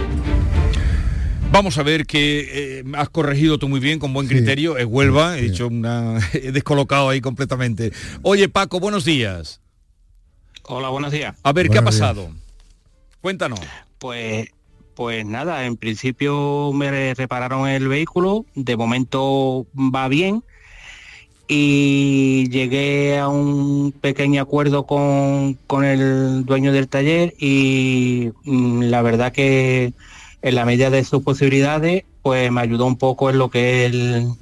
Vamos 1.52 1.78
a 1.78 1.84
ver 1.84 2.06
que 2.06 2.80
eh, 2.80 2.84
has 2.96 3.10
corregido 3.10 3.58
tú 3.58 3.68
muy 3.70 3.80
bien, 3.80 4.00
con 4.00 4.14
buen 4.14 4.28
criterio. 4.28 4.78
Es 4.78 4.86
Huelva, 4.86 5.40
he 5.40 5.46
hecho 5.46 5.68
una. 5.68 6.20
he 6.34 6.52
descolocado 6.52 7.10
ahí 7.10 7.22
completamente. 7.22 7.92
Oye, 8.22 8.50
Paco, 8.50 8.80
buenos 8.80 9.06
días. 9.06 9.62
Hola, 10.64 10.90
buenos 10.90 11.12
días. 11.12 11.36
A 11.44 11.54
ver, 11.54 11.70
¿qué 11.70 11.78
ha 11.78 11.82
días. 11.82 11.96
pasado? 11.96 12.30
Cuéntanos. 13.22 13.60
Pues, 13.98 14.50
pues 14.94 15.26
nada, 15.26 15.66
en 15.66 15.78
principio 15.78 16.72
me 16.74 17.14
repararon 17.14 17.68
el 17.68 17.88
vehículo, 17.88 18.46
de 18.54 18.76
momento 18.76 19.66
va 19.76 20.08
bien 20.08 20.44
y 21.48 22.50
llegué 22.50 23.18
a 23.18 23.30
un 23.30 23.94
pequeño 23.94 24.42
acuerdo 24.42 24.86
con, 24.86 25.54
con 25.66 25.86
el 25.86 26.46
dueño 26.46 26.74
del 26.74 26.90
taller 26.90 27.34
y 27.40 28.32
mm, 28.44 28.82
la 28.84 29.02
verdad 29.02 29.32
que 29.32 29.94
en 30.42 30.56
la 30.56 30.66
medida 30.66 30.90
de 30.90 31.04
sus 31.04 31.24
posibilidades 31.24 32.04
pues 32.22 32.52
me 32.52 32.62
ayudó 32.62 32.86
un 32.86 32.98
poco 32.98 33.30
en 33.30 33.38
lo 33.38 33.50
que 33.50 33.86
es 33.86 33.94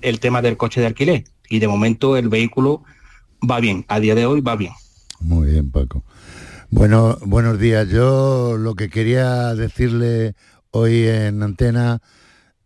el, 0.01 0.19
tema 0.19 0.41
del 0.41 0.57
coche 0.57 0.81
de 0.81 0.87
alquiler 0.87 1.25
y 1.49 1.59
de 1.59 1.67
momento 1.67 2.17
el 2.17 2.29
vehículo 2.29 2.83
va 3.49 3.59
bien, 3.59 3.85
a 3.87 3.99
día 3.99 4.15
de 4.15 4.25
hoy 4.25 4.41
va 4.41 4.55
bien. 4.55 4.73
Muy 5.19 5.51
bien, 5.51 5.69
Paco. 5.69 6.03
Bueno, 6.71 7.19
buenos 7.21 7.59
días. 7.59 7.87
Yo 7.89 8.57
lo 8.57 8.73
que 8.73 8.89
quería 8.89 9.53
decirle 9.53 10.33
hoy 10.71 11.05
en 11.07 11.43
antena 11.43 12.01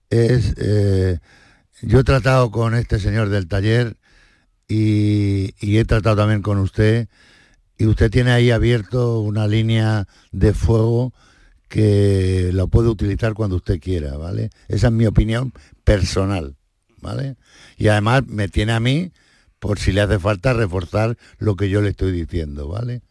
es, 0.09 0.55
eh, 0.57 1.19
yo 1.81 1.99
he 1.99 2.03
tratado 2.05 2.49
con 2.49 2.73
este 2.73 2.97
señor 2.97 3.27
del 3.27 3.49
taller 3.49 3.97
y, 4.69 5.53
y 5.59 5.79
he 5.79 5.85
tratado 5.85 6.15
también 6.15 6.41
con 6.41 6.59
usted 6.59 7.09
y 7.77 7.87
usted 7.87 8.09
tiene 8.09 8.31
ahí 8.31 8.51
abierto 8.51 9.19
una 9.19 9.47
línea 9.47 10.07
de 10.31 10.53
fuego 10.53 11.13
que 11.69 12.49
la 12.51 12.67
puede 12.67 12.89
utilizar 12.89 13.33
cuando 13.33 13.55
usted 13.55 13.79
quiera, 13.79 14.17
¿vale? 14.17 14.49
Esa 14.67 14.87
es 14.87 14.93
mi 14.93 15.05
opinión 15.05 15.53
personal, 15.83 16.55
¿vale? 16.99 17.35
Y 17.77 17.87
además 17.87 18.25
me 18.27 18.49
tiene 18.49 18.73
a 18.73 18.79
mí 18.79 19.11
por 19.59 19.79
si 19.79 19.91
le 19.91 20.01
hace 20.01 20.19
falta 20.19 20.53
reforzar 20.53 21.17
lo 21.37 21.55
que 21.55 21.69
yo 21.69 21.81
le 21.81 21.89
estoy 21.89 22.11
diciendo, 22.11 22.67
¿vale? 22.67 23.01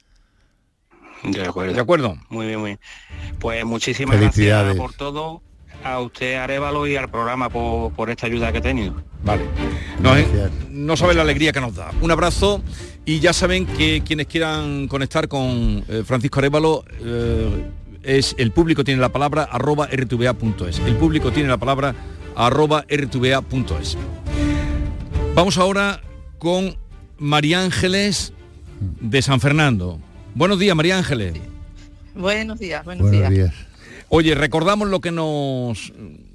De 1.24 1.42
acuerdo. 1.42 1.74
De 1.74 1.80
acuerdo. 1.80 2.16
Muy 2.28 2.46
bien, 2.46 2.61
muy 2.61 2.70
bien. 2.70 2.80
Pues 3.38 3.64
muchísimas 3.64 4.16
Felicidades. 4.16 4.76
gracias 4.76 4.76
por 4.76 4.94
todo, 4.94 5.42
a 5.84 6.00
usted 6.00 6.36
Arevalo 6.36 6.86
y 6.86 6.96
al 6.96 7.11
programa 7.11 7.48
por, 7.48 7.92
por 7.92 8.11
esta 8.11 8.26
ayuda 8.26 8.52
que 8.52 8.59
he 8.59 8.62
tenido. 8.62 9.02
Vale. 9.24 9.44
No, 10.00 10.16
eh, 10.16 10.26
no 10.70 10.96
saben 10.96 11.16
la 11.16 11.22
alegría 11.22 11.52
que 11.52 11.61
nos 11.61 11.74
da. 11.74 11.90
Un 12.00 12.11
abrazo 12.11 12.62
y 13.04 13.20
ya 13.20 13.32
saben 13.32 13.66
que 13.66 14.02
quienes 14.04 14.26
quieran 14.26 14.88
conectar 14.88 15.28
con 15.28 15.84
eh, 15.88 16.02
Francisco 16.04 16.38
Arevalo 16.38 16.84
eh, 17.00 17.70
es 18.03 18.34
el 18.38 18.51
público 18.53 18.84
tiene 18.84 19.01
la 19.01 19.11
palabra 19.11 19.44
arroba 19.44 19.86
rtva.es. 19.86 20.78
El 20.80 20.96
público 20.96 21.32
tiene 21.32 21.49
la 21.49 21.57
palabra 21.59 21.94
arroba 22.36 22.84
rtva.es. 22.88 23.96
Vamos 25.34 25.59
ahora 25.59 26.01
con 26.38 26.76
María 27.18 27.62
Ángeles 27.62 28.32
de 29.01 29.22
San 29.22 29.40
Fernando. 29.40 29.99
Buenos 30.34 30.59
días, 30.59 30.76
María 30.76 30.99
Ángeles. 30.99 31.34
Buenos 32.14 32.59
días, 32.59 32.84
buenos, 32.84 33.11
días. 33.11 33.53
Oye, 34.09 34.34
recordamos 34.34 34.88
lo 34.88 35.01
que 35.01 35.11
nos 35.12 35.92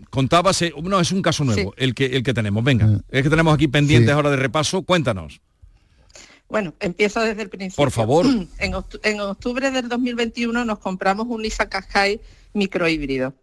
contabas. 0.09 0.61
eh, 0.61 0.73
No, 0.81 0.99
es 0.99 1.11
un 1.11 1.21
caso 1.21 1.43
nuevo, 1.43 1.73
el, 1.77 1.93
que, 1.93 2.05
el 2.07 2.23
que 2.23 2.33
tenemos. 2.33 2.63
Venga, 2.63 3.01
es 3.09 3.23
que 3.23 3.29
tenemos 3.29 3.53
aquí 3.53 3.67
pendientes 3.67 4.09
Sí. 4.09 4.13
ahora 4.13 4.29
de 4.29 4.37
repaso. 4.37 4.83
Cuéntanos. 4.83 5.41
Bueno, 6.53 6.75
empiezo 6.79 7.19
desde 7.19 7.41
el 7.41 7.49
principio. 7.49 7.83
Por 7.83 7.89
favor. 7.91 8.27
En, 8.59 8.73
octu- 8.73 8.99
en 9.01 9.19
octubre 9.21 9.71
del 9.71 9.89
2021 9.89 10.63
nos 10.65 10.77
compramos 10.77 11.25
un 11.27 11.41
Nissan 11.41 11.67
Qashqai 11.67 12.21
microhíbrido, 12.53 13.33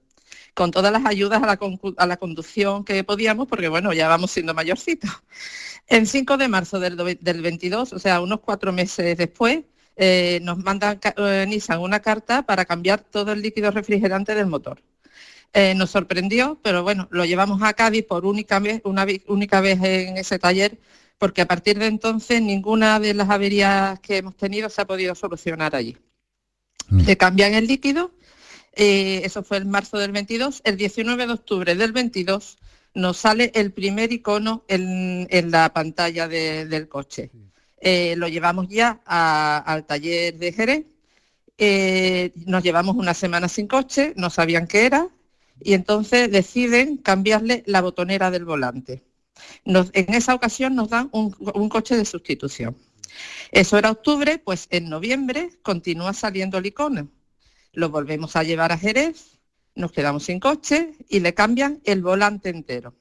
con 0.55 0.71
todas 0.71 0.93
las 0.93 1.05
ayudas 1.05 1.43
a 1.43 1.47
la, 1.47 1.59
concu- 1.59 1.93
a 1.97 2.07
la 2.07 2.19
conducción 2.19 2.85
que 2.85 3.03
podíamos, 3.03 3.49
porque 3.49 3.67
bueno, 3.67 3.93
ya 3.93 4.07
vamos 4.07 4.31
siendo 4.31 4.55
mayorcitos. 4.55 5.11
En 5.89 6.07
5 6.07 6.37
de 6.37 6.47
marzo 6.47 6.79
del, 6.79 6.97
do- 6.97 7.05
del 7.05 7.43
22, 7.43 7.95
o 7.95 7.99
sea, 7.99 8.21
unos 8.21 8.39
cuatro 8.39 8.73
meses 8.73 9.17
después, 9.19 9.63
eh, 9.97 10.39
nos 10.45 10.59
mandan 10.59 10.99
ca- 10.99 11.15
eh, 11.17 11.47
Nissan 11.49 11.81
una 11.81 11.99
carta 11.99 12.43
para 12.43 12.65
cambiar 12.65 13.01
todo 13.01 13.33
el 13.33 13.43
líquido 13.43 13.73
refrigerante 13.73 14.37
del 14.37 14.47
motor. 14.47 14.81
Eh, 15.53 15.75
nos 15.75 15.91
sorprendió, 15.91 16.61
pero 16.63 16.85
bueno, 16.85 17.09
lo 17.11 17.25
llevamos 17.25 17.61
a 17.65 17.73
Cádiz 17.73 18.05
por 18.05 18.25
única 18.25 18.61
vez, 18.61 18.81
una 18.85 19.05
única 19.27 19.61
vez 19.61 19.83
en 19.83 20.17
ese 20.17 20.39
taller, 20.39 20.79
porque 21.21 21.43
a 21.43 21.47
partir 21.47 21.79
de 21.79 21.87
entonces 21.87 22.41
ninguna 22.41 22.99
de 22.99 23.12
las 23.12 23.29
averías 23.29 24.01
que 24.01 24.16
hemos 24.16 24.35
tenido 24.37 24.71
se 24.71 24.81
ha 24.81 24.87
podido 24.87 25.14
solucionar 25.14 25.77
allí. 25.77 25.97
Le 27.07 27.16
cambian 27.16 27.53
el 27.55 27.66
líquido, 27.66 28.11
eh, 28.73 29.21
eso 29.25 29.43
fue 29.45 29.59
en 29.59 29.68
marzo 29.71 29.99
del 29.99 30.12
22, 30.12 30.62
el 30.64 30.77
19 30.77 31.27
de 31.27 31.33
octubre 31.35 31.75
del 31.75 31.93
22 31.93 32.57
nos 32.95 33.18
sale 33.18 33.53
el 33.55 33.71
primer 33.73 34.11
icono 34.12 34.64
en, 34.66 35.27
en 35.31 35.51
la 35.53 35.73
pantalla 35.73 36.27
de- 36.27 36.64
del 36.66 36.89
coche. 36.89 37.31
Eh, 37.81 38.14
lo 38.16 38.27
llevamos 38.27 38.68
ya 38.68 39.01
a- 39.07 39.59
al 39.59 39.85
taller 39.87 40.37
de 40.39 40.53
Jerez, 40.53 40.87
eh, 41.59 42.33
nos 42.47 42.62
llevamos 42.62 42.97
una 42.97 43.14
semana 43.14 43.47
sin 43.49 43.66
coche, 43.68 44.12
no 44.16 44.31
sabían 44.31 44.66
qué 44.66 44.87
era, 44.87 45.07
y 45.62 45.75
entonces 45.75 46.31
deciden 46.31 46.97
cambiarle 46.97 47.62
la 47.66 47.83
botonera 47.83 48.31
del 48.31 48.45
volante. 48.47 49.03
En 49.64 50.14
esa 50.14 50.34
ocasión 50.34 50.74
nos 50.74 50.88
dan 50.91 51.09
un, 51.12 51.34
un 51.55 51.68
coche 51.68 51.97
de 51.97 52.05
sustitución. 52.05 52.76
Eso 53.51 53.78
era 53.78 53.91
octubre, 53.91 54.38
pues 54.38 54.66
en 54.70 54.88
noviembre 54.88 55.51
continúa 55.62 56.12
saliendo 56.12 56.59
el 56.59 56.66
icono. 56.66 57.09
Lo 57.72 57.91
volvemos 57.91 58.36
a 58.36 58.43
llevar 58.43 58.72
a 58.72 58.78
Jerez, 58.78 59.38
nos 59.74 59.93
quedamos 59.93 60.24
sin 60.24 60.41
coche 60.41 60.93
y 61.09 61.20
le 61.20 61.34
cambian 61.34 61.80
el 61.84 62.03
volante 62.03 62.49
entero. 62.49 62.95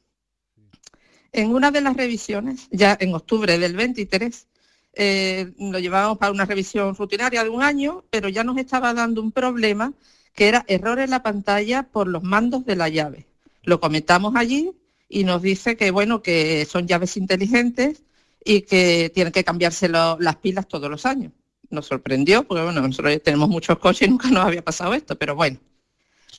En 1.32 1.54
una 1.54 1.72
de 1.72 1.82
las 1.82 1.96
revisiones, 1.96 2.68
ya 2.72 2.98
en 3.00 3.14
octubre 3.14 3.60
del 3.60 3.76
23, 3.76 4.48
eh, 4.94 5.54
lo 5.60 5.78
llevábamos 5.78 6.18
para 6.18 6.32
una 6.32 6.46
revisión 6.46 6.96
rutinaria 6.96 7.44
de 7.44 7.50
un 7.50 7.62
año, 7.62 8.04
pero 8.10 8.30
ya 8.30 8.44
nos 8.44 8.58
estaba 8.58 8.94
dando 8.94 9.22
un 9.22 9.32
problema 9.32 9.94
que 10.34 10.48
era 10.48 10.66
error 10.68 11.00
en 11.00 11.12
la 11.12 11.22
pantalla 11.22 11.84
por 11.84 12.08
los 12.08 12.24
mandos 12.24 12.66
de 12.66 12.76
la 12.76 12.90
llave. 12.90 13.28
Lo 13.64 13.80
comentamos 13.80 14.36
allí 14.36 14.72
y 15.10 15.24
nos 15.24 15.42
dice 15.42 15.76
que 15.76 15.90
bueno, 15.92 16.22
que 16.22 16.66
son 16.66 16.88
llaves 16.88 17.18
inteligentes 17.18 18.04
y 18.46 18.62
que 18.62 19.12
tienen 19.14 19.34
que 19.34 19.44
cambiarse 19.44 19.90
las 19.90 20.36
pilas 20.38 20.68
todos 20.68 20.90
los 20.90 21.06
años. 21.06 21.34
Nos 21.72 21.88
sorprendió, 21.88 22.44
porque 22.44 22.64
bueno, 22.64 22.82
nosotros 22.82 23.22
tenemos 23.24 23.50
muchos 23.50 23.78
coches 23.80 24.08
y 24.08 24.12
nunca 24.12 24.30
nos 24.30 24.46
había 24.46 24.64
pasado 24.64 24.94
esto, 24.94 25.18
pero 25.18 25.36
bueno, 25.36 25.60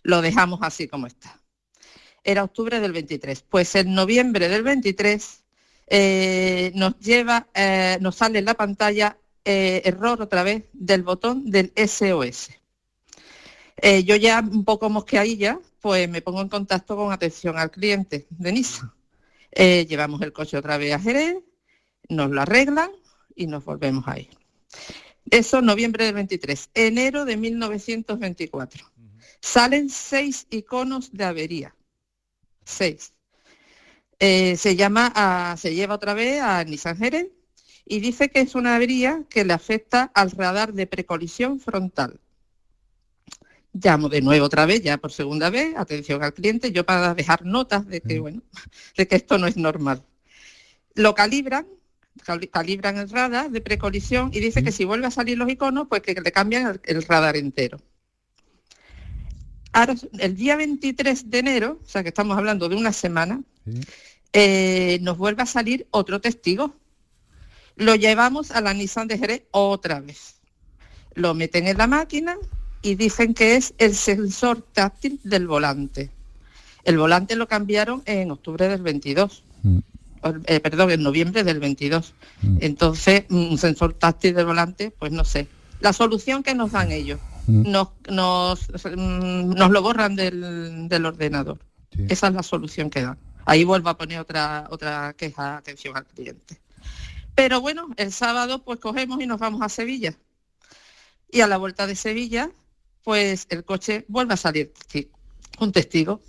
lo 0.05 0.23
dejamos 0.23 0.61
así 0.63 0.89
como 0.89 1.07
está. 1.07 1.41
Era 2.23 2.45
octubre 2.45 2.81
del 2.81 2.93
23. 2.93 3.45
Pues 3.49 3.75
en 3.75 3.95
noviembre 3.95 4.49
del 4.49 4.63
23 4.63 5.43
eh, 5.89 6.73
nos 6.75 6.99
lleva, 6.99 7.49
eh, 7.55 7.99
nos 8.01 8.17
sale 8.17 8.39
en 8.39 8.45
la 8.45 8.55
pantalla 8.55 9.19
eh, 9.45 9.83
error 9.85 10.23
otra 10.23 10.43
vez 10.43 10.65
del 10.73 11.03
botón 11.03 11.51
del 11.51 11.73
SOS. 11.77 12.51
Yo 14.05 14.15
ya 14.17 14.41
un 14.41 14.67
poco 14.67 14.91
mosqueadilla, 14.91 15.59
pues 15.81 16.09
me 16.09 16.23
pongo 16.23 16.41
en 16.43 16.49
contacto 16.49 16.97
con 16.97 17.13
atención 17.13 17.59
al 17.59 17.71
cliente 17.71 18.27
de 18.31 18.53
Nissan. 18.53 18.93
Eh, 19.53 19.87
llevamos 19.89 20.21
el 20.23 20.33
coche 20.33 20.57
otra 20.57 20.79
vez 20.79 20.95
a 20.95 21.01
Jerez, 21.01 21.37
nos 22.09 22.31
lo 22.31 22.41
arreglan 22.43 22.91
y 23.35 23.47
nos 23.47 23.65
volvemos 23.65 24.07
a 24.07 24.19
ir. 24.19 24.31
Eso 25.31 25.61
noviembre 25.63 26.05
del 26.05 26.15
23. 26.15 26.71
Enero 26.75 27.25
de 27.25 27.37
1924. 27.37 28.85
Salen 29.41 29.89
seis 29.91 30.47
iconos 30.51 31.13
de 31.13 31.25
avería. 31.25 31.75
Seis. 32.65 33.13
Eh, 34.19 34.57
se 34.57 34.77
llama 34.77 35.11
a- 35.15 35.57
se 35.57 35.75
lleva 35.75 35.95
otra 35.95 36.15
vez 36.15 36.41
a 36.43 36.63
Nissan 36.65 36.97
Jerez 36.97 37.29
y 37.87 38.01
dice 38.01 38.29
que 38.29 38.41
es 38.41 38.55
una 38.55 38.77
avería 38.77 39.25
que 39.31 39.45
le 39.45 39.53
afecta 39.55 40.11
al 40.15 40.31
radar 40.31 40.73
de 40.75 40.87
precolisión 40.87 41.59
frontal. 41.59 42.21
Llamo 43.73 44.09
de 44.09 44.21
nuevo 44.21 44.47
otra 44.47 44.67
vez, 44.67 44.83
ya 44.83 44.99
por 44.99 45.13
segunda 45.13 45.49
vez, 45.49 45.77
atención 45.77 46.23
al 46.25 46.35
cliente, 46.35 46.73
yo 46.73 46.85
para 46.85 47.15
dejar 47.15 47.45
notas 47.45 47.87
de 47.87 48.01
que, 48.01 48.19
bueno, 48.19 48.43
de 48.97 49.07
que 49.07 49.17
esto 49.17 49.39
no 49.39 49.47
es 49.47 49.57
normal. 49.57 50.03
Lo 50.97 51.15
calibran, 51.15 51.67
cali- 52.25 52.49
calibran 52.49 52.99
el 52.99 53.09
radar 53.09 53.51
de 53.51 53.61
precolisión 53.61 54.31
y 54.35 54.41
dice 54.41 54.65
que 54.65 54.73
si 54.73 54.85
vuelve 54.85 55.07
a 55.07 55.11
salir 55.13 55.39
los 55.39 55.49
iconos, 55.49 55.87
pues 55.89 56.03
que 56.03 56.15
le 56.15 56.33
cambian 56.33 56.67
el, 56.67 56.81
el 56.97 57.03
radar 57.05 57.37
entero. 57.37 57.81
Ahora, 59.73 59.95
el 60.19 60.35
día 60.37 60.57
23 60.57 61.31
de 61.31 61.39
enero, 61.39 61.79
o 61.85 61.89
sea 61.89 62.03
que 62.03 62.09
estamos 62.09 62.37
hablando 62.37 62.69
de 62.69 62.75
una 62.75 62.93
semana, 62.93 63.41
eh, 64.33 64.99
nos 65.03 65.17
vuelve 65.17 65.43
a 65.43 65.47
salir 65.47 65.87
otro 65.93 66.21
testigo. 66.21 66.75
Lo 67.77 67.95
llevamos 67.95 68.51
a 68.51 68.61
la 68.61 68.75
Nissan 68.75 69.07
de 69.07 69.17
Jerez 69.17 69.43
otra 69.53 70.01
vez. 70.01 70.41
Lo 71.15 71.35
meten 71.35 71.69
en 71.69 71.79
la 71.79 71.87
máquina 71.87 72.37
y 72.83 72.95
dicen 72.95 73.35
que 73.35 73.57
es 73.57 73.75
el 73.79 73.95
sensor 73.95 74.63
táctil 74.73 75.21
del 75.23 75.47
volante. 75.47 76.11
El 76.85 76.99
volante 76.99 77.37
lo 77.37 77.47
cambiaron 77.47 78.03
en 78.07 78.31
octubre 78.31 78.69
del 78.69 78.83
22. 78.83 79.43
O, 80.23 80.35
eh, 80.47 80.61
perdón, 80.61 80.91
en 80.91 81.03
noviembre 81.03 81.45
del 81.45 81.61
22. 81.61 82.15
Entonces, 82.61 83.25
un 83.31 83.59
sensor 83.59 83.95
táctil 83.95 84.35
del 84.35 84.47
volante, 84.47 84.91
pues 84.99 85.13
no 85.13 85.25
sé. 85.25 85.47
La 85.81 85.93
solución 85.93 86.43
que 86.43 86.55
nos 86.55 86.73
dan 86.73 86.93
ellos, 86.93 87.21
nos, 87.47 87.89
nos, 88.09 88.69
mm, 88.69 89.55
nos 89.55 89.71
lo 89.71 89.83
borran 89.83 90.17
del, 90.17 90.89
del 90.89 91.07
ordenador. 91.07 91.59
Esa 92.09 92.29
es 92.29 92.35
la 92.35 92.43
solución 92.43 92.91
que 92.91 93.03
dan. 93.03 93.19
Ahí 93.45 93.65
vuelvo 93.65 93.89
a 93.89 93.97
poner 93.97 94.21
otra, 94.21 94.67
otra 94.71 95.15
queja, 95.15 95.57
atención 95.57 95.97
al 95.97 96.05
cliente. 96.05 96.61
Pero 97.35 97.61
bueno, 97.61 97.89
el 97.97 98.13
sábado 98.13 98.63
pues 98.63 98.79
cogemos 98.79 99.21
y 99.21 99.27
nos 99.27 99.41
vamos 99.41 99.63
a 99.63 99.69
Sevilla. 99.69 100.15
Y 101.31 101.41
a 101.41 101.47
la 101.47 101.57
vuelta 101.57 101.87
de 101.87 101.97
Sevilla, 101.97 102.51
pues 103.05 103.47
el 103.51 103.65
coche 103.65 104.05
vuelve 104.09 104.35
a 104.35 104.37
salir 104.37 104.73
un 105.59 105.73
testigo. 105.73 106.21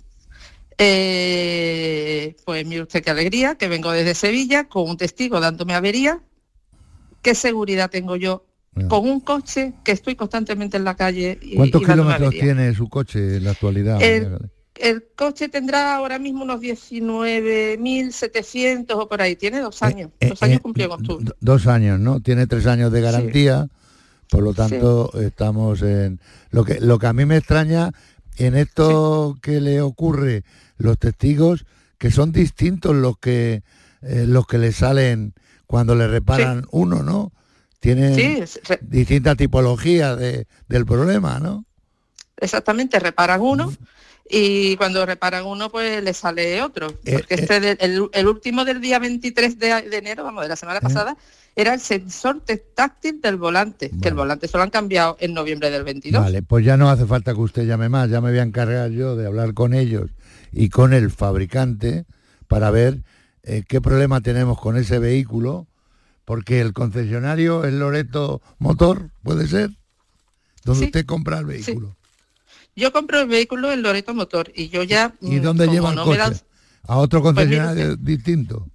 Eh, 0.78 2.34
pues 2.44 2.66
mire 2.66 2.82
usted 2.82 3.04
qué 3.04 3.10
alegría, 3.10 3.56
que 3.56 3.68
vengo 3.68 3.92
desde 3.92 4.14
Sevilla 4.14 4.68
con 4.68 4.88
un 4.88 4.96
testigo 4.96 5.40
dándome 5.40 5.74
avería. 5.74 6.20
¿Qué 7.20 7.34
seguridad 7.34 7.90
tengo 7.90 8.16
yo 8.16 8.46
con 8.88 9.08
un 9.08 9.20
coche 9.20 9.74
que 9.84 9.92
estoy 9.92 10.16
constantemente 10.16 10.78
en 10.78 10.84
la 10.84 10.96
calle 10.96 11.38
y, 11.42 11.56
¿Cuántos 11.56 11.82
y 11.82 11.84
kilómetros 11.84 12.28
avería? 12.28 12.42
tiene 12.42 12.74
su 12.74 12.88
coche 12.88 13.36
en 13.36 13.44
la 13.44 13.50
actualidad? 13.52 14.02
El, 14.02 14.38
el 14.82 15.04
coche 15.14 15.48
tendrá 15.48 15.94
ahora 15.94 16.18
mismo 16.18 16.42
unos 16.42 16.60
19.700 16.60 18.94
o 18.94 19.08
por 19.08 19.22
ahí. 19.22 19.36
Tiene 19.36 19.60
dos 19.60 19.82
años. 19.82 20.10
dos 20.20 20.42
años 20.42 20.60
cumplió 20.60 20.86
en 20.86 20.92
octubre. 20.92 21.32
Dos 21.40 21.66
años, 21.66 21.98
¿no? 22.00 22.20
Tiene 22.20 22.46
tres 22.46 22.66
años 22.66 22.90
de 22.90 23.00
garantía, 23.00 23.68
por 24.32 24.42
lo 24.42 24.54
tanto 24.54 25.12
estamos 25.20 25.82
en... 25.82 26.18
Lo 26.50 26.64
que, 26.64 26.80
lo 26.80 26.98
que 26.98 27.06
a 27.06 27.12
mí 27.12 27.26
me 27.26 27.36
extraña 27.36 27.90
en 28.38 28.56
esto 28.56 29.36
que 29.42 29.60
le 29.60 29.82
ocurre 29.82 30.42
los 30.78 30.98
testigos, 30.98 31.66
que 31.98 32.10
son 32.10 32.32
distintos 32.32 32.94
los 32.96 33.18
que, 33.18 33.62
eh, 34.00 34.24
los 34.26 34.46
que 34.46 34.56
le 34.56 34.72
salen 34.72 35.34
cuando 35.66 35.94
le 35.94 36.08
reparan 36.08 36.64
uno, 36.70 37.02
¿no? 37.02 37.30
Tienen 37.78 38.14
distintas 38.80 39.36
tipologías 39.36 40.18
de, 40.18 40.46
del 40.68 40.86
problema, 40.86 41.38
¿no? 41.38 41.64
exactamente, 42.38 42.98
reparan 42.98 43.40
uno 43.40 43.72
y 44.28 44.76
cuando 44.76 45.04
reparan 45.06 45.44
uno 45.44 45.70
pues 45.70 46.02
le 46.02 46.12
sale 46.14 46.60
otro. 46.62 46.88
Eh, 47.04 47.18
Porque 47.18 47.34
este 47.34 47.60
de- 47.60 47.76
el, 47.80 48.08
el 48.12 48.26
último 48.26 48.64
del 48.64 48.80
día 48.80 48.98
23 48.98 49.58
de, 49.58 49.82
de 49.82 49.96
enero, 49.98 50.24
vamos, 50.24 50.42
de 50.42 50.48
la 50.48 50.54
Eh. 50.54 50.56
semana 50.56 50.80
pasada, 50.80 51.16
era 51.54 51.74
el 51.74 51.80
sensor 51.80 52.42
táctil 52.74 53.20
del 53.20 53.36
volante, 53.36 53.90
que 54.00 54.08
el 54.08 54.14
volante 54.14 54.48
se 54.48 54.56
lo 54.56 54.62
han 54.62 54.70
cambiado 54.70 55.16
en 55.20 55.34
noviembre 55.34 55.70
del 55.70 55.84
22. 55.84 56.22
Vale, 56.22 56.42
pues 56.42 56.64
ya 56.64 56.76
no 56.76 56.88
hace 56.88 57.04
falta 57.06 57.34
que 57.34 57.40
usted 57.40 57.66
llame 57.66 57.88
más, 57.88 58.08
ya 58.08 58.20
me 58.20 58.30
voy 58.30 58.38
a 58.38 58.42
encargar 58.42 58.90
yo 58.90 59.16
de 59.16 59.26
hablar 59.26 59.52
con 59.52 59.74
ellos 59.74 60.10
y 60.50 60.70
con 60.70 60.94
el 60.94 61.10
fabricante 61.10 62.06
para 62.48 62.70
ver 62.70 63.02
eh, 63.42 63.64
qué 63.66 63.80
problema 63.80 64.20
tenemos 64.20 64.58
con 64.58 64.76
ese 64.76 64.98
vehículo, 64.98 65.66
porque 66.24 66.60
el 66.60 66.72
concesionario 66.72 67.64
es 67.64 67.74
Loreto 67.74 68.40
Motor, 68.58 69.10
puede 69.22 69.46
ser, 69.46 69.70
donde 70.64 70.80
Sí. 70.80 70.86
usted 70.86 71.04
compra 71.04 71.38
el 71.38 71.46
vehículo. 71.46 71.96
Yo 72.74 72.92
compro 72.92 73.20
el 73.20 73.28
vehículo 73.28 73.70
en 73.72 73.82
Loreto 73.82 74.14
Motor 74.14 74.50
y 74.54 74.68
yo 74.68 74.82
ya... 74.82 75.14
¿Y 75.20 75.38
mm, 75.38 75.42
dónde 75.42 75.66
como 75.66 75.74
lleva 75.74 75.90
el 75.90 75.96
no 75.96 76.04
A 76.84 76.96
otro 76.96 77.20
Pues 77.22 77.34
concesionario 77.34 77.96
distinto. 77.96 78.66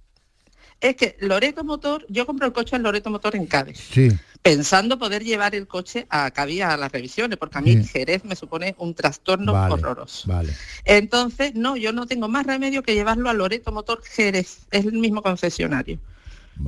Es 0.80 0.94
que 0.96 1.16
Loreto 1.20 1.64
Motor, 1.64 2.06
yo 2.08 2.24
compro 2.24 2.46
el 2.46 2.52
coche 2.52 2.76
en 2.76 2.84
Loreto 2.84 3.10
Motor 3.10 3.34
en 3.34 3.46
Cádiz, 3.46 3.78
Sí, 3.78 4.10
pensando 4.42 4.96
poder 4.98 5.24
llevar 5.24 5.54
el 5.56 5.66
coche 5.66 6.06
a 6.08 6.30
Cádiz 6.30 6.62
a 6.62 6.76
las 6.76 6.92
revisiones, 6.92 7.36
porque 7.36 7.58
a 7.58 7.60
mí 7.60 7.72
Sí. 7.82 7.84
Jerez 7.84 8.24
me 8.24 8.36
supone 8.36 8.76
un 8.78 8.94
trastorno 8.94 9.52
vale, 9.52 9.74
horroroso. 9.74 10.28
vale. 10.28 10.52
Entonces, 10.84 11.54
no, 11.56 11.76
yo 11.76 11.92
no 11.92 12.06
tengo 12.06 12.28
más 12.28 12.46
remedio 12.46 12.82
que 12.84 12.94
llevarlo 12.94 13.28
a 13.28 13.32
Loreto 13.34 13.72
Motor 13.72 14.02
Jerez, 14.04 14.66
es 14.70 14.84
el 14.86 14.92
mismo 14.92 15.22
concesionario. 15.22 15.98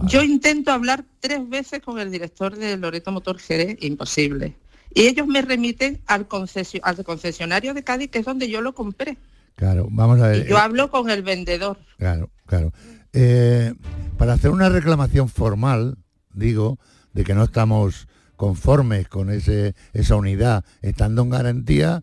Yo 0.07 0.23
intento 0.23 0.71
hablar 0.73 1.05
tres 1.19 1.49
veces 1.49 1.81
con 1.81 1.99
el 1.99 2.11
director 2.13 2.55
de 2.57 2.77
Loreto 2.77 3.11
Motor 3.13 3.39
Jerez, 3.41 3.77
imposible. 3.81 4.55
Y 4.95 5.03
ellos 5.07 5.27
me 5.27 5.43
remiten 5.43 6.01
al, 6.07 6.29
concesio- 6.29 6.81
al 6.83 7.03
concesionario 7.05 7.75
de 7.75 7.83
Cádiz, 7.85 8.11
que 8.11 8.19
es 8.21 8.25
donde 8.25 8.49
yo 8.49 8.61
lo 8.61 8.73
compré. 8.75 9.17
Claro, 9.57 9.89
vamos 9.91 10.21
a 10.21 10.29
ver. 10.29 10.47
Y 10.47 10.49
yo 10.51 10.57
eh, 10.57 10.61
hablo 10.61 10.91
con 10.91 11.11
el 11.11 11.23
vendedor. 11.23 11.79
Claro, 11.99 12.31
claro. 12.47 12.73
Eh, 13.13 13.75
para 14.17 14.35
hacer 14.35 14.51
una 14.51 14.69
reclamación 14.69 15.29
formal, 15.29 15.99
digo, 16.33 16.79
de 17.13 17.25
que 17.25 17.35
no 17.35 17.45
estamos 17.45 18.07
conformes 18.37 19.09
con 19.09 19.31
ese, 19.31 19.75
esa 19.93 20.17
unidad 20.17 20.65
estando 20.83 21.23
en 21.23 21.31
garantía, 21.31 22.03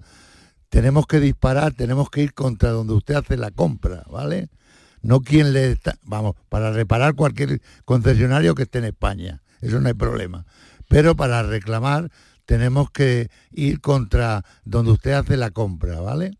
tenemos 0.69 1.07
que 1.07 1.19
disparar, 1.19 1.73
tenemos 1.73 2.09
que 2.09 2.21
ir 2.23 2.33
contra 2.33 2.71
donde 2.71 2.93
usted 2.93 3.15
hace 3.15 3.37
la 3.37 3.51
compra, 3.51 4.03
¿vale? 4.09 4.49
No 5.01 5.21
quien 5.21 5.53
le 5.53 5.71
está, 5.71 5.97
vamos, 6.03 6.35
para 6.49 6.71
reparar 6.71 7.15
cualquier 7.15 7.61
concesionario 7.85 8.55
que 8.55 8.63
esté 8.63 8.79
en 8.79 8.85
España, 8.85 9.41
eso 9.61 9.79
no 9.79 9.87
hay 9.87 9.93
problema. 9.93 10.45
Pero 10.89 11.15
para 11.15 11.43
reclamar 11.43 12.11
tenemos 12.45 12.91
que 12.91 13.29
ir 13.51 13.81
contra 13.81 14.43
donde 14.63 14.91
usted 14.91 15.11
hace 15.11 15.37
la 15.37 15.51
compra, 15.51 15.99
¿vale? 16.01 16.37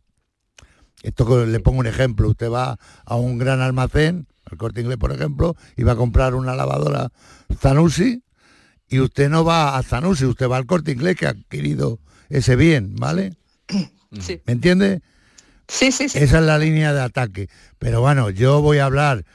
Esto 1.04 1.46
le 1.46 1.60
pongo 1.60 1.80
un 1.80 1.88
ejemplo, 1.88 2.30
usted 2.30 2.50
va 2.50 2.78
a 3.06 3.16
un 3.16 3.38
gran 3.38 3.62
almacén, 3.62 4.28
al 4.50 4.58
corte 4.58 4.82
inglés 4.82 4.98
por 4.98 5.12
ejemplo, 5.12 5.56
y 5.76 5.84
va 5.84 5.94
a 5.94 5.96
comprar 5.96 6.36
una 6.36 6.56
lavadora 6.56 7.12
Zanussi, 7.60 8.24
y 8.90 9.00
usted 9.00 9.30
no 9.30 9.44
va 9.44 9.78
a 9.78 9.84
Zanussi, 9.84 10.26
usted 10.26 10.50
va 10.50 10.58
al 10.58 10.66
corte 10.66 10.92
inglés 10.92 11.18
que 11.18 11.28
ha 11.28 11.32
adquirido 11.32 12.00
ese 12.30 12.56
bien, 12.56 12.96
¿vale? 12.96 13.36
Sí. 14.22 14.42
¿Me 14.46 14.54
entiende? 14.54 15.02
Sí, 15.68 15.92
sí, 15.92 16.08
sí. 16.08 16.20
Esa 16.20 16.40
es 16.40 16.46
la 16.46 16.58
línea 16.58 16.94
de 16.94 17.02
ataque. 17.02 17.50
Pero 17.78 18.00
bueno, 18.00 18.30
yo 18.30 18.62
voy 18.62 18.78
a 18.78 18.86
hablar 18.86 19.26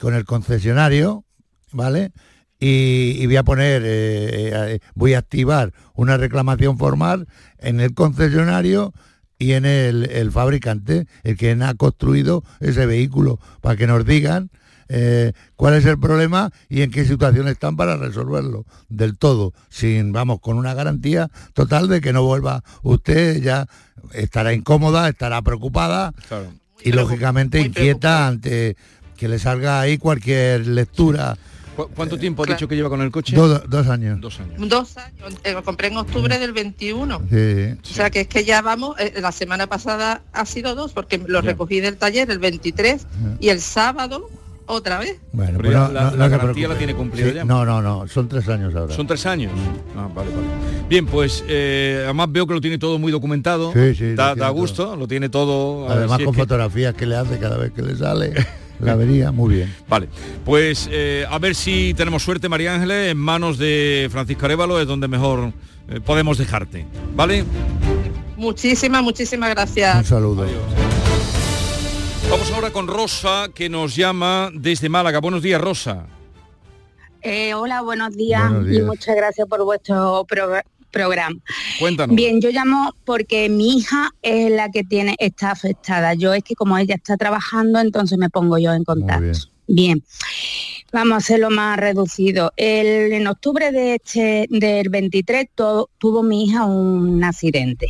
con 0.00 0.14
el 0.14 0.24
concesionario, 0.24 1.24
¿vale? 1.70 2.10
Y, 2.58 3.18
y 3.18 3.26
voy 3.26 3.36
a 3.36 3.44
poner, 3.44 3.82
eh, 3.84 4.74
eh, 4.74 4.80
voy 4.96 5.14
a 5.14 5.18
activar 5.18 5.72
una 5.94 6.16
reclamación 6.16 6.76
formal 6.76 7.28
en 7.58 7.78
el 7.78 7.94
concesionario 7.94 8.92
y 9.38 9.52
en 9.52 9.64
el, 9.66 10.08
el 10.10 10.30
fabricante, 10.32 11.06
el 11.22 11.36
que 11.36 11.52
ha 11.52 11.74
construido 11.74 12.42
ese 12.60 12.86
vehículo, 12.86 13.38
para 13.60 13.76
que 13.76 13.86
nos 13.86 14.04
digan 14.06 14.50
eh, 14.88 15.32
cuál 15.56 15.74
es 15.74 15.84
el 15.84 15.98
problema 15.98 16.50
y 16.68 16.82
en 16.82 16.90
qué 16.90 17.04
situación 17.04 17.48
están 17.48 17.76
para 17.76 17.96
resolverlo 17.96 18.64
del 18.88 19.18
todo, 19.18 19.52
sin, 19.68 20.12
vamos, 20.12 20.40
con 20.40 20.56
una 20.58 20.74
garantía 20.74 21.28
total 21.54 21.88
de 21.88 22.00
que 22.00 22.12
no 22.12 22.22
vuelva 22.22 22.62
usted, 22.82 23.42
ya 23.42 23.66
estará 24.12 24.52
incómoda, 24.54 25.08
estará 25.08 25.42
preocupada 25.42 26.12
y 26.84 26.92
lógicamente 26.92 27.58
inquieta 27.66 28.26
ante 28.28 28.76
que 29.16 29.28
le 29.28 29.38
salga 29.38 29.80
ahí 29.80 29.98
cualquier 29.98 30.66
lectura. 30.68 31.36
¿Cu- 31.36 31.40
¿Cuánto 31.76 32.18
tiempo 32.18 32.42
ha 32.42 32.46
dicho 32.46 32.66
que 32.68 32.74
lleva 32.76 32.88
con 32.88 33.00
el 33.02 33.10
coche? 33.10 33.36
Dos, 33.36 33.62
dos 33.68 33.86
años. 33.88 34.20
Dos 34.20 34.40
años. 34.40 34.68
Dos 34.68 34.96
años, 34.96 35.34
eh, 35.44 35.52
lo 35.52 35.62
compré 35.62 35.88
en 35.88 35.96
octubre 35.98 36.38
del 36.38 36.52
21. 36.52 37.22
Sí. 37.30 37.74
O 37.90 37.94
sea 37.94 38.10
que 38.10 38.22
es 38.22 38.28
que 38.28 38.44
ya 38.44 38.62
vamos, 38.62 38.98
eh, 38.98 39.14
la 39.20 39.32
semana 39.32 39.66
pasada 39.66 40.22
ha 40.32 40.46
sido 40.46 40.74
dos, 40.74 40.92
porque 40.92 41.18
lo 41.26 41.40
recogí 41.40 41.80
del 41.80 41.96
taller 41.96 42.30
el 42.30 42.38
23 42.38 43.06
y 43.40 43.48
el 43.50 43.60
sábado 43.60 44.28
otra 44.68 44.98
vez. 44.98 45.20
Bueno, 45.32 45.58
Pero 45.58 45.60
pues 45.60 45.72
ya 45.72 45.86
no- 45.86 45.92
la- 45.92 46.10
no- 46.10 46.28
garantía 46.30 46.66
la 46.68 46.74
tiene 46.76 46.94
cumplida 46.94 47.28
Sí, 47.28 47.34
ya. 47.36 47.44
No, 47.44 47.64
no, 47.64 47.80
no, 47.80 48.08
son 48.08 48.28
tres 48.28 48.48
años 48.48 48.74
ahora. 48.74 48.92
Son 48.94 49.06
tres 49.06 49.24
años. 49.26 49.52
Ah, 49.96 50.08
vale, 50.12 50.30
vale. 50.30 50.46
Bien, 50.88 51.06
pues 51.06 51.44
eh, 51.46 52.00
además 52.04 52.32
veo 52.32 52.46
que 52.48 52.54
lo 52.54 52.60
tiene 52.60 52.76
todo 52.78 52.98
muy 52.98 53.12
documentado. 53.12 53.72
Sí, 53.72 53.94
sí, 53.94 54.10
lo 54.10 54.16
da, 54.16 54.34
todo. 54.34 54.52
gusto, 54.54 54.96
lo 54.96 55.06
tiene 55.06 55.28
todo. 55.28 55.88
Además 55.88 56.18
si 56.18 56.24
con 56.24 56.34
que- 56.34 56.40
fotografías 56.40 56.94
que 56.94 57.06
le 57.06 57.14
hace 57.16 57.38
cada 57.38 57.56
vez 57.58 57.70
que 57.72 57.82
le 57.82 57.94
sale, 57.96 58.32
la 58.80 58.94
vería 58.94 59.32
muy 59.32 59.54
bien. 59.56 59.74
Vale, 59.88 60.08
pues 60.44 60.88
eh, 60.90 61.24
a 61.28 61.38
ver 61.38 61.54
si 61.54 61.94
tenemos 61.94 62.22
suerte, 62.22 62.48
María 62.48 62.74
Ángeles, 62.74 63.10
en 63.10 63.16
manos 63.16 63.58
de 63.58 64.08
Francisco 64.10 64.44
Arevalo 64.46 64.80
es 64.80 64.86
donde 64.86 65.08
mejor 65.08 65.52
eh, 65.88 66.00
podemos 66.00 66.38
dejarte. 66.38 66.86
¿Vale? 67.14 67.44
Muchísimas, 68.36 69.02
muchísimas 69.02 69.50
gracias. 69.50 69.96
Un 69.96 70.04
saludo. 70.04 70.46
Vamos 72.30 72.50
ahora 72.52 72.70
con 72.70 72.88
Rosa, 72.88 73.48
que 73.54 73.68
nos 73.68 73.94
llama 73.94 74.50
desde 74.52 74.88
Málaga. 74.88 75.20
Buenos 75.20 75.42
días, 75.42 75.60
Rosa. 75.60 76.06
Eh, 77.22 77.54
hola, 77.54 77.82
buenos 77.82 78.14
días, 78.16 78.50
Buenos 78.52 78.72
y 78.76 78.80
muchas 78.82 79.16
gracias 79.16 79.48
por 79.48 79.64
vuestro 79.64 80.24
pro- 80.28 80.60
programa. 80.98 81.36
Cuéntanos. 81.78 82.16
Bien, 82.16 82.40
yo 82.40 82.50
llamo 82.50 82.94
porque 83.04 83.48
mi 83.48 83.76
hija 83.78 84.10
es 84.22 84.50
la 84.50 84.70
que 84.70 84.84
tiene 84.84 85.14
está 85.18 85.50
afectada. 85.52 86.14
Yo 86.14 86.34
es 86.34 86.42
que 86.42 86.54
como 86.54 86.76
ella 86.78 86.94
está 86.94 87.16
trabajando, 87.16 87.80
entonces 87.80 88.18
me 88.18 88.30
pongo 88.30 88.58
yo 88.58 88.72
en 88.72 88.84
contacto. 88.84 89.38
Bien. 89.68 90.02
Vamos 90.92 91.14
a 91.14 91.16
hacerlo 91.18 91.50
más 91.50 91.76
reducido. 91.78 92.52
El- 92.56 93.12
en 93.12 93.26
octubre 93.26 93.72
de 93.72 93.96
este, 93.96 94.46
del 94.50 94.88
23 94.88 95.46
to- 95.54 95.90
tuvo 95.98 96.22
mi 96.22 96.44
hija 96.44 96.64
un 96.64 97.22
accidente. 97.24 97.88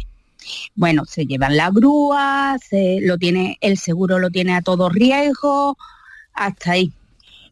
Bueno, 0.74 1.04
se 1.04 1.26
llevan 1.26 1.56
la 1.56 1.70
grúa, 1.70 2.56
se, 2.66 2.98
lo 3.02 3.18
tiene, 3.18 3.58
el 3.60 3.76
seguro 3.78 4.18
lo 4.18 4.30
tiene 4.30 4.54
a 4.54 4.62
todo 4.62 4.88
riesgo, 4.88 5.76
hasta 6.32 6.72
ahí. 6.72 6.92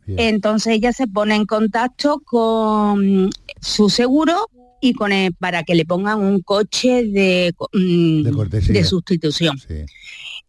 Entonces 0.06 0.74
ella 0.74 0.92
se 0.92 1.06
pone 1.06 1.34
en 1.34 1.46
contacto 1.46 2.20
con 2.24 3.30
su 3.60 3.88
seguro 3.90 4.48
y 4.84 4.92
con 4.92 5.12
el- 5.12 5.32
para 5.32 5.62
que 5.62 5.74
le 5.74 5.86
pongan 5.86 6.20
un 6.20 6.40
coche 6.42 7.04
de, 7.04 7.54
mm, 7.72 8.22
De 8.74 8.84
sustitución. 8.84 9.56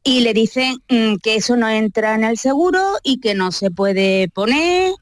Y 0.04 0.20
le 0.20 0.34
dicen 0.34 0.76
mm, 0.90 1.16
que 1.24 1.36
eso 1.38 1.56
no 1.56 1.70
entra 1.70 2.16
en 2.16 2.26
el 2.26 2.38
seguro 2.38 2.80
y 3.02 3.20
que 3.22 3.34
no 3.34 3.54
se 3.54 3.72
puede 3.72 4.28
poner. 4.28 4.94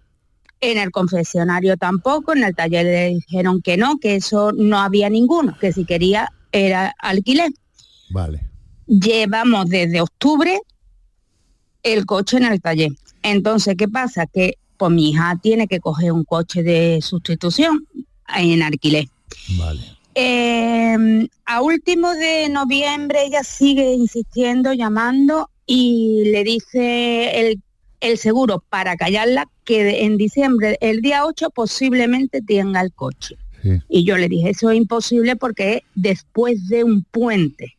En 0.61 0.77
el 0.77 0.91
confesionario 0.91 1.77
tampoco, 1.77 2.33
en 2.33 2.43
el 2.43 2.55
taller 2.55 2.85
le 2.85 3.07
dijeron 3.09 3.61
que 3.61 3.75
no, 3.75 3.97
que 3.97 4.15
eso 4.15 4.51
no 4.53 4.77
había 4.79 5.09
ninguno, 5.09 5.57
que 5.59 5.73
si 5.73 5.83
quería 5.83 6.29
era 6.51 6.93
alquiler. 6.99 7.51
Vale. 8.11 8.47
Llevamos 8.85 9.65
desde 9.67 9.99
octubre 9.99 10.61
el 11.81 12.05
coche 12.05 12.37
en 12.37 12.45
el 12.45 12.61
taller. 12.61 12.91
Entonces, 13.23 13.75
¿qué 13.77 13.87
pasa? 13.87 14.27
Que 14.27 14.57
pues 14.77 14.91
mi 14.91 15.09
hija 15.09 15.37
tiene 15.41 15.67
que 15.67 15.79
coger 15.79 16.11
un 16.11 16.23
coche 16.23 16.61
de 16.61 16.99
sustitución 17.01 17.87
en 18.37 18.61
alquiler. 18.61 19.07
Eh, 20.15 21.27
a 21.45 21.61
último 21.61 22.13
de 22.13 22.49
noviembre 22.49 23.25
ella 23.25 23.43
sigue 23.43 23.93
insistiendo, 23.93 24.73
llamando 24.73 25.49
y 25.65 26.23
le 26.25 26.43
dice 26.43 27.39
el, 27.39 27.61
el 27.99 28.17
seguro 28.17 28.63
para 28.69 28.95
callarla 28.95 29.47
que 29.63 30.03
en 30.03 30.17
diciembre, 30.17 30.77
el 30.81 31.01
día 31.01 31.25
8, 31.25 31.49
posiblemente 31.49 32.41
tenga 32.41 32.81
el 32.81 32.91
coche. 32.91 33.37
Y 33.87 34.03
yo 34.03 34.17
le 34.17 34.27
dije, 34.27 34.49
eso 34.49 34.71
es 34.71 34.77
imposible 34.77 35.37
porque 35.37 35.75
es 35.75 35.81
después 35.95 36.67
de 36.67 36.83
un 36.83 37.03
puente. 37.03 37.77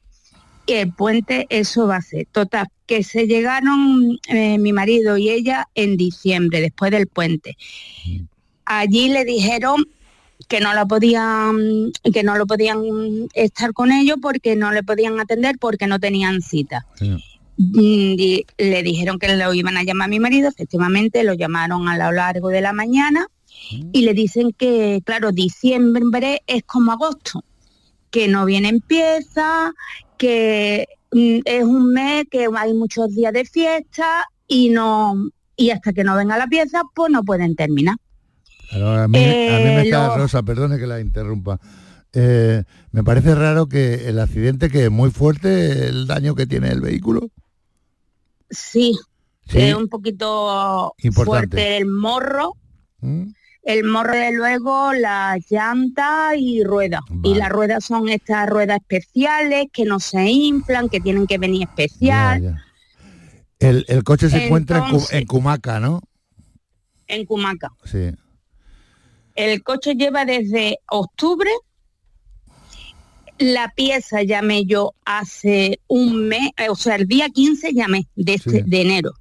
Y 0.66 0.72
el 0.72 0.92
puente 0.92 1.46
eso 1.50 1.86
va 1.86 1.96
a 1.96 2.02
ser. 2.02 2.26
Total, 2.32 2.68
que 2.86 3.02
se 3.02 3.26
llegaron 3.26 4.18
eh, 4.28 4.56
mi 4.58 4.72
marido 4.72 5.18
y 5.18 5.28
ella 5.28 5.68
en 5.74 5.98
diciembre, 5.98 6.62
después 6.62 6.90
del 6.90 7.06
puente. 7.06 7.58
Allí 8.64 9.10
le 9.10 9.26
dijeron 9.26 9.84
que 10.48 10.60
no 10.60 10.74
la 10.74 10.86
podían, 10.86 11.92
que 12.12 12.22
no 12.22 12.36
lo 12.36 12.46
podían 12.46 12.82
estar 13.34 13.72
con 13.72 13.92
ellos 13.92 14.18
porque 14.20 14.56
no 14.56 14.72
le 14.72 14.82
podían 14.82 15.18
atender 15.20 15.56
porque 15.58 15.86
no 15.86 15.98
tenían 15.98 16.42
cita. 16.42 16.86
Mm, 17.00 17.16
y 18.18 18.46
le 18.58 18.82
dijeron 18.82 19.18
que 19.18 19.36
lo 19.36 19.54
iban 19.54 19.76
a 19.76 19.84
llamar 19.84 20.06
a 20.06 20.10
mi 20.10 20.20
marido, 20.20 20.48
efectivamente 20.48 21.22
lo 21.24 21.34
llamaron 21.34 21.88
a 21.88 21.96
lo 21.96 22.12
largo 22.12 22.48
de 22.48 22.60
la 22.60 22.72
mañana 22.72 23.28
y 23.92 24.02
le 24.02 24.12
dicen 24.12 24.52
que, 24.52 25.00
claro, 25.04 25.32
diciembre 25.32 26.42
es 26.46 26.64
como 26.64 26.92
agosto, 26.92 27.44
que 28.10 28.28
no 28.28 28.44
vienen 28.44 28.80
piezas, 28.80 29.72
que 30.18 30.86
mm, 31.12 31.38
es 31.44 31.64
un 31.64 31.92
mes 31.92 32.24
que 32.30 32.48
hay 32.56 32.74
muchos 32.74 33.14
días 33.14 33.32
de 33.32 33.44
fiesta 33.44 34.26
y 34.46 34.70
no 34.70 35.30
y 35.56 35.70
hasta 35.70 35.92
que 35.92 36.04
no 36.04 36.16
venga 36.16 36.36
la 36.36 36.48
pieza, 36.48 36.82
pues 36.94 37.12
no 37.12 37.22
pueden 37.22 37.54
terminar. 37.54 37.96
Claro, 38.74 39.02
a, 39.02 39.08
mí, 39.08 39.18
a 39.18 39.22
mí 39.22 39.64
me 39.64 39.80
Eh, 39.80 39.82
está, 39.84 40.08
lo- 40.08 40.16
Rosa, 40.18 40.42
perdone 40.42 40.78
que 40.78 40.86
la 40.86 41.00
interrumpa. 41.00 41.60
Eh, 42.12 42.62
me 42.92 43.02
parece 43.02 43.34
raro 43.34 43.66
que 43.68 44.08
el 44.08 44.18
accidente 44.20 44.68
que 44.70 44.84
es 44.84 44.90
muy 44.90 45.10
fuerte 45.10 45.88
el 45.88 46.06
daño 46.06 46.34
que 46.34 46.46
tiene 46.46 46.68
el 46.70 46.80
vehículo. 46.80 47.28
Sí, 48.50 48.96
Sí. 49.48 49.58
es 49.60 49.74
un 49.74 49.88
poquito 49.88 50.94
Importante. 51.02 51.24
fuerte 51.56 51.76
el 51.76 51.86
morro. 51.86 52.52
¿Mm? 53.00 53.24
El 53.62 53.84
morro 53.84 54.12
de 54.14 54.32
luego, 54.32 54.92
la 54.92 55.38
llanta 55.50 56.36
y 56.36 56.62
rueda. 56.64 57.00
Y 57.22 57.34
las 57.34 57.48
ruedas 57.48 57.84
son 57.84 58.08
estas 58.10 58.48
ruedas 58.48 58.78
especiales 58.80 59.66
que 59.72 59.84
no 59.86 60.00
se 60.00 60.30
inflan, 60.30 60.88
que 60.90 61.00
tienen 61.00 61.26
que 61.26 61.38
venir 61.38 61.62
especial 61.68 62.62
El, 63.58 63.84
el 63.88 64.04
coche 64.04 64.28
se 64.28 64.44
encuentra 64.46 64.86
en 65.12 65.26
Cumaca, 65.26 65.80
¿no? 65.80 66.02
en 67.06 67.24
Cumaca. 67.26 67.70
Sí. 67.84 68.10
El 69.34 69.62
coche 69.62 69.94
lleva 69.94 70.24
desde 70.24 70.78
octubre. 70.90 71.50
La 73.38 73.72
pieza 73.74 74.22
llamé 74.22 74.64
yo 74.64 74.92
hace 75.04 75.80
un 75.88 76.28
mes, 76.28 76.50
eh, 76.56 76.68
o 76.68 76.76
sea, 76.76 76.94
el 76.96 77.06
día 77.08 77.28
15 77.28 77.72
llamé 77.72 78.06
de, 78.14 78.34
este- 78.34 78.62
de 78.62 78.80
enero. 78.82 79.12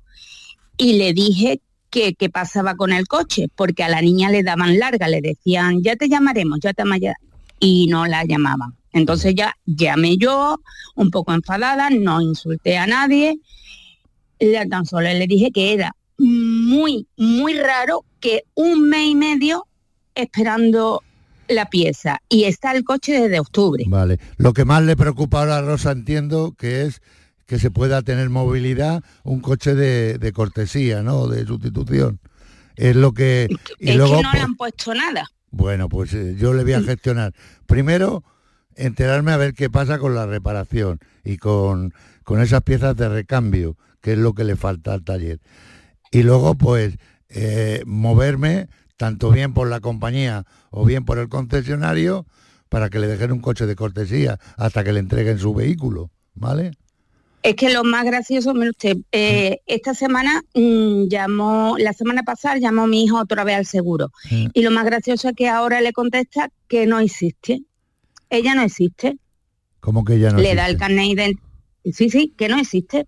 Y 0.77 0.93
le 0.93 1.13
dije 1.13 1.61
que 1.89 2.13
qué 2.13 2.29
pasaba 2.29 2.75
con 2.75 2.91
el 2.91 3.07
coche, 3.07 3.47
porque 3.55 3.83
a 3.83 3.89
la 3.89 4.01
niña 4.01 4.29
le 4.29 4.43
daban 4.43 4.77
larga, 4.79 5.07
le 5.07 5.21
decían, 5.21 5.81
ya 5.83 5.95
te 5.95 6.09
llamaremos, 6.09 6.59
ya 6.61 6.73
te 6.73 6.83
llamaremos, 6.83 7.15
y 7.59 7.87
no 7.87 8.05
la 8.05 8.23
llamaban. 8.23 8.75
Entonces 8.91 9.33
ya 9.35 9.55
llamé 9.65 10.17
yo, 10.17 10.59
un 10.95 11.09
poco 11.09 11.33
enfadada, 11.33 11.89
no 11.89 12.21
insulté 12.21 12.77
a 12.77 12.85
nadie, 12.85 13.39
le- 14.39 14.65
tan 14.67 14.85
solo 14.85 15.07
le 15.11 15.25
dije 15.27 15.51
que 15.51 15.73
era 15.73 15.95
muy, 16.19 17.07
muy 17.17 17.53
raro 17.55 18.05
que 18.19 18.43
un 18.53 18.87
mes 18.89 19.07
y 19.09 19.15
medio 19.15 19.65
esperando 20.15 21.01
la 21.47 21.69
pieza 21.69 22.21
y 22.29 22.45
está 22.45 22.71
el 22.71 22.83
coche 22.83 23.13
desde 23.13 23.39
octubre. 23.39 23.83
Vale. 23.87 24.19
Lo 24.37 24.53
que 24.53 24.65
más 24.65 24.83
le 24.83 24.95
preocupa 24.95 25.39
ahora 25.39 25.57
a 25.57 25.61
Rosa, 25.61 25.91
entiendo, 25.91 26.55
que 26.57 26.83
es 26.83 27.01
que 27.45 27.59
se 27.59 27.71
pueda 27.71 28.01
tener 28.01 28.29
movilidad 28.29 29.03
un 29.23 29.41
coche 29.41 29.75
de, 29.75 30.17
de 30.17 30.31
cortesía, 30.31 31.03
¿no? 31.03 31.27
De 31.27 31.45
sustitución. 31.45 32.19
Es 32.75 32.95
lo 32.95 33.13
que... 33.13 33.47
Y 33.79 33.89
es 33.89 33.95
luego, 33.97 34.17
que 34.17 34.23
no 34.23 34.29
le 34.29 34.31
pues, 34.31 34.43
han 34.43 34.55
puesto 34.55 34.93
nada. 34.93 35.27
Bueno, 35.51 35.89
pues 35.89 36.13
eh, 36.13 36.35
yo 36.37 36.53
le 36.53 36.63
voy 36.63 36.73
a 36.73 36.81
gestionar. 36.81 37.33
Primero, 37.67 38.23
enterarme 38.75 39.31
a 39.33 39.37
ver 39.37 39.53
qué 39.53 39.69
pasa 39.69 39.99
con 39.99 40.15
la 40.15 40.25
reparación 40.25 40.99
y 41.23 41.37
con, 41.37 41.93
con 42.23 42.41
esas 42.41 42.63
piezas 42.63 42.95
de 42.95 43.09
recambio, 43.09 43.77
que 44.01 44.13
es 44.13 44.17
lo 44.17 44.33
que 44.33 44.45
le 44.45 44.55
falta 44.55 44.93
al 44.93 45.03
taller. 45.03 45.39
Y 46.11 46.23
luego, 46.23 46.55
pues, 46.55 46.97
eh, 47.29 47.83
moverme 47.85 48.67
tanto 49.03 49.31
bien 49.31 49.53
por 49.53 49.69
la 49.69 49.81
compañía 49.81 50.45
o 50.71 50.85
bien 50.85 51.03
por 51.03 51.19
el 51.19 51.27
concesionario 51.27 52.25
para 52.69 52.89
que 52.89 52.99
le 52.99 53.07
dejen 53.07 53.33
un 53.33 53.41
coche 53.41 53.65
de 53.65 53.75
cortesía 53.75 54.39
hasta 54.55 54.81
que 54.85 54.93
le 54.93 54.99
entreguen 55.01 55.39
su 55.39 55.53
vehículo, 55.53 56.09
¿vale? 56.35 56.71
Es 57.41 57.55
que 57.55 57.73
lo 57.73 57.83
más 57.83 58.05
gracioso, 58.05 58.53
mire 58.53 58.69
usted, 58.69 58.95
eh, 59.11 59.57
esta 59.65 59.93
semana 59.93 60.41
mm, 60.53 61.09
llamó, 61.09 61.75
la 61.77 61.91
semana 61.91 62.23
pasada 62.23 62.57
llamó 62.59 62.87
mi 62.87 63.03
hijo 63.03 63.19
otra 63.19 63.43
vez 63.43 63.57
al 63.57 63.65
seguro. 63.65 64.09
Y 64.53 64.61
lo 64.61 64.71
más 64.71 64.85
gracioso 64.85 65.27
es 65.27 65.35
que 65.35 65.49
ahora 65.49 65.81
le 65.81 65.91
contesta 65.91 66.49
que 66.69 66.85
no 66.87 66.99
existe. 67.01 67.61
Ella 68.29 68.55
no 68.55 68.61
existe. 68.61 69.17
Como 69.81 70.05
que 70.05 70.17
ya 70.17 70.31
no 70.31 70.37
le 70.37 70.55
da 70.55 70.69
existe? 70.69 70.71
el 70.71 70.77
carnet 70.77 71.05
ident- 71.07 71.39
Sí, 71.93 72.09
sí, 72.09 72.33
que 72.37 72.47
no 72.47 72.57
existe. 72.57 73.05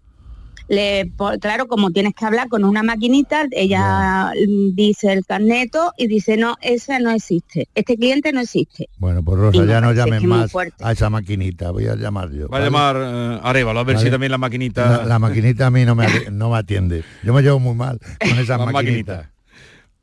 Le, 0.68 1.12
claro, 1.40 1.68
como 1.68 1.92
tienes 1.92 2.14
que 2.16 2.26
hablar 2.26 2.48
con 2.48 2.64
una 2.64 2.82
maquinita, 2.82 3.46
ella 3.52 4.32
dice 4.74 5.14
el 5.14 5.26
carneto 5.26 5.92
y 5.98 6.08
dice, 6.08 6.38
no, 6.38 6.56
esa 6.62 7.00
no 7.00 7.12
existe, 7.12 7.68
este 7.76 7.96
cliente 7.98 8.32
no 8.32 8.42
existe. 8.42 8.90
Bueno, 8.98 9.24
pues 9.24 9.40
Rosa, 9.40 9.66
ya 9.66 9.80
no 9.82 9.94
llames 9.94 10.22
muy 10.22 10.30
más 10.30 10.52
a 10.82 10.92
esa 10.92 11.10
maquinita, 11.10 11.72
voy 11.72 11.88
a 11.88 11.96
llamar 11.96 12.32
yo. 12.32 12.48
Va 12.50 12.58
a 12.58 12.62
llamar 12.62 12.96
eh, 13.00 13.40
Arevalo, 13.44 13.80
a 13.80 13.84
ver 13.84 13.96
Vale. 13.98 14.06
si 14.08 14.12
también 14.12 14.32
la 14.32 14.38
maquinita... 14.38 14.98
La, 15.00 15.06
la 15.06 15.20
maquinita 15.20 15.68
a 15.68 15.72
mí 15.72 15.86
no 15.86 15.94
me, 15.96 16.08
no 16.32 16.50
me 16.50 16.58
atiende. 16.58 17.04
Yo 17.24 17.34
me 17.34 17.42
llevo 17.42 17.60
muy 17.60 17.76
mal 17.76 18.00
con 18.20 18.40
esas 18.40 18.60
maquinitas. 18.60 18.74
maquinitas. 18.74 19.26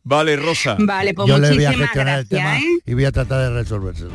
Vale, 0.05 0.37
Rosa. 0.37 0.77
Vale, 0.81 1.15
pues 1.15 1.29
Yo 1.29 1.39
le 1.39 1.49
voy 1.49 1.65
a 1.65 1.71
muchísimas 1.71 1.77
gestionar 1.87 2.19
el 2.21 2.29
tema 2.29 2.43
gracias, 2.51 2.65
¿eh? 2.65 2.83
y 2.87 2.95
voy 2.95 3.05
a 3.05 3.13
tratar 3.13 3.41
de 3.41 3.51
resolvérselo. 3.51 4.11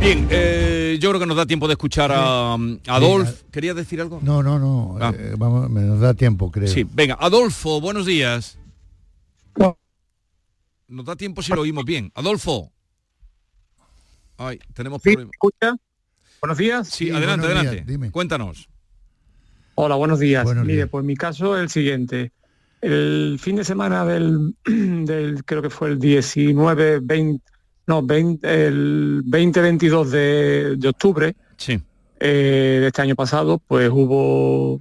Bien, 0.00 0.26
eh, 0.30 0.96
yo 1.00 1.10
creo 1.10 1.20
que 1.20 1.26
nos 1.26 1.36
da 1.36 1.44
tiempo 1.46 1.66
de 1.66 1.72
escuchar 1.74 2.12
a, 2.12 2.54
a 2.54 2.58
Adolf. 2.86 3.42
¿Querías 3.50 3.74
decir 3.76 4.00
algo? 4.00 4.20
No, 4.22 4.42
no, 4.42 4.58
no. 4.58 4.96
Ah. 5.00 5.12
eh, 5.16 5.34
vamos, 5.36 5.68
me 5.68 5.80
nos 5.82 6.00
da 6.00 6.14
tiempo, 6.14 6.50
creo. 6.50 6.68
Sí, 6.68 6.86
venga, 6.92 7.16
Adolfo, 7.20 7.80
buenos 7.80 8.06
días. 8.06 8.58
Nos 10.90 11.04
da 11.04 11.16
tiempo 11.16 11.42
si 11.42 11.52
lo 11.52 11.60
oímos 11.60 11.84
bien. 11.84 12.10
Adolfo. 12.14 12.72
Ay, 14.38 14.58
tenemos 14.72 15.02
Sí, 15.02 15.10
problemas. 15.12 15.34
¿escucha? 15.34 15.76
Buenos 16.40 16.56
días. 16.56 16.88
Sí, 16.88 17.10
adelante, 17.10 17.46
días, 17.46 17.58
adelante. 17.58 17.84
dime. 17.92 18.10
Cuéntanos. 18.10 18.70
Hola, 19.74 19.96
buenos 19.96 20.18
días. 20.18 20.44
Buenos 20.44 20.64
Mire, 20.64 20.76
días. 20.76 20.88
pues 20.90 21.04
mi 21.04 21.14
caso 21.14 21.56
es 21.56 21.62
el 21.62 21.68
siguiente. 21.68 22.32
El 22.80 23.38
fin 23.38 23.56
de 23.56 23.64
semana 23.64 24.06
del, 24.06 24.54
del 24.64 25.44
creo 25.44 25.60
que 25.60 25.68
fue 25.68 25.88
el 25.90 25.98
19, 25.98 27.00
20, 27.02 27.44
no, 27.88 28.02
20, 28.02 28.66
el 28.66 29.22
20-22 29.24 30.04
de, 30.06 30.76
de 30.76 30.88
octubre 30.88 31.34
sí. 31.56 31.82
eh, 32.20 32.78
de 32.80 32.86
este 32.86 33.02
año 33.02 33.16
pasado, 33.16 33.58
pues 33.58 33.90
hubo, 33.90 34.80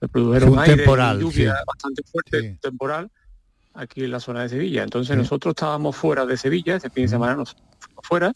se 0.00 0.08
produjeron 0.08 0.50
un 0.50 0.58
aire 0.58 0.74
y 0.74 0.76
temporal, 0.78 1.20
lluvia 1.20 1.54
sí. 1.54 1.64
bastante 1.66 2.02
fuerte, 2.02 2.58
temporal, 2.60 3.10
aquí 3.74 4.04
en 4.04 4.10
la 4.10 4.20
zona 4.20 4.42
de 4.42 4.48
Sevilla. 4.48 4.82
Entonces 4.82 5.16
nosotros 5.16 5.52
estábamos 5.52 5.94
fuera 5.94 6.26
de 6.26 6.36
Sevilla, 6.36 6.76
ese 6.76 6.90
fin 6.90 7.04
de 7.04 7.08
semana 7.08 7.36
nos 7.36 7.54
fuimos 7.78 8.06
fuera. 8.06 8.32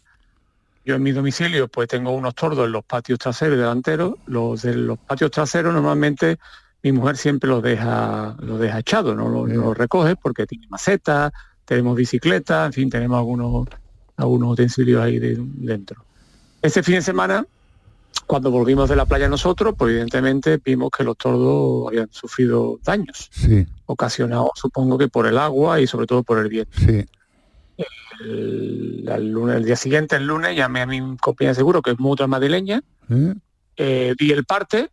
Yo 0.85 0.95
en 0.95 1.03
mi 1.03 1.13
domicilio 1.13 1.69
pues 1.69 1.89
tengo 1.89 2.11
unos 2.13 2.35
tordos 2.35 2.67
en 2.67 2.73
los 2.73 2.85
patios 2.85 3.19
traseros 3.19 3.57
y 3.57 3.59
delanteros. 3.61 4.15
Los 4.27 4.63
de 4.63 4.75
los 4.75 4.99
patios 4.99 5.31
traseros 5.31 5.75
normalmente 5.75 6.39
mi 6.83 6.93
mujer 6.93 7.17
siempre 7.17 7.49
los 7.49 7.63
deja, 7.63 8.37
los 8.41 8.59
deja 8.59 8.81
no 9.03 9.29
los, 9.29 9.49
no 9.49 9.65
los 9.65 9.77
recoge 9.77 10.17
porque 10.17 10.47
tiene 10.47 10.67
macetas, 10.69 11.33
tenemos 11.65 11.97
bicicleta, 11.97 12.67
en 12.67 12.73
fin, 12.73 12.91
tenemos 12.91 13.19
algunos, 13.19 13.69
algunos 14.21 14.53
utensilios 14.53 15.03
ahí 15.03 15.19
de- 15.19 15.37
dentro. 15.39 16.05
Este 16.63 16.83
fin 16.83 16.97
de 16.97 17.03
semana, 17.03 17.45
cuando 18.27 18.51
volvimos 18.51 18.89
de 18.89 18.97
la 18.97 19.07
playa 19.07 19.29
nosotros, 19.29 19.75
pues 19.77 19.91
evidentemente 19.93 20.61
vimos 20.65 20.91
que 20.97 21.05
los 21.05 21.17
tordos 21.17 21.89
habían 21.89 22.09
sufrido 22.13 22.79
daños, 22.85 23.29
Sí, 23.33 23.67
ocasionados 23.87 24.51
supongo 24.55 24.99
que 24.99 25.09
por 25.09 25.27
el 25.27 25.39
agua 25.39 25.81
y 25.81 25.87
sobre 25.87 26.07
todo 26.07 26.23
por 26.23 26.39
el 26.39 26.49
viento. 26.49 26.79
sí. 26.79 27.05
El, 28.21 29.09
el 29.11 29.31
lunes, 29.31 29.57
el 29.57 29.65
día 29.65 29.77
siguiente, 29.77 30.17
el 30.17 30.27
lunes, 30.27 30.55
llamé 30.57 30.83
a 30.83 30.87
mi 30.87 31.17
compañía 31.17 31.51
de 31.51 31.55
seguro, 31.55 31.81
que 31.81 31.93
es 31.93 31.99
mutua 31.99 32.27
madrileña, 32.27 32.83
¿Eh? 33.09 33.35
eh, 33.77 34.15
di 34.19 34.33
el 34.33 34.45
parte, 34.45 34.91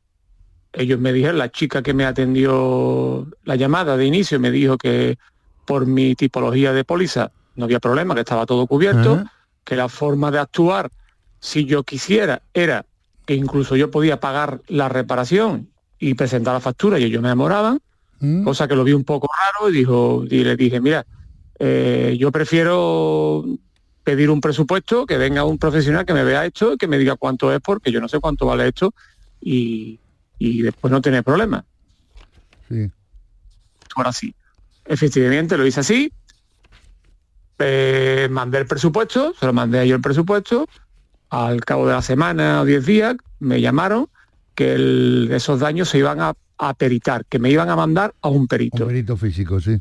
ellos 0.72 1.00
me 1.00 1.12
dijeron, 1.12 1.38
la 1.38 1.50
chica 1.52 1.82
que 1.82 1.94
me 1.94 2.06
atendió 2.06 3.28
la 3.44 3.56
llamada 3.56 3.98
de 3.98 4.06
inicio 4.06 4.40
me 4.40 4.52
dijo 4.52 4.78
que 4.78 5.18
por 5.66 5.86
mi 5.86 6.16
tipología 6.16 6.72
de 6.72 6.86
póliza 6.86 7.32
no 7.58 7.66
había 7.66 7.80
problema, 7.80 8.14
que 8.16 8.22
estaba 8.22 8.46
todo 8.46 8.66
cubierto, 8.68 9.24
que 9.64 9.76
la 9.76 9.90
forma 9.90 10.32
de 10.32 10.40
actuar, 10.40 10.90
si 11.40 11.66
yo 11.66 11.84
quisiera, 11.84 12.42
era 12.54 12.86
que 13.26 13.36
incluso 13.36 13.76
yo 13.76 13.92
podía 13.92 14.20
pagar 14.20 14.62
la 14.68 14.88
reparación 14.88 15.70
y 16.00 16.14
presentar 16.14 16.54
la 16.54 16.60
factura 16.62 16.98
y 16.98 17.04
ellos 17.04 17.22
me 17.22 17.28
enamoraban, 17.28 17.82
¿Mm? 18.20 18.44
cosa 18.44 18.68
que 18.68 18.76
lo 18.76 18.84
vi 18.84 18.94
un 18.94 19.04
poco 19.04 19.28
raro 19.38 19.70
y 19.70 19.74
dijo 19.78 20.24
y 20.30 20.44
le 20.44 20.56
dije 20.56 20.80
mira 20.80 21.06
eh, 21.60 22.16
yo 22.20 22.32
prefiero 22.32 23.44
pedir 24.04 24.30
un 24.30 24.40
presupuesto 24.42 25.06
que 25.06 25.18
venga 25.18 25.44
un 25.44 25.58
profesional 25.58 26.06
que 26.06 26.14
me 26.14 26.24
vea 26.24 26.46
esto 26.46 26.74
y 26.74 26.78
que 26.78 26.88
me 26.88 26.98
diga 26.98 27.16
cuánto 27.16 27.54
es 27.54 27.60
porque 27.60 27.92
yo 27.92 28.00
no 28.00 28.08
sé 28.08 28.20
cuánto 28.20 28.46
vale 28.46 28.68
esto 28.68 28.94
y, 29.42 30.00
y 30.40 30.62
después 30.62 30.92
no 30.92 31.02
tener 31.02 31.24
problemas 31.24 31.64
Sí. 32.70 32.90
ahora 33.96 34.12
sí 34.12 34.34
efectivamente 34.86 35.58
lo 35.58 35.66
hice 35.66 35.82
así 35.82 36.12
Eh, 37.60 38.28
mandé 38.30 38.60
el 38.60 38.68
presupuesto 38.68 39.34
se 39.40 39.46
lo 39.46 39.52
mandé 39.54 39.80
a 39.80 39.86
yo 39.86 39.96
el 39.96 40.02
presupuesto 40.02 40.68
al 41.32 41.66
cabo 41.66 41.88
de 41.88 41.94
la 41.94 42.02
semana 42.04 42.62
o 42.62 42.66
10 42.66 42.86
días 42.86 43.16
me 43.40 43.60
llamaron 43.62 44.08
que 44.54 44.74
el- 44.76 45.30
esos 45.32 45.60
daños 45.60 45.90
se 45.90 45.98
iban 45.98 46.22
a, 46.22 46.34
a 46.60 46.74
peritar, 46.76 47.26
que 47.26 47.40
me 47.40 47.50
iban 47.50 47.70
a 47.70 47.76
mandar 47.76 48.14
a 48.22 48.30
un 48.30 48.48
perito. 48.48 48.84
Un 48.84 48.90
perito 48.90 49.18
físico, 49.18 49.60
sí. 49.60 49.80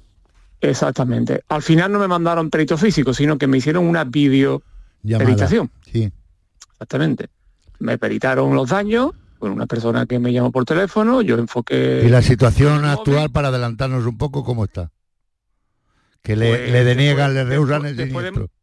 Exactamente. 0.60 1.42
Al 1.48 1.62
final 1.62 1.92
no 1.92 1.98
me 1.98 2.08
mandaron 2.08 2.50
perito 2.50 2.76
físico, 2.76 3.12
sino 3.14 3.38
que 3.38 3.46
me 3.46 3.58
hicieron 3.58 3.86
una 3.86 4.04
video 4.04 4.62
Llamada. 5.02 5.26
peritación. 5.26 5.70
Sí. 5.92 6.10
Exactamente. 6.72 7.28
Me 7.78 7.98
peritaron 7.98 8.54
los 8.54 8.70
daños 8.70 9.12
con 9.38 9.52
una 9.52 9.66
persona 9.66 10.06
que 10.06 10.18
me 10.18 10.32
llamó 10.32 10.50
por 10.50 10.64
teléfono, 10.64 11.20
yo 11.22 11.36
enfoqué... 11.36 12.02
Y 12.06 12.08
la 12.08 12.22
situación 12.22 12.84
actual, 12.86 13.30
para 13.30 13.48
adelantarnos 13.48 14.06
un 14.06 14.16
poco, 14.16 14.42
¿cómo 14.44 14.64
está? 14.64 14.90
Que 16.26 16.34
le, 16.34 16.48
Pues, 16.48 16.72
le 16.72 16.82
deniegan, 16.84 17.34
le 17.34 17.44
después- 17.44 17.48
rehusan 17.56 17.86
el 17.86 17.96
después 17.96 18.24
de- 18.24 18.30
siniestro. 18.32 18.56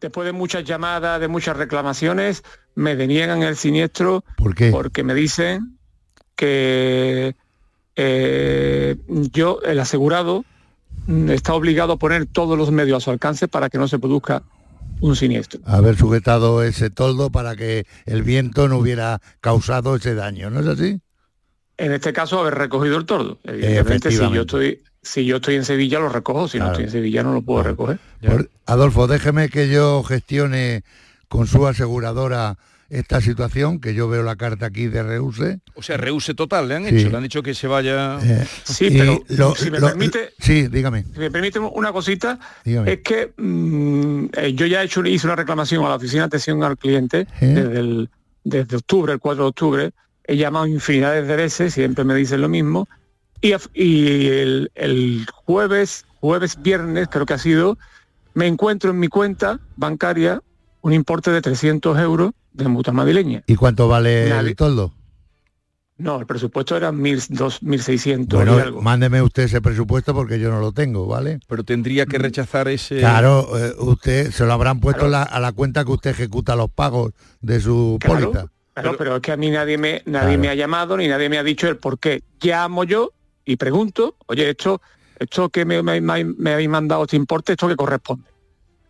Después 0.00 0.24
de 0.24 0.32
muchas 0.32 0.64
llamadas, 0.64 1.20
de 1.20 1.28
muchas 1.28 1.54
reclamaciones, 1.58 2.42
me 2.74 2.96
deniegan 2.96 3.42
el 3.42 3.54
siniestro 3.54 4.24
¿Por 4.38 4.54
qué? 4.54 4.70
porque 4.70 5.04
me 5.04 5.12
dicen 5.12 5.76
que 6.36 7.36
eh, 7.96 8.96
yo, 9.06 9.60
el 9.62 9.78
asegurado, 9.78 10.46
mm, 11.06 11.28
está 11.30 11.52
obligado 11.52 11.92
a 11.92 11.98
poner 11.98 12.24
todos 12.24 12.56
los 12.56 12.70
medios 12.70 12.96
a 12.96 13.00
su 13.04 13.10
alcance 13.10 13.46
para 13.46 13.68
que 13.68 13.76
no 13.76 13.86
se 13.88 13.98
produzca 13.98 14.42
un 15.02 15.16
siniestro. 15.16 15.60
Haber 15.66 15.98
sujetado 15.98 16.62
ese 16.62 16.88
toldo 16.88 17.28
para 17.30 17.56
que 17.56 17.84
el 18.06 18.22
viento 18.22 18.68
no 18.68 18.78
hubiera 18.78 19.20
causado 19.42 19.96
ese 19.96 20.14
daño, 20.14 20.48
¿no 20.48 20.60
es 20.60 20.66
así? 20.66 20.98
En 21.76 21.92
este 21.92 22.14
caso, 22.14 22.40
haber 22.40 22.54
recogido 22.54 22.96
el 22.96 23.04
tordo. 23.04 23.38
Evidentemente, 23.44 24.10
si 24.10 24.16
yo 24.16 24.40
estoy, 24.42 24.82
si 25.02 25.24
yo 25.24 25.36
estoy 25.36 25.56
en 25.56 25.64
Sevilla, 25.64 25.98
lo 25.98 26.08
recojo. 26.08 26.48
Si 26.48 26.58
no 26.58 26.66
estoy 26.68 26.84
en 26.84 26.90
Sevilla, 26.90 27.22
no 27.22 27.32
lo 27.32 27.42
puedo 27.42 27.62
recoger. 27.62 27.98
Por- 28.24 28.50
Adolfo, 28.66 29.06
déjeme 29.06 29.48
que 29.48 29.68
yo 29.68 30.02
gestione 30.02 30.82
con 31.28 31.46
su 31.46 31.66
aseguradora 31.66 32.56
esta 32.90 33.20
situación, 33.20 33.80
que 33.80 33.94
yo 33.94 34.08
veo 34.08 34.24
la 34.24 34.34
carta 34.34 34.66
aquí 34.66 34.88
de 34.88 35.02
Reuse. 35.04 35.60
O 35.74 35.82
sea, 35.82 35.96
reuse 35.96 36.34
total, 36.34 36.66
le 36.68 36.74
han 36.74 36.88
Sí. 36.88 36.96
hecho. 36.98 37.08
Le 37.10 37.16
han 37.18 37.22
dicho 37.22 37.40
que 37.40 37.54
se 37.54 37.68
vaya... 37.68 38.18
Sí, 38.64 38.86
Y 38.86 38.98
pero 38.98 39.22
lo- 39.28 39.54
si 39.54 39.70
me 39.70 39.78
lo- 39.78 39.86
permite, 39.86 40.30
Sí, 40.40 40.66
dígame. 40.66 41.04
si 41.04 41.20
me 41.20 41.30
permite 41.30 41.60
una 41.60 41.92
cosita, 41.92 42.40
Dígame. 42.64 42.92
es 42.94 43.00
que 43.02 43.32
mm, 43.36 44.24
eh, 44.36 44.54
yo 44.54 44.66
ya 44.66 44.82
he 44.82 44.86
hecho, 44.86 45.04
hice 45.06 45.26
una 45.28 45.36
reclamación 45.36 45.84
a 45.84 45.88
la 45.88 45.94
oficina 45.94 46.22
de 46.22 46.26
atención 46.26 46.64
al 46.64 46.76
cliente 46.76 47.28
¿Eh? 47.40 47.46
desde, 47.46 47.78
el- 47.78 48.10
desde 48.42 48.76
octubre, 48.76 49.12
el 49.12 49.20
4 49.20 49.44
de 49.44 49.48
octubre. 49.48 49.90
He 50.24 50.36
llamado 50.36 50.66
infinidades 50.66 51.28
de 51.28 51.36
veces, 51.36 51.72
siempre 51.74 52.02
me 52.04 52.14
dicen 52.16 52.40
lo 52.40 52.48
mismo. 52.48 52.88
Y, 53.40 53.54
y 53.74 54.26
el, 54.28 54.70
el 54.74 55.26
jueves, 55.44 56.04
jueves, 56.20 56.60
viernes, 56.60 57.08
creo 57.10 57.26
que 57.26 57.34
ha 57.34 57.38
sido, 57.38 57.78
me 58.34 58.46
encuentro 58.46 58.90
en 58.90 58.98
mi 58.98 59.08
cuenta 59.08 59.60
bancaria 59.76 60.42
un 60.82 60.92
importe 60.92 61.30
de 61.30 61.40
300 61.42 61.98
euros 61.98 62.32
de 62.52 62.68
mutua 62.68 62.92
madrileña. 62.92 63.42
¿Y 63.46 63.54
cuánto 63.56 63.88
vale 63.88 64.28
Nadie- 64.28 64.50
el 64.50 64.56
toldo? 64.56 64.92
No, 65.98 66.18
el 66.18 66.24
presupuesto 66.26 66.78
era 66.78 66.92
1.600 66.92 68.32
y 68.32 68.36
Bueno, 68.36 68.54
algo. 68.56 68.80
mándeme 68.80 69.20
usted 69.20 69.42
ese 69.42 69.60
presupuesto 69.60 70.14
porque 70.14 70.38
yo 70.40 70.50
no 70.50 70.58
lo 70.60 70.72
tengo, 70.72 71.06
¿vale? 71.06 71.40
Pero 71.46 71.62
tendría 71.62 72.06
que 72.06 72.16
rechazar 72.16 72.68
ese... 72.68 72.98
Claro, 73.00 73.46
eh, 73.58 73.74
usted 73.78 74.30
se 74.30 74.46
lo 74.46 74.52
habrán 74.54 74.80
puesto 74.80 75.08
la- 75.08 75.22
a 75.24 75.38
la 75.40 75.52
cuenta 75.52 75.84
que 75.84 75.92
usted 75.92 76.10
ejecuta 76.12 76.56
los 76.56 76.70
pagos 76.70 77.12
de 77.42 77.60
su 77.60 77.98
Claro, 78.00 78.30
póliza. 78.32 78.46
claro, 78.72 78.94
pero, 78.96 79.16
es 79.16 79.20
que 79.22 79.32
a 79.32 79.36
mí 79.36 79.50
nadie 79.50 79.76
me 79.76 80.02
nadie 80.06 80.28
Claro. 80.28 80.38
me 80.40 80.48
ha 80.48 80.54
llamado 80.54 80.96
ni 80.96 81.06
nadie 81.06 81.28
me 81.28 81.36
ha 81.36 81.42
dicho 81.42 81.68
el 81.68 81.76
por 81.76 81.98
qué. 81.98 82.22
Llamo 82.40 82.84
yo 82.84 83.12
y 83.52 83.56
pregunto, 83.56 84.16
oye, 84.26 84.50
esto, 84.50 84.80
esto 85.18 85.48
que 85.48 85.64
me, 85.64 85.82
me- 85.82 86.00
me- 86.00 86.24
me 86.24 86.52
habéis 86.52 86.68
mandado 86.68 87.02
este 87.02 87.16
importe, 87.16 87.52
esto 87.52 87.66
que 87.68 87.76
corresponde. 87.76 88.28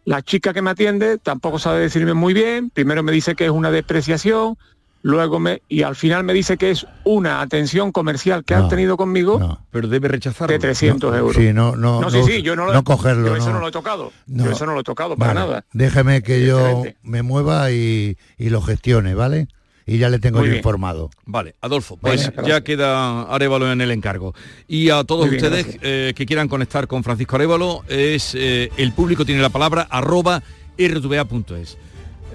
La 0.04 0.22
chica 0.22 0.52
que 0.52 0.62
me 0.62 0.70
atiende 0.70 1.18
tampoco 1.18 1.58
sabe 1.58 1.80
decirme 1.80 2.14
muy 2.14 2.34
bien, 2.34 2.70
primero 2.70 3.02
me 3.02 3.12
dice 3.12 3.34
que 3.34 3.44
es 3.46 3.50
una 3.50 3.70
despreciación, 3.70 4.56
luego 5.02 5.40
me 5.40 5.62
y 5.68 5.82
al 5.82 5.96
final 5.96 6.24
me 6.24 6.34
dice 6.34 6.58
que 6.58 6.70
es 6.70 6.86
una 7.04 7.40
atención 7.40 7.90
comercial 7.90 8.44
que 8.44 8.54
han 8.54 8.68
tenido 8.68 8.98
conmigo 8.98 9.58
Pero 9.70 9.88
debe 9.88 10.08
rechazarlo. 10.08 10.52
de 10.52 10.58
300 10.58 11.10
No, 11.10 11.16
euros. 11.16 11.36
sí, 11.36 11.52
no, 11.54 11.74
no, 11.76 12.10
sí, 12.10 12.18
no- 12.18 12.26
sí, 12.26 12.42
yo 12.42 12.54
no, 12.56 12.66
lo- 12.66 12.74
no 12.74 12.84
cogerlo, 12.84 13.28
yo 13.28 13.36
eso 13.36 13.46
no. 13.48 13.54
no 13.54 13.60
lo 13.60 13.68
he 13.68 13.72
tocado. 13.72 14.12
No. 14.26 14.44
Yo 14.44 14.50
eso 14.50 14.66
no 14.66 14.74
lo 14.74 14.80
he 14.80 14.84
tocado 14.84 15.16
para 15.16 15.32
Vale, 15.34 15.46
nada. 15.46 15.64
Déjeme 15.72 16.22
que 16.22 16.46
yo 16.46 16.82
me 17.02 17.22
mueva 17.22 17.70
y, 17.70 18.18
y 18.36 18.50
lo 18.50 18.60
gestione, 18.60 19.14
¿vale? 19.14 19.48
Y 19.86 19.98
ya 19.98 20.08
le 20.08 20.18
tengo 20.18 20.44
yo 20.44 20.54
informado. 20.54 21.10
Vale, 21.26 21.54
Adolfo, 21.60 21.96
pues 21.96 22.28
Venga, 22.28 22.48
ya 22.48 22.60
queda 22.62 23.22
Arevalo 23.22 23.70
en 23.72 23.80
el 23.80 23.90
encargo. 23.90 24.34
Y 24.68 24.90
a 24.90 25.04
todos 25.04 25.26
Muy 25.26 25.36
ustedes 25.36 25.78
eh, 25.82 26.12
que 26.14 26.26
quieran 26.26 26.48
conectar 26.48 26.86
con 26.86 27.02
Francisco 27.02 27.36
Arevalo, 27.36 27.82
es 27.88 28.34
eh, 28.34 28.70
el 28.76 28.92
público 28.92 29.24
tiene 29.24 29.42
la 29.42 29.50
palabra 29.50 29.86
arroba 29.90 30.42
rtva.es. 30.78 31.76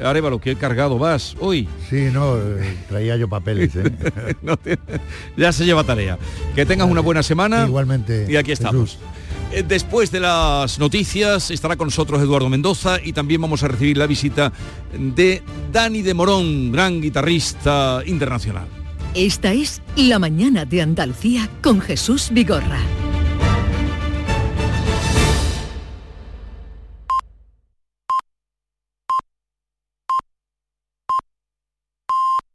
Arevalo, 0.04 0.39
qué 0.39 0.56
cargado 0.56 1.00
vas 1.00 1.36
hoy. 1.39 1.70
Sí, 1.89 2.10
no, 2.12 2.38
eh, 2.38 2.78
traía 2.89 3.16
yo 3.16 3.30
papeles. 3.30 3.76
¿eh? 3.76 4.36
No 4.41 4.58
ya 5.38 5.52
se 5.52 5.66
lleva 5.66 5.84
tarea. 5.84 6.18
Que 6.54 6.66
tengas 6.66 6.89
una 6.89 7.02
buena 7.02 7.24
semana. 7.24 7.66
Igualmente. 7.66 8.28
Y 8.30 8.36
aquí 8.36 8.52
estamos. 8.52 8.98
Después 9.64 10.12
de 10.12 10.20
las 10.20 10.80
noticias 10.80 11.49
estará 11.49 11.78
con 11.78 11.88
nosotros 11.88 12.22
Eduardo 12.22 12.49
Mendoza 12.49 12.97
y 13.01 13.14
también 13.14 13.39
vamos 13.39 13.64
a 13.64 13.70
recibir 13.70 13.97
la 13.97 14.06
visita 14.06 14.51
de 14.93 15.41
Dani 15.72 16.01
de 16.01 16.14
Morón, 16.14 16.74
gran 16.74 16.99
guitarrista 17.01 18.01
internacional. 18.06 18.68
Esta 19.14 19.53
es 19.53 19.82
La 19.95 20.20
mañana 20.20 20.66
de 20.66 20.82
Andalucía 20.82 21.49
con 21.62 21.80
Jesús 21.80 22.30
Vigorra. 22.32 22.80